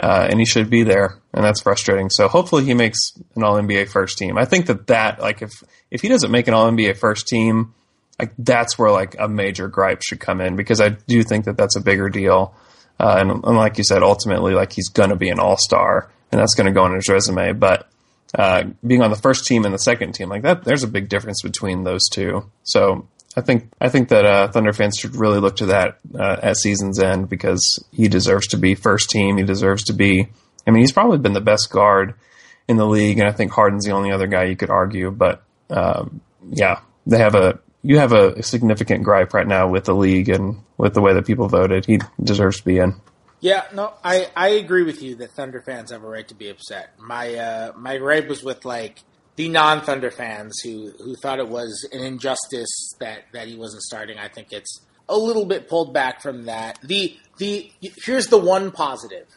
uh, 0.01 0.27
and 0.29 0.39
he 0.39 0.45
should 0.45 0.69
be 0.69 0.83
there, 0.83 1.19
and 1.33 1.43
that's 1.43 1.61
frustrating. 1.61 2.09
So 2.09 2.27
hopefully 2.27 2.65
he 2.65 2.73
makes 2.73 2.97
an 3.35 3.43
All 3.43 3.61
NBA 3.61 3.89
first 3.89 4.17
team. 4.17 4.37
I 4.37 4.45
think 4.45 4.65
that 4.67 4.87
that 4.87 5.19
like 5.19 5.41
if 5.41 5.51
if 5.91 6.01
he 6.01 6.07
doesn't 6.07 6.31
make 6.31 6.47
an 6.47 6.53
All 6.53 6.69
NBA 6.71 6.97
first 6.97 7.27
team, 7.27 7.73
like 8.17 8.33
that's 8.37 8.79
where 8.79 8.91
like 8.91 9.15
a 9.19 9.27
major 9.27 9.67
gripe 9.67 10.01
should 10.01 10.19
come 10.19 10.41
in 10.41 10.55
because 10.55 10.81
I 10.81 10.89
do 10.89 11.23
think 11.23 11.45
that 11.45 11.57
that's 11.57 11.75
a 11.75 11.81
bigger 11.81 12.09
deal. 12.09 12.55
Uh, 13.01 13.17
and, 13.17 13.31
and 13.31 13.57
like 13.57 13.79
you 13.79 13.83
said, 13.83 14.03
ultimately 14.03 14.53
like 14.53 14.71
he's 14.71 14.89
going 14.89 15.09
to 15.09 15.15
be 15.15 15.29
an 15.29 15.39
All 15.39 15.57
Star, 15.57 16.11
and 16.31 16.39
that's 16.39 16.53
going 16.53 16.67
to 16.67 16.71
go 16.71 16.83
on 16.83 16.93
his 16.93 17.09
resume. 17.09 17.53
But 17.53 17.89
uh, 18.37 18.65
being 18.85 19.01
on 19.01 19.09
the 19.09 19.17
first 19.17 19.47
team 19.47 19.65
and 19.65 19.73
the 19.73 19.79
second 19.79 20.13
team 20.13 20.29
like 20.29 20.43
that, 20.43 20.63
there's 20.63 20.83
a 20.83 20.87
big 20.87 21.09
difference 21.09 21.41
between 21.41 21.83
those 21.83 22.07
two. 22.11 22.49
So 22.63 23.07
I 23.35 23.41
think 23.41 23.71
I 23.81 23.89
think 23.89 24.09
that 24.09 24.23
uh, 24.25 24.47
Thunder 24.49 24.71
fans 24.71 24.97
should 24.99 25.15
really 25.15 25.39
look 25.39 25.55
to 25.57 25.65
that 25.67 25.97
uh, 26.13 26.37
at 26.43 26.57
season's 26.57 26.99
end 26.99 27.27
because 27.27 27.83
he 27.91 28.07
deserves 28.07 28.47
to 28.49 28.57
be 28.57 28.75
first 28.75 29.09
team. 29.09 29.37
He 29.37 29.43
deserves 29.43 29.83
to 29.85 29.93
be. 29.93 30.27
I 30.67 30.69
mean, 30.69 30.81
he's 30.81 30.91
probably 30.91 31.17
been 31.17 31.33
the 31.33 31.41
best 31.41 31.71
guard 31.71 32.13
in 32.67 32.77
the 32.77 32.85
league, 32.85 33.17
and 33.17 33.27
I 33.27 33.31
think 33.31 33.51
Harden's 33.51 33.85
the 33.85 33.93
only 33.93 34.11
other 34.11 34.27
guy 34.27 34.43
you 34.43 34.55
could 34.55 34.69
argue. 34.69 35.09
But 35.09 35.41
um, 35.71 36.21
yeah, 36.51 36.81
they 37.07 37.17
have 37.17 37.33
a 37.33 37.59
you 37.83 37.97
have 37.99 38.11
a 38.11 38.41
significant 38.43 39.03
gripe 39.03 39.33
right 39.33 39.47
now 39.47 39.67
with 39.67 39.85
the 39.85 39.95
league 39.95 40.29
and 40.29 40.61
with 40.77 40.93
the 40.93 41.01
way 41.01 41.13
that 41.13 41.25
people 41.25 41.47
voted. 41.47 41.85
He 41.85 41.99
deserves 42.21 42.57
to 42.57 42.65
be 42.65 42.77
in. 42.77 42.95
Yeah, 43.39 43.63
no, 43.73 43.93
I, 44.03 44.29
I 44.35 44.49
agree 44.49 44.83
with 44.83 45.01
you 45.01 45.15
that 45.15 45.31
Thunder 45.31 45.61
fans 45.61 45.91
have 45.91 46.03
a 46.03 46.07
right 46.07 46.27
to 46.27 46.35
be 46.35 46.49
upset. 46.49 46.93
My 46.99 47.33
uh, 47.35 47.73
my 47.75 47.97
gripe 47.97 48.27
was 48.27 48.43
with 48.43 48.65
like 48.65 48.99
the 49.35 49.49
non 49.49 49.81
Thunder 49.81 50.11
fans 50.11 50.59
who 50.63 50.91
who 50.99 51.15
thought 51.15 51.39
it 51.39 51.47
was 51.47 51.87
an 51.91 52.01
injustice 52.01 52.93
that 52.99 53.23
that 53.33 53.47
he 53.47 53.55
wasn't 53.55 53.81
starting. 53.81 54.19
I 54.19 54.27
think 54.27 54.51
it's 54.51 54.81
a 55.09 55.17
little 55.17 55.45
bit 55.45 55.67
pulled 55.67 55.91
back 55.91 56.21
from 56.21 56.45
that. 56.45 56.77
The 56.83 57.17
the 57.37 57.71
here's 57.81 58.27
the 58.27 58.37
one 58.37 58.69
positive 58.69 59.27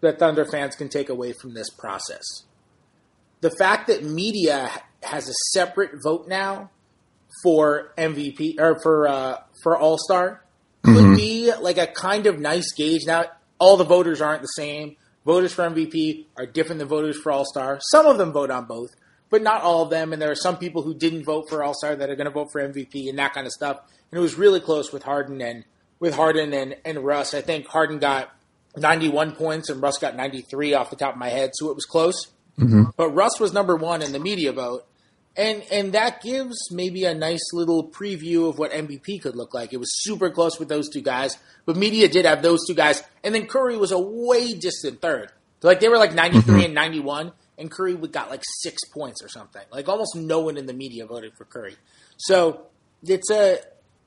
that 0.00 0.20
Thunder 0.20 0.44
fans 0.44 0.76
can 0.76 0.88
take 0.88 1.08
away 1.08 1.32
from 1.32 1.54
this 1.54 1.70
process. 1.70 2.44
The 3.40 3.50
fact 3.50 3.88
that 3.88 4.04
media 4.04 4.70
has 5.02 5.28
a 5.28 5.34
separate 5.50 5.90
vote 6.04 6.28
now 6.28 6.70
for 7.42 7.92
MVP 7.96 8.60
or 8.60 8.80
for 8.80 9.08
uh, 9.08 9.38
for 9.62 9.76
All 9.76 9.98
Star 9.98 10.42
could 10.84 10.96
mm-hmm. 10.96 11.16
be 11.16 11.52
like 11.60 11.78
a 11.78 11.86
kind 11.86 12.26
of 12.26 12.38
nice 12.38 12.72
gauge. 12.72 13.06
Now, 13.06 13.24
all 13.58 13.76
the 13.76 13.84
voters 13.84 14.20
aren't 14.20 14.42
the 14.42 14.48
same. 14.48 14.96
Voters 15.24 15.52
for 15.52 15.68
MVP 15.68 16.26
are 16.36 16.44
different 16.44 16.78
than 16.78 16.88
voters 16.88 17.18
for 17.18 17.32
All 17.32 17.46
Star. 17.46 17.78
Some 17.90 18.06
of 18.06 18.18
them 18.18 18.32
vote 18.32 18.50
on 18.50 18.66
both, 18.66 18.90
but 19.30 19.42
not 19.42 19.62
all 19.62 19.82
of 19.82 19.90
them. 19.90 20.12
And 20.12 20.20
there 20.20 20.30
are 20.30 20.36
some 20.36 20.58
people 20.58 20.82
who 20.82 20.94
didn't 20.94 21.24
vote 21.24 21.48
for 21.48 21.64
All 21.64 21.74
Star 21.74 21.96
that 21.96 22.10
are 22.10 22.16
going 22.16 22.26
to 22.26 22.30
vote 22.30 22.50
for 22.52 22.60
MVP 22.60 23.08
and 23.08 23.18
that 23.18 23.32
kind 23.32 23.46
of 23.46 23.52
stuff. 23.52 23.78
And 24.10 24.18
it 24.18 24.22
was 24.22 24.36
really 24.36 24.60
close 24.60 24.92
with 24.92 25.02
Harden 25.02 25.40
and 25.40 25.64
with 25.98 26.14
Harden 26.14 26.52
and, 26.52 26.76
and 26.84 26.98
Russ. 26.98 27.32
I 27.32 27.40
think 27.40 27.66
Harden 27.66 27.98
got 27.98 28.30
91 28.76 29.36
points 29.36 29.70
and 29.70 29.80
Russ 29.80 29.98
got 29.98 30.16
93 30.16 30.74
off 30.74 30.90
the 30.90 30.96
top 30.96 31.14
of 31.14 31.18
my 31.18 31.30
head, 31.30 31.50
so 31.54 31.70
it 31.70 31.74
was 31.74 31.86
close. 31.86 32.26
Mm-hmm. 32.58 32.90
But 32.96 33.10
Russ 33.10 33.40
was 33.40 33.52
number 33.52 33.76
one 33.76 34.02
in 34.02 34.12
the 34.12 34.18
media 34.18 34.52
vote, 34.52 34.86
and 35.36 35.62
and 35.70 35.92
that 35.92 36.22
gives 36.22 36.70
maybe 36.70 37.04
a 37.04 37.14
nice 37.14 37.52
little 37.52 37.88
preview 37.88 38.48
of 38.48 38.58
what 38.58 38.70
MVP 38.70 39.22
could 39.22 39.36
look 39.36 39.54
like. 39.54 39.72
It 39.72 39.78
was 39.78 40.02
super 40.02 40.30
close 40.30 40.58
with 40.58 40.68
those 40.68 40.88
two 40.88 41.02
guys, 41.02 41.36
but 41.66 41.76
media 41.76 42.08
did 42.08 42.24
have 42.24 42.42
those 42.42 42.66
two 42.66 42.74
guys, 42.74 43.02
and 43.22 43.34
then 43.34 43.46
Curry 43.46 43.76
was 43.76 43.92
a 43.92 43.98
way 43.98 44.54
distant 44.54 45.00
third. 45.00 45.32
So 45.60 45.68
like 45.68 45.80
they 45.80 45.88
were 45.88 45.98
like 45.98 46.14
93 46.14 46.42
mm-hmm. 46.42 46.64
and 46.66 46.74
91, 46.74 47.32
and 47.58 47.70
Curry 47.70 47.94
got 47.94 48.30
like 48.30 48.42
six 48.60 48.84
points 48.92 49.22
or 49.22 49.28
something. 49.28 49.62
Like 49.72 49.88
almost 49.88 50.14
no 50.14 50.40
one 50.40 50.56
in 50.56 50.66
the 50.66 50.74
media 50.74 51.06
voted 51.06 51.34
for 51.36 51.44
Curry. 51.44 51.76
So 52.16 52.66
it's 53.02 53.30
a 53.30 53.58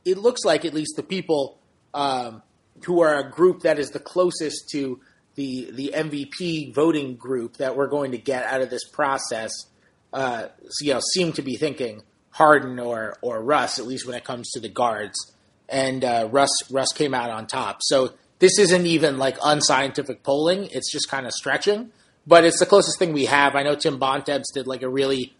it 0.06 0.18
looks 0.18 0.46
like 0.46 0.66
at 0.66 0.74
least 0.74 0.94
the 0.96 1.04
people 1.04 1.60
um, 1.94 2.42
who 2.86 3.02
are 3.02 3.20
a 3.20 3.30
group 3.30 3.62
that 3.62 3.80
is 3.80 3.92
the 3.92 4.00
closest 4.00 4.70
to 4.72 5.02
the 5.36 5.70
the 5.72 5.94
MVP 5.96 6.74
voting 6.74 7.16
group 7.16 7.58
that 7.58 7.76
we're 7.76 7.88
going 7.88 8.12
to 8.12 8.18
get 8.18 8.44
out 8.46 8.62
of 8.62 8.70
this 8.70 8.88
process, 8.90 9.52
uh, 10.14 10.48
you 10.82 10.94
know, 10.94 11.00
seem 11.14 11.34
to 11.34 11.42
be 11.42 11.56
thinking 11.56 12.04
Harden 12.32 12.80
or 12.80 13.18
or 13.22 13.42
Russ, 13.42 13.80
at 13.80 13.88
least 13.88 14.06
when 14.06 14.16
it 14.16 14.24
comes 14.24 14.52
to 14.52 14.60
the 14.60 14.70
guards. 14.70 15.34
And 15.70 16.04
uh, 16.04 16.30
Russ 16.32 16.52
Russ 16.72 16.90
came 16.94 17.14
out 17.14 17.30
on 17.30 17.48
top. 17.48 17.80
So 17.82 18.14
this 18.40 18.58
isn't 18.60 18.86
even 18.86 19.18
like 19.18 19.38
unscientific 19.44 20.24
polling; 20.24 20.70
it's 20.72 20.92
just 20.92 21.10
kind 21.10 21.26
of 21.26 21.32
stretching. 21.34 21.92
But 22.26 22.44
it's 22.44 22.60
the 22.60 22.66
closest 22.66 23.00
thing 23.00 23.14
we 23.14 23.26
have. 23.26 23.56
I 23.56 23.64
know 23.64 23.76
Tim 23.76 24.00
Bontemps 24.00 24.52
did 24.54 24.68
like 24.68 24.82
a 24.82 24.90
really, 24.90 25.34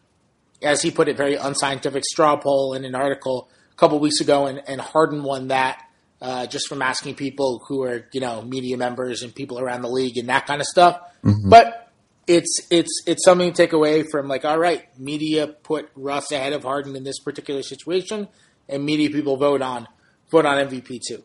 as 0.62 0.82
he 0.82 0.90
put 0.90 1.10
it, 1.10 1.18
very 1.18 1.36
unscientific 1.36 2.06
straw 2.06 2.38
poll 2.38 2.74
in 2.74 2.86
an 2.86 2.96
article 2.96 3.50
a 3.74 3.76
couple 3.76 4.00
weeks 4.00 4.22
ago, 4.22 4.46
and, 4.46 4.62
and 4.68 4.80
Harden 4.80 5.24
won 5.24 5.50
that 5.50 5.84
uh, 6.22 6.48
just 6.48 6.68
from 6.68 6.82
asking 6.82 7.16
people 7.16 7.64
who 7.68 7.84
are 7.84 8.08
you 8.12 8.22
know 8.22 8.42
media 8.42 8.78
members 8.78 9.22
and 9.24 9.34
people 9.34 9.60
around 9.60 9.82
the 9.82 9.90
league 9.90 10.18
and 10.18 10.30
that 10.30 10.46
kind 10.46 10.62
of 10.62 10.68
stuff. 10.68 11.00
Mm-hmm. 11.24 11.50
But 11.50 11.87
it's 12.28 12.60
it's 12.70 13.02
it's 13.08 13.24
something 13.24 13.52
to 13.52 13.56
take 13.56 13.74
away 13.74 14.04
from 14.04 14.28
like 14.28 14.46
all 14.46 14.60
right, 14.60 14.86
media 15.00 15.48
put 15.48 15.90
Russ 15.96 16.32
ahead 16.32 16.54
of 16.54 16.64
Harden 16.64 16.96
in 16.96 17.04
this 17.04 17.20
particular 17.20 17.64
situation, 17.64 18.28
and 18.68 18.86
media 18.86 19.10
people 19.10 19.38
vote 19.38 19.62
on 19.62 19.88
vote 20.30 20.46
on 20.46 20.58
MVP 20.68 21.02
too. 21.08 21.24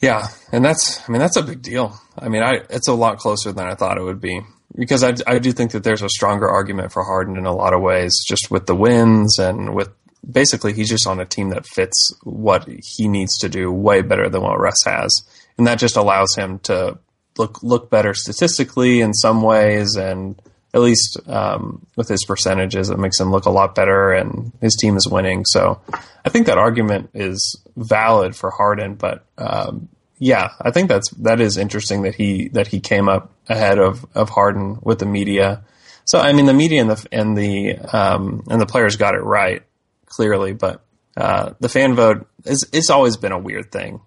Yeah, 0.00 0.28
and 0.52 0.64
that's 0.64 1.00
I 1.08 1.12
mean 1.12 1.20
that's 1.20 1.36
a 1.36 1.42
big 1.42 1.62
deal. 1.62 1.98
I 2.18 2.28
mean 2.28 2.42
I 2.42 2.60
it's 2.68 2.88
a 2.88 2.94
lot 2.94 3.18
closer 3.18 3.52
than 3.52 3.66
I 3.66 3.74
thought 3.74 3.98
it 3.98 4.02
would 4.02 4.20
be 4.20 4.40
because 4.74 5.02
I, 5.02 5.14
I 5.26 5.38
do 5.38 5.52
think 5.52 5.72
that 5.72 5.84
there's 5.84 6.02
a 6.02 6.08
stronger 6.08 6.48
argument 6.48 6.92
for 6.92 7.04
Harden 7.04 7.36
in 7.36 7.46
a 7.46 7.54
lot 7.54 7.74
of 7.74 7.80
ways, 7.80 8.12
just 8.28 8.50
with 8.50 8.66
the 8.66 8.74
wins 8.74 9.38
and 9.38 9.74
with 9.74 9.88
basically 10.28 10.72
he's 10.72 10.88
just 10.88 11.06
on 11.06 11.20
a 11.20 11.24
team 11.24 11.50
that 11.50 11.66
fits 11.66 12.14
what 12.22 12.68
he 12.68 13.08
needs 13.08 13.38
to 13.38 13.48
do 13.48 13.72
way 13.72 14.02
better 14.02 14.28
than 14.28 14.42
what 14.42 14.60
Russ 14.60 14.84
has, 14.84 15.10
and 15.56 15.66
that 15.66 15.78
just 15.78 15.96
allows 15.96 16.34
him 16.34 16.58
to 16.60 16.98
look 17.38 17.62
look 17.62 17.90
better 17.90 18.14
statistically 18.14 19.00
in 19.00 19.14
some 19.14 19.42
ways, 19.42 19.96
and 19.96 20.40
at 20.74 20.80
least 20.80 21.18
um, 21.26 21.86
with 21.96 22.08
his 22.08 22.24
percentages, 22.24 22.90
it 22.90 22.98
makes 22.98 23.20
him 23.20 23.30
look 23.30 23.46
a 23.46 23.50
lot 23.50 23.74
better, 23.74 24.12
and 24.12 24.52
his 24.60 24.76
team 24.80 24.96
is 24.96 25.06
winning. 25.08 25.44
So 25.46 25.80
I 26.24 26.28
think 26.28 26.46
that 26.46 26.58
argument 26.58 27.10
is 27.14 27.60
valid 27.76 28.36
for 28.36 28.50
Harden, 28.50 28.94
but. 28.94 29.24
Um, 29.38 29.88
yeah, 30.24 30.50
I 30.60 30.70
think 30.70 30.88
that's 30.88 31.10
that 31.22 31.40
is 31.40 31.56
interesting 31.58 32.02
that 32.02 32.14
he 32.14 32.46
that 32.50 32.68
he 32.68 32.78
came 32.78 33.08
up 33.08 33.32
ahead 33.48 33.80
of, 33.80 34.06
of 34.14 34.28
Harden 34.28 34.78
with 34.80 35.00
the 35.00 35.04
media. 35.04 35.64
So 36.04 36.20
I 36.20 36.32
mean, 36.32 36.46
the 36.46 36.54
media 36.54 36.80
and 36.80 36.90
the 36.90 37.06
and 37.10 37.36
the 37.36 37.76
um, 37.92 38.44
and 38.48 38.60
the 38.60 38.66
players 38.66 38.94
got 38.94 39.16
it 39.16 39.24
right 39.24 39.64
clearly, 40.06 40.52
but 40.52 40.80
uh, 41.16 41.54
the 41.58 41.68
fan 41.68 41.96
vote 41.96 42.28
is 42.44 42.68
it's 42.72 42.88
always 42.88 43.16
been 43.16 43.32
a 43.32 43.38
weird 43.38 43.72
thing, 43.72 44.00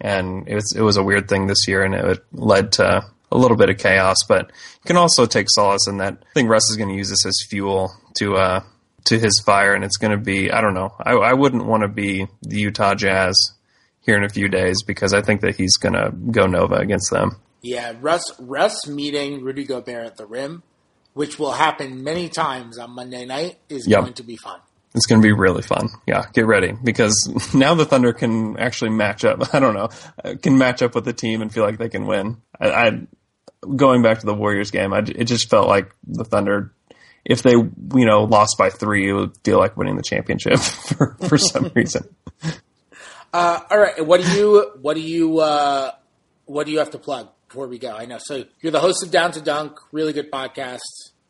and 0.00 0.48
it 0.48 0.54
was 0.54 0.74
it 0.74 0.82
was 0.82 0.96
a 0.96 1.02
weird 1.02 1.28
thing 1.28 1.46
this 1.46 1.66
year, 1.68 1.82
and 1.82 1.94
it 1.94 2.24
led 2.32 2.72
to 2.72 3.04
a 3.32 3.38
little 3.38 3.56
bit 3.56 3.70
of 3.70 3.78
chaos. 3.78 4.16
But 4.28 4.46
you 4.48 4.86
can 4.86 4.96
also 4.96 5.26
take 5.26 5.46
solace 5.50 5.86
in 5.86 5.98
that. 5.98 6.14
I 6.14 6.34
think 6.34 6.48
Russ 6.48 6.70
is 6.70 6.76
going 6.76 6.88
to 6.88 6.94
use 6.94 7.10
this 7.10 7.26
as 7.26 7.36
fuel 7.48 7.92
to 8.18 8.36
uh, 8.36 8.62
to 9.04 9.18
his 9.18 9.40
fire, 9.44 9.74
and 9.74 9.84
it's 9.84 9.96
going 9.96 10.12
to 10.12 10.22
be 10.22 10.50
I 10.50 10.60
don't 10.60 10.74
know. 10.74 10.94
I, 11.00 11.12
I 11.12 11.32
wouldn't 11.34 11.66
want 11.66 11.82
to 11.82 11.88
be 11.88 12.26
the 12.42 12.58
Utah 12.58 12.94
Jazz 12.94 13.36
here 14.00 14.16
in 14.16 14.24
a 14.24 14.28
few 14.28 14.48
days 14.48 14.82
because 14.82 15.12
I 15.12 15.22
think 15.22 15.42
that 15.42 15.56
he's 15.56 15.76
going 15.76 15.92
to 15.92 16.10
go 16.30 16.46
Nova 16.46 16.76
against 16.76 17.10
them. 17.10 17.36
Yeah, 17.62 17.92
Russ 18.00 18.32
Russ 18.38 18.86
meeting 18.86 19.42
Rudy 19.42 19.64
Gobert 19.64 20.06
at 20.06 20.16
the 20.16 20.26
rim, 20.26 20.62
which 21.12 21.38
will 21.38 21.52
happen 21.52 22.02
many 22.02 22.28
times 22.28 22.78
on 22.78 22.92
Monday 22.92 23.26
night, 23.26 23.58
is 23.68 23.86
yep. 23.86 24.00
going 24.00 24.14
to 24.14 24.22
be 24.22 24.36
fun. 24.36 24.60
It's 24.94 25.06
going 25.06 25.20
to 25.20 25.26
be 25.26 25.32
really 25.32 25.62
fun. 25.62 25.88
Yeah, 26.06 26.24
get 26.32 26.46
ready 26.46 26.72
because 26.72 27.14
now 27.54 27.74
the 27.74 27.84
Thunder 27.84 28.12
can 28.12 28.58
actually 28.58 28.90
match 28.90 29.24
up. 29.24 29.54
I 29.54 29.60
don't 29.60 29.74
know, 29.74 29.88
can 30.36 30.58
match 30.58 30.82
up 30.82 30.94
with 30.94 31.04
the 31.04 31.12
team 31.12 31.42
and 31.42 31.52
feel 31.52 31.64
like 31.64 31.78
they 31.78 31.88
can 31.88 32.06
win. 32.06 32.38
I, 32.58 32.70
I 32.70 33.00
going 33.76 34.02
back 34.02 34.20
to 34.20 34.26
the 34.26 34.34
Warriors 34.34 34.70
game, 34.70 34.92
I, 34.92 34.98
it 34.98 35.24
just 35.24 35.48
felt 35.48 35.68
like 35.68 35.94
the 36.06 36.24
Thunder, 36.24 36.72
if 37.24 37.42
they 37.42 37.52
you 37.52 37.78
know 37.92 38.24
lost 38.24 38.56
by 38.58 38.70
three, 38.70 39.10
it 39.10 39.12
would 39.12 39.36
feel 39.44 39.58
like 39.58 39.76
winning 39.76 39.96
the 39.96 40.02
championship 40.02 40.58
for 40.58 41.16
for 41.28 41.38
some 41.38 41.70
reason. 41.74 42.08
Uh, 43.32 43.60
all 43.70 43.78
right, 43.78 44.04
what 44.04 44.20
do 44.20 44.30
you 44.32 44.72
what 44.80 44.94
do 44.94 45.00
you 45.00 45.38
uh, 45.38 45.92
what 46.46 46.66
do 46.66 46.72
you 46.72 46.78
have 46.78 46.90
to 46.90 46.98
plug 46.98 47.28
before 47.48 47.68
we 47.68 47.78
go? 47.78 47.92
I 47.92 48.06
know 48.06 48.18
so 48.18 48.44
you're 48.60 48.72
the 48.72 48.80
host 48.80 49.04
of 49.04 49.12
Down 49.12 49.30
to 49.32 49.40
Dunk, 49.40 49.78
really 49.92 50.12
good 50.12 50.32
podcast. 50.32 50.80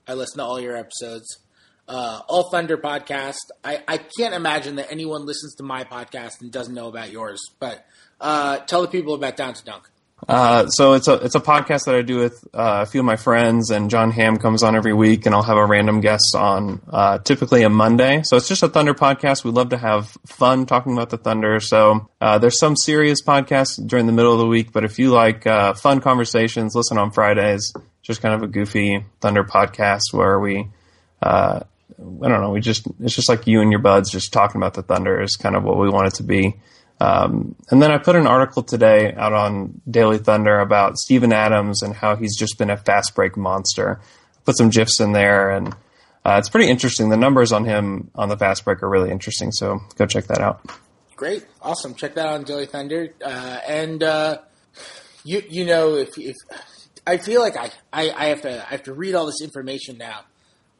I 0.09 0.15
listen 0.15 0.39
to 0.39 0.45
all 0.45 0.59
your 0.59 0.77
episodes 0.77 1.41
uh, 1.89 2.21
All 2.29 2.51
Thunder 2.51 2.77
podcast. 2.77 3.37
I, 3.65 3.83
I 3.87 3.99
can't 3.99 4.35
imagine 4.35 4.77
that 4.77 4.91
anyone 4.91 5.27
listens 5.27 5.55
to 5.57 5.63
my 5.63 5.85
podcast 5.85 6.41
and 6.41 6.51
doesn't 6.51 6.75
know 6.75 6.89
about 6.89 7.11
yours. 7.11 7.41
But 7.59 7.85
uh, 8.21 8.59
tell 8.59 8.83
the 8.83 8.89
people 8.89 9.15
about 9.15 9.37
Down 9.37 9.55
to 9.55 9.65
Dunk. 9.65 9.91
Uh, 10.29 10.67
so 10.69 10.93
it's 10.93 11.09
a 11.09 11.15
it's 11.15 11.35
a 11.35 11.41
podcast 11.41 11.87
that 11.87 11.95
I 11.95 12.03
do 12.03 12.19
with 12.19 12.45
uh, 12.53 12.83
a 12.83 12.87
few 12.87 13.01
of 13.01 13.07
my 13.07 13.17
friends, 13.17 13.71
and 13.71 13.91
John 13.91 14.11
Hamm 14.11 14.37
comes 14.37 14.63
on 14.63 14.77
every 14.77 14.93
week, 14.93 15.27
and 15.27 15.35
I'll 15.35 15.43
have 15.43 15.57
a 15.57 15.65
random 15.65 16.01
guest 16.01 16.35
on, 16.37 16.81
uh, 16.91 17.19
typically 17.19 17.63
a 17.63 17.71
Monday. 17.71 18.21
So 18.25 18.37
it's 18.37 18.49
just 18.49 18.63
a 18.63 18.69
Thunder 18.69 18.95
podcast. 18.95 19.45
We 19.45 19.51
love 19.51 19.71
to 19.71 19.79
have 19.79 20.09
fun 20.27 20.67
talking 20.67 20.93
about 20.93 21.11
the 21.11 21.17
Thunder. 21.17 21.59
So 21.61 22.11
uh, 22.21 22.39
there's 22.39 22.59
some 22.59 22.77
serious 22.77 23.23
podcasts 23.23 23.85
during 23.85 24.07
the 24.07 24.13
middle 24.13 24.33
of 24.33 24.39
the 24.39 24.47
week, 24.47 24.73
but 24.73 24.85
if 24.85 24.99
you 24.99 25.11
like 25.11 25.47
uh, 25.47 25.75
fun 25.75 26.01
conversations, 26.01 26.75
listen 26.75 26.99
on 26.99 27.11
Fridays. 27.13 27.73
Just 28.03 28.23
kind 28.23 28.35
of 28.35 28.43
a 28.43 28.47
goofy 28.47 29.05
Thunder 29.21 29.45
podcast 29.45 30.13
where 30.13 30.39
we 30.39 30.69
uh, 31.23 31.61
I 32.01 32.29
don't 32.29 32.41
know. 32.41 32.51
We 32.51 32.61
just 32.61 32.87
it's 33.01 33.15
just 33.15 33.29
like 33.29 33.47
you 33.47 33.61
and 33.61 33.71
your 33.71 33.81
buds 33.81 34.11
just 34.11 34.33
talking 34.33 34.61
about 34.61 34.75
the 34.75 34.83
Thunder 34.83 35.21
is 35.21 35.37
kind 35.37 35.55
of 35.55 35.65
what 35.65 35.79
we 35.79 35.89
want 35.89 36.09
it 36.09 36.15
to 36.15 36.23
be. 36.23 36.57
Um, 37.01 37.55
and 37.71 37.83
then 37.83 37.91
I 37.91 37.99
put 37.99 38.17
an 38.17 38.27
article 38.27 38.63
today 38.63 39.15
out 39.15 39.33
on 39.33 39.81
Daily 39.91 40.19
Thunder 40.19 40.61
about 40.61 40.99
Steven 40.99 41.33
Adams 41.33 41.83
and 41.83 41.95
how 41.95 42.17
he's 42.17 42.37
just 42.37 42.59
been 42.59 42.69
a 42.69 42.77
fast 42.77 43.15
break 43.15 43.37
monster. 43.37 44.01
Put 44.45 44.57
some 44.57 44.71
gifs 44.71 45.01
in 45.01 45.13
there, 45.13 45.51
and 45.51 45.75
uh, 46.25 46.37
it's 46.39 46.49
pretty 46.49 46.71
interesting. 46.71 47.09
The 47.09 47.17
numbers 47.17 47.53
on 47.53 47.65
him 47.65 48.11
on 48.15 48.29
the 48.29 48.37
fast 48.37 48.65
break 48.65 48.83
are 48.83 48.89
really 48.89 49.11
interesting. 49.11 49.53
So 49.53 49.81
go 49.97 50.07
check 50.07 50.27
that 50.27 50.41
out. 50.41 50.65
Great, 51.17 51.47
awesome. 51.61 51.95
Check 51.95 52.15
that 52.15 52.27
out 52.27 52.35
on 52.35 52.45
Daily 52.45 52.67
Thunder. 52.67 53.15
Uh, 53.25 53.59
and 53.67 54.03
uh, 54.03 54.39
you 55.25 55.43
you 55.49 55.67
know 55.67 55.97
if 55.97 56.19
if 56.19 56.37
I 57.07 57.19
feel 57.19 57.41
like 57.41 57.57
I, 57.57 57.71
I, 57.93 58.11
I 58.11 58.25
have 58.27 58.43
to 58.43 58.63
I 58.67 58.71
have 58.71 58.85
to 58.85 58.95
read 58.95 59.15
all 59.15 59.27
this 59.27 59.41
information 59.43 59.99
now 59.99 60.25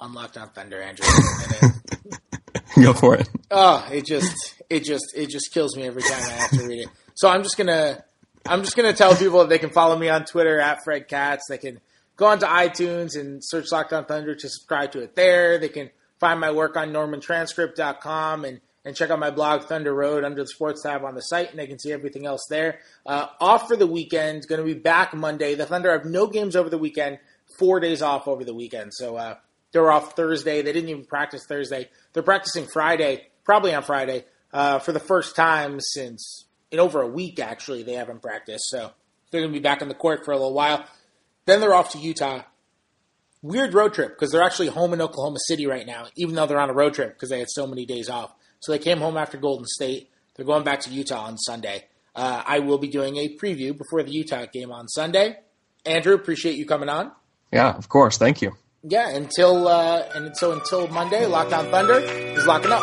on 0.01 0.13
Locked 0.15 0.39
On 0.39 0.49
Thunder, 0.49 0.81
Andrew. 0.81 1.07
Go 2.83 2.93
for 2.93 3.15
it. 3.15 3.29
Oh, 3.51 3.87
it 3.93 4.07
just 4.07 4.63
it 4.71 4.85
just 4.85 5.13
it 5.15 5.29
just 5.29 5.53
kills 5.53 5.77
me 5.77 5.85
every 5.85 6.03
time 6.03 6.23
I 6.23 6.31
have 6.31 6.51
to 6.51 6.67
read 6.67 6.83
it. 6.83 6.89
So 7.15 7.29
I'm 7.29 7.43
just 7.43 7.57
gonna 7.57 8.05
I'm 8.47 8.63
just 8.63 8.77
gonna 8.77 8.93
tell 8.93 9.15
people 9.15 9.41
that 9.41 9.49
they 9.49 9.59
can 9.59 9.71
follow 9.71 9.99
me 9.99 10.09
on 10.09 10.25
Twitter 10.25 10.61
at 10.61 10.83
Fred 10.85 11.09
Katz. 11.09 11.45
They 11.49 11.59
can 11.59 11.81
go 12.17 12.27
onto 12.27 12.47
iTunes 12.47 13.19
and 13.19 13.43
search 13.45 13.71
Locked 13.73 13.93
On 13.93 14.05
Thunder 14.05 14.35
to 14.35 14.49
subscribe 14.49 14.93
to 14.93 15.01
it 15.01 15.15
there. 15.15 15.59
They 15.59 15.69
can 15.69 15.91
find 16.19 16.41
my 16.41 16.53
work 16.53 16.77
on 16.77 16.91
normantranscript.com 16.91 18.45
and 18.45 18.61
and 18.85 18.97
check 18.97 19.11
out 19.11 19.19
my 19.19 19.31
blog 19.31 19.65
Thunder 19.65 19.93
Road 19.93 20.25
under 20.25 20.43
the 20.43 20.49
sports 20.49 20.83
tab 20.83 21.05
on 21.05 21.15
the 21.15 21.21
site, 21.21 21.51
and 21.51 21.59
they 21.59 21.67
can 21.67 21.79
see 21.79 21.93
everything 21.93 22.25
else 22.25 22.47
there. 22.49 22.79
Uh, 23.05 23.27
off 23.39 23.69
for 23.69 23.77
the 23.77 23.87
weekend, 23.87 24.47
going 24.49 24.59
to 24.61 24.65
be 24.65 24.79
back 24.79 25.13
Monday. 25.13 25.55
The 25.55 25.67
Thunder 25.67 25.93
have 25.93 26.07
no 26.07 26.27
games 26.27 26.57
over 26.57 26.71
the 26.71 26.79
weekend, 26.79 27.19
four 27.59 27.79
days 27.81 28.01
off 28.01 28.27
over 28.27 28.43
the 28.43 28.55
weekend. 28.55 28.95
So 28.95 29.17
uh, 29.17 29.35
they're 29.73 29.91
off 29.91 30.17
Thursday. 30.17 30.63
They 30.63 30.73
didn't 30.73 30.91
even 30.91 31.05
practice 31.05 31.45
Thursday. 31.47 31.89
They're 32.13 32.23
practicing 32.23 32.67
Friday, 32.67 33.29
probably 33.45 33.75
on 33.75 33.83
Friday, 33.83 34.25
uh, 34.53 34.79
for 34.81 34.93
the 34.93 35.01
first 35.01 35.37
time 35.37 35.79
since 35.81 36.47
in 36.71 36.81
over 36.81 37.01
a 37.01 37.07
week. 37.07 37.39
Actually, 37.39 37.83
they 37.83 37.95
haven't 37.95 38.23
practiced, 38.23 38.69
so 38.69 38.91
they're 39.31 39.41
going 39.41 39.53
to 39.53 39.59
be 39.59 39.63
back 39.63 39.83
on 39.83 39.89
the 39.89 39.95
court 39.95 40.25
for 40.25 40.33
a 40.33 40.37
little 40.37 40.55
while. 40.55 40.85
Then 41.47 41.61
they're 41.61 41.75
off 41.75 41.93
to 41.93 41.99
Utah. 41.99 42.43
Weird 43.43 43.73
road 43.73 43.95
trip 43.95 44.11
because 44.11 44.31
they're 44.33 44.43
actually 44.43 44.69
home 44.69 44.93
in 44.93 45.01
Oklahoma 45.01 45.39
City 45.47 45.67
right 45.67 45.87
now, 45.87 46.07
even 46.17 46.35
though 46.35 46.47
they're 46.47 46.61
on 46.61 46.69
a 46.69 46.75
road 46.75 46.95
trip 46.95 47.15
because 47.15 47.31
they 47.31 47.39
had 47.39 47.49
so 47.49 47.67
many 47.67 47.87
days 47.87 48.11
off. 48.11 48.33
So 48.61 48.73
they 48.73 48.79
came 48.79 48.99
home 48.99 49.17
after 49.17 49.39
Golden 49.39 49.65
State. 49.67 50.11
They're 50.35 50.45
going 50.45 50.65
back 50.65 50.81
to 50.81 50.91
Utah 50.91 51.25
on 51.25 51.39
Sunday. 51.39 51.87
Uh, 52.15 52.43
I 52.45 52.59
will 52.59 52.77
be 52.77 52.89
doing 52.89 53.17
a 53.17 53.37
preview 53.37 53.77
before 53.77 54.03
the 54.03 54.11
Utah 54.11 54.45
game 54.53 54.71
on 54.71 54.89
Sunday. 54.89 55.39
Andrew, 55.87 56.15
appreciate 56.15 56.57
you 56.57 56.67
coming 56.67 56.91
on. 56.91 57.13
Yeah, 57.51 57.75
of 57.75 57.89
course. 57.89 58.19
Thank 58.19 58.43
you. 58.43 58.57
Yeah, 58.83 59.11
until 59.15 59.69
uh, 59.69 60.05
and 60.15 60.35
so 60.35 60.53
until 60.53 60.89
Monday, 60.89 61.27
Locked 61.27 61.53
On 61.53 61.67
Thunder 61.67 61.99
is 62.01 62.47
locking 62.47 62.73
up. 62.73 62.83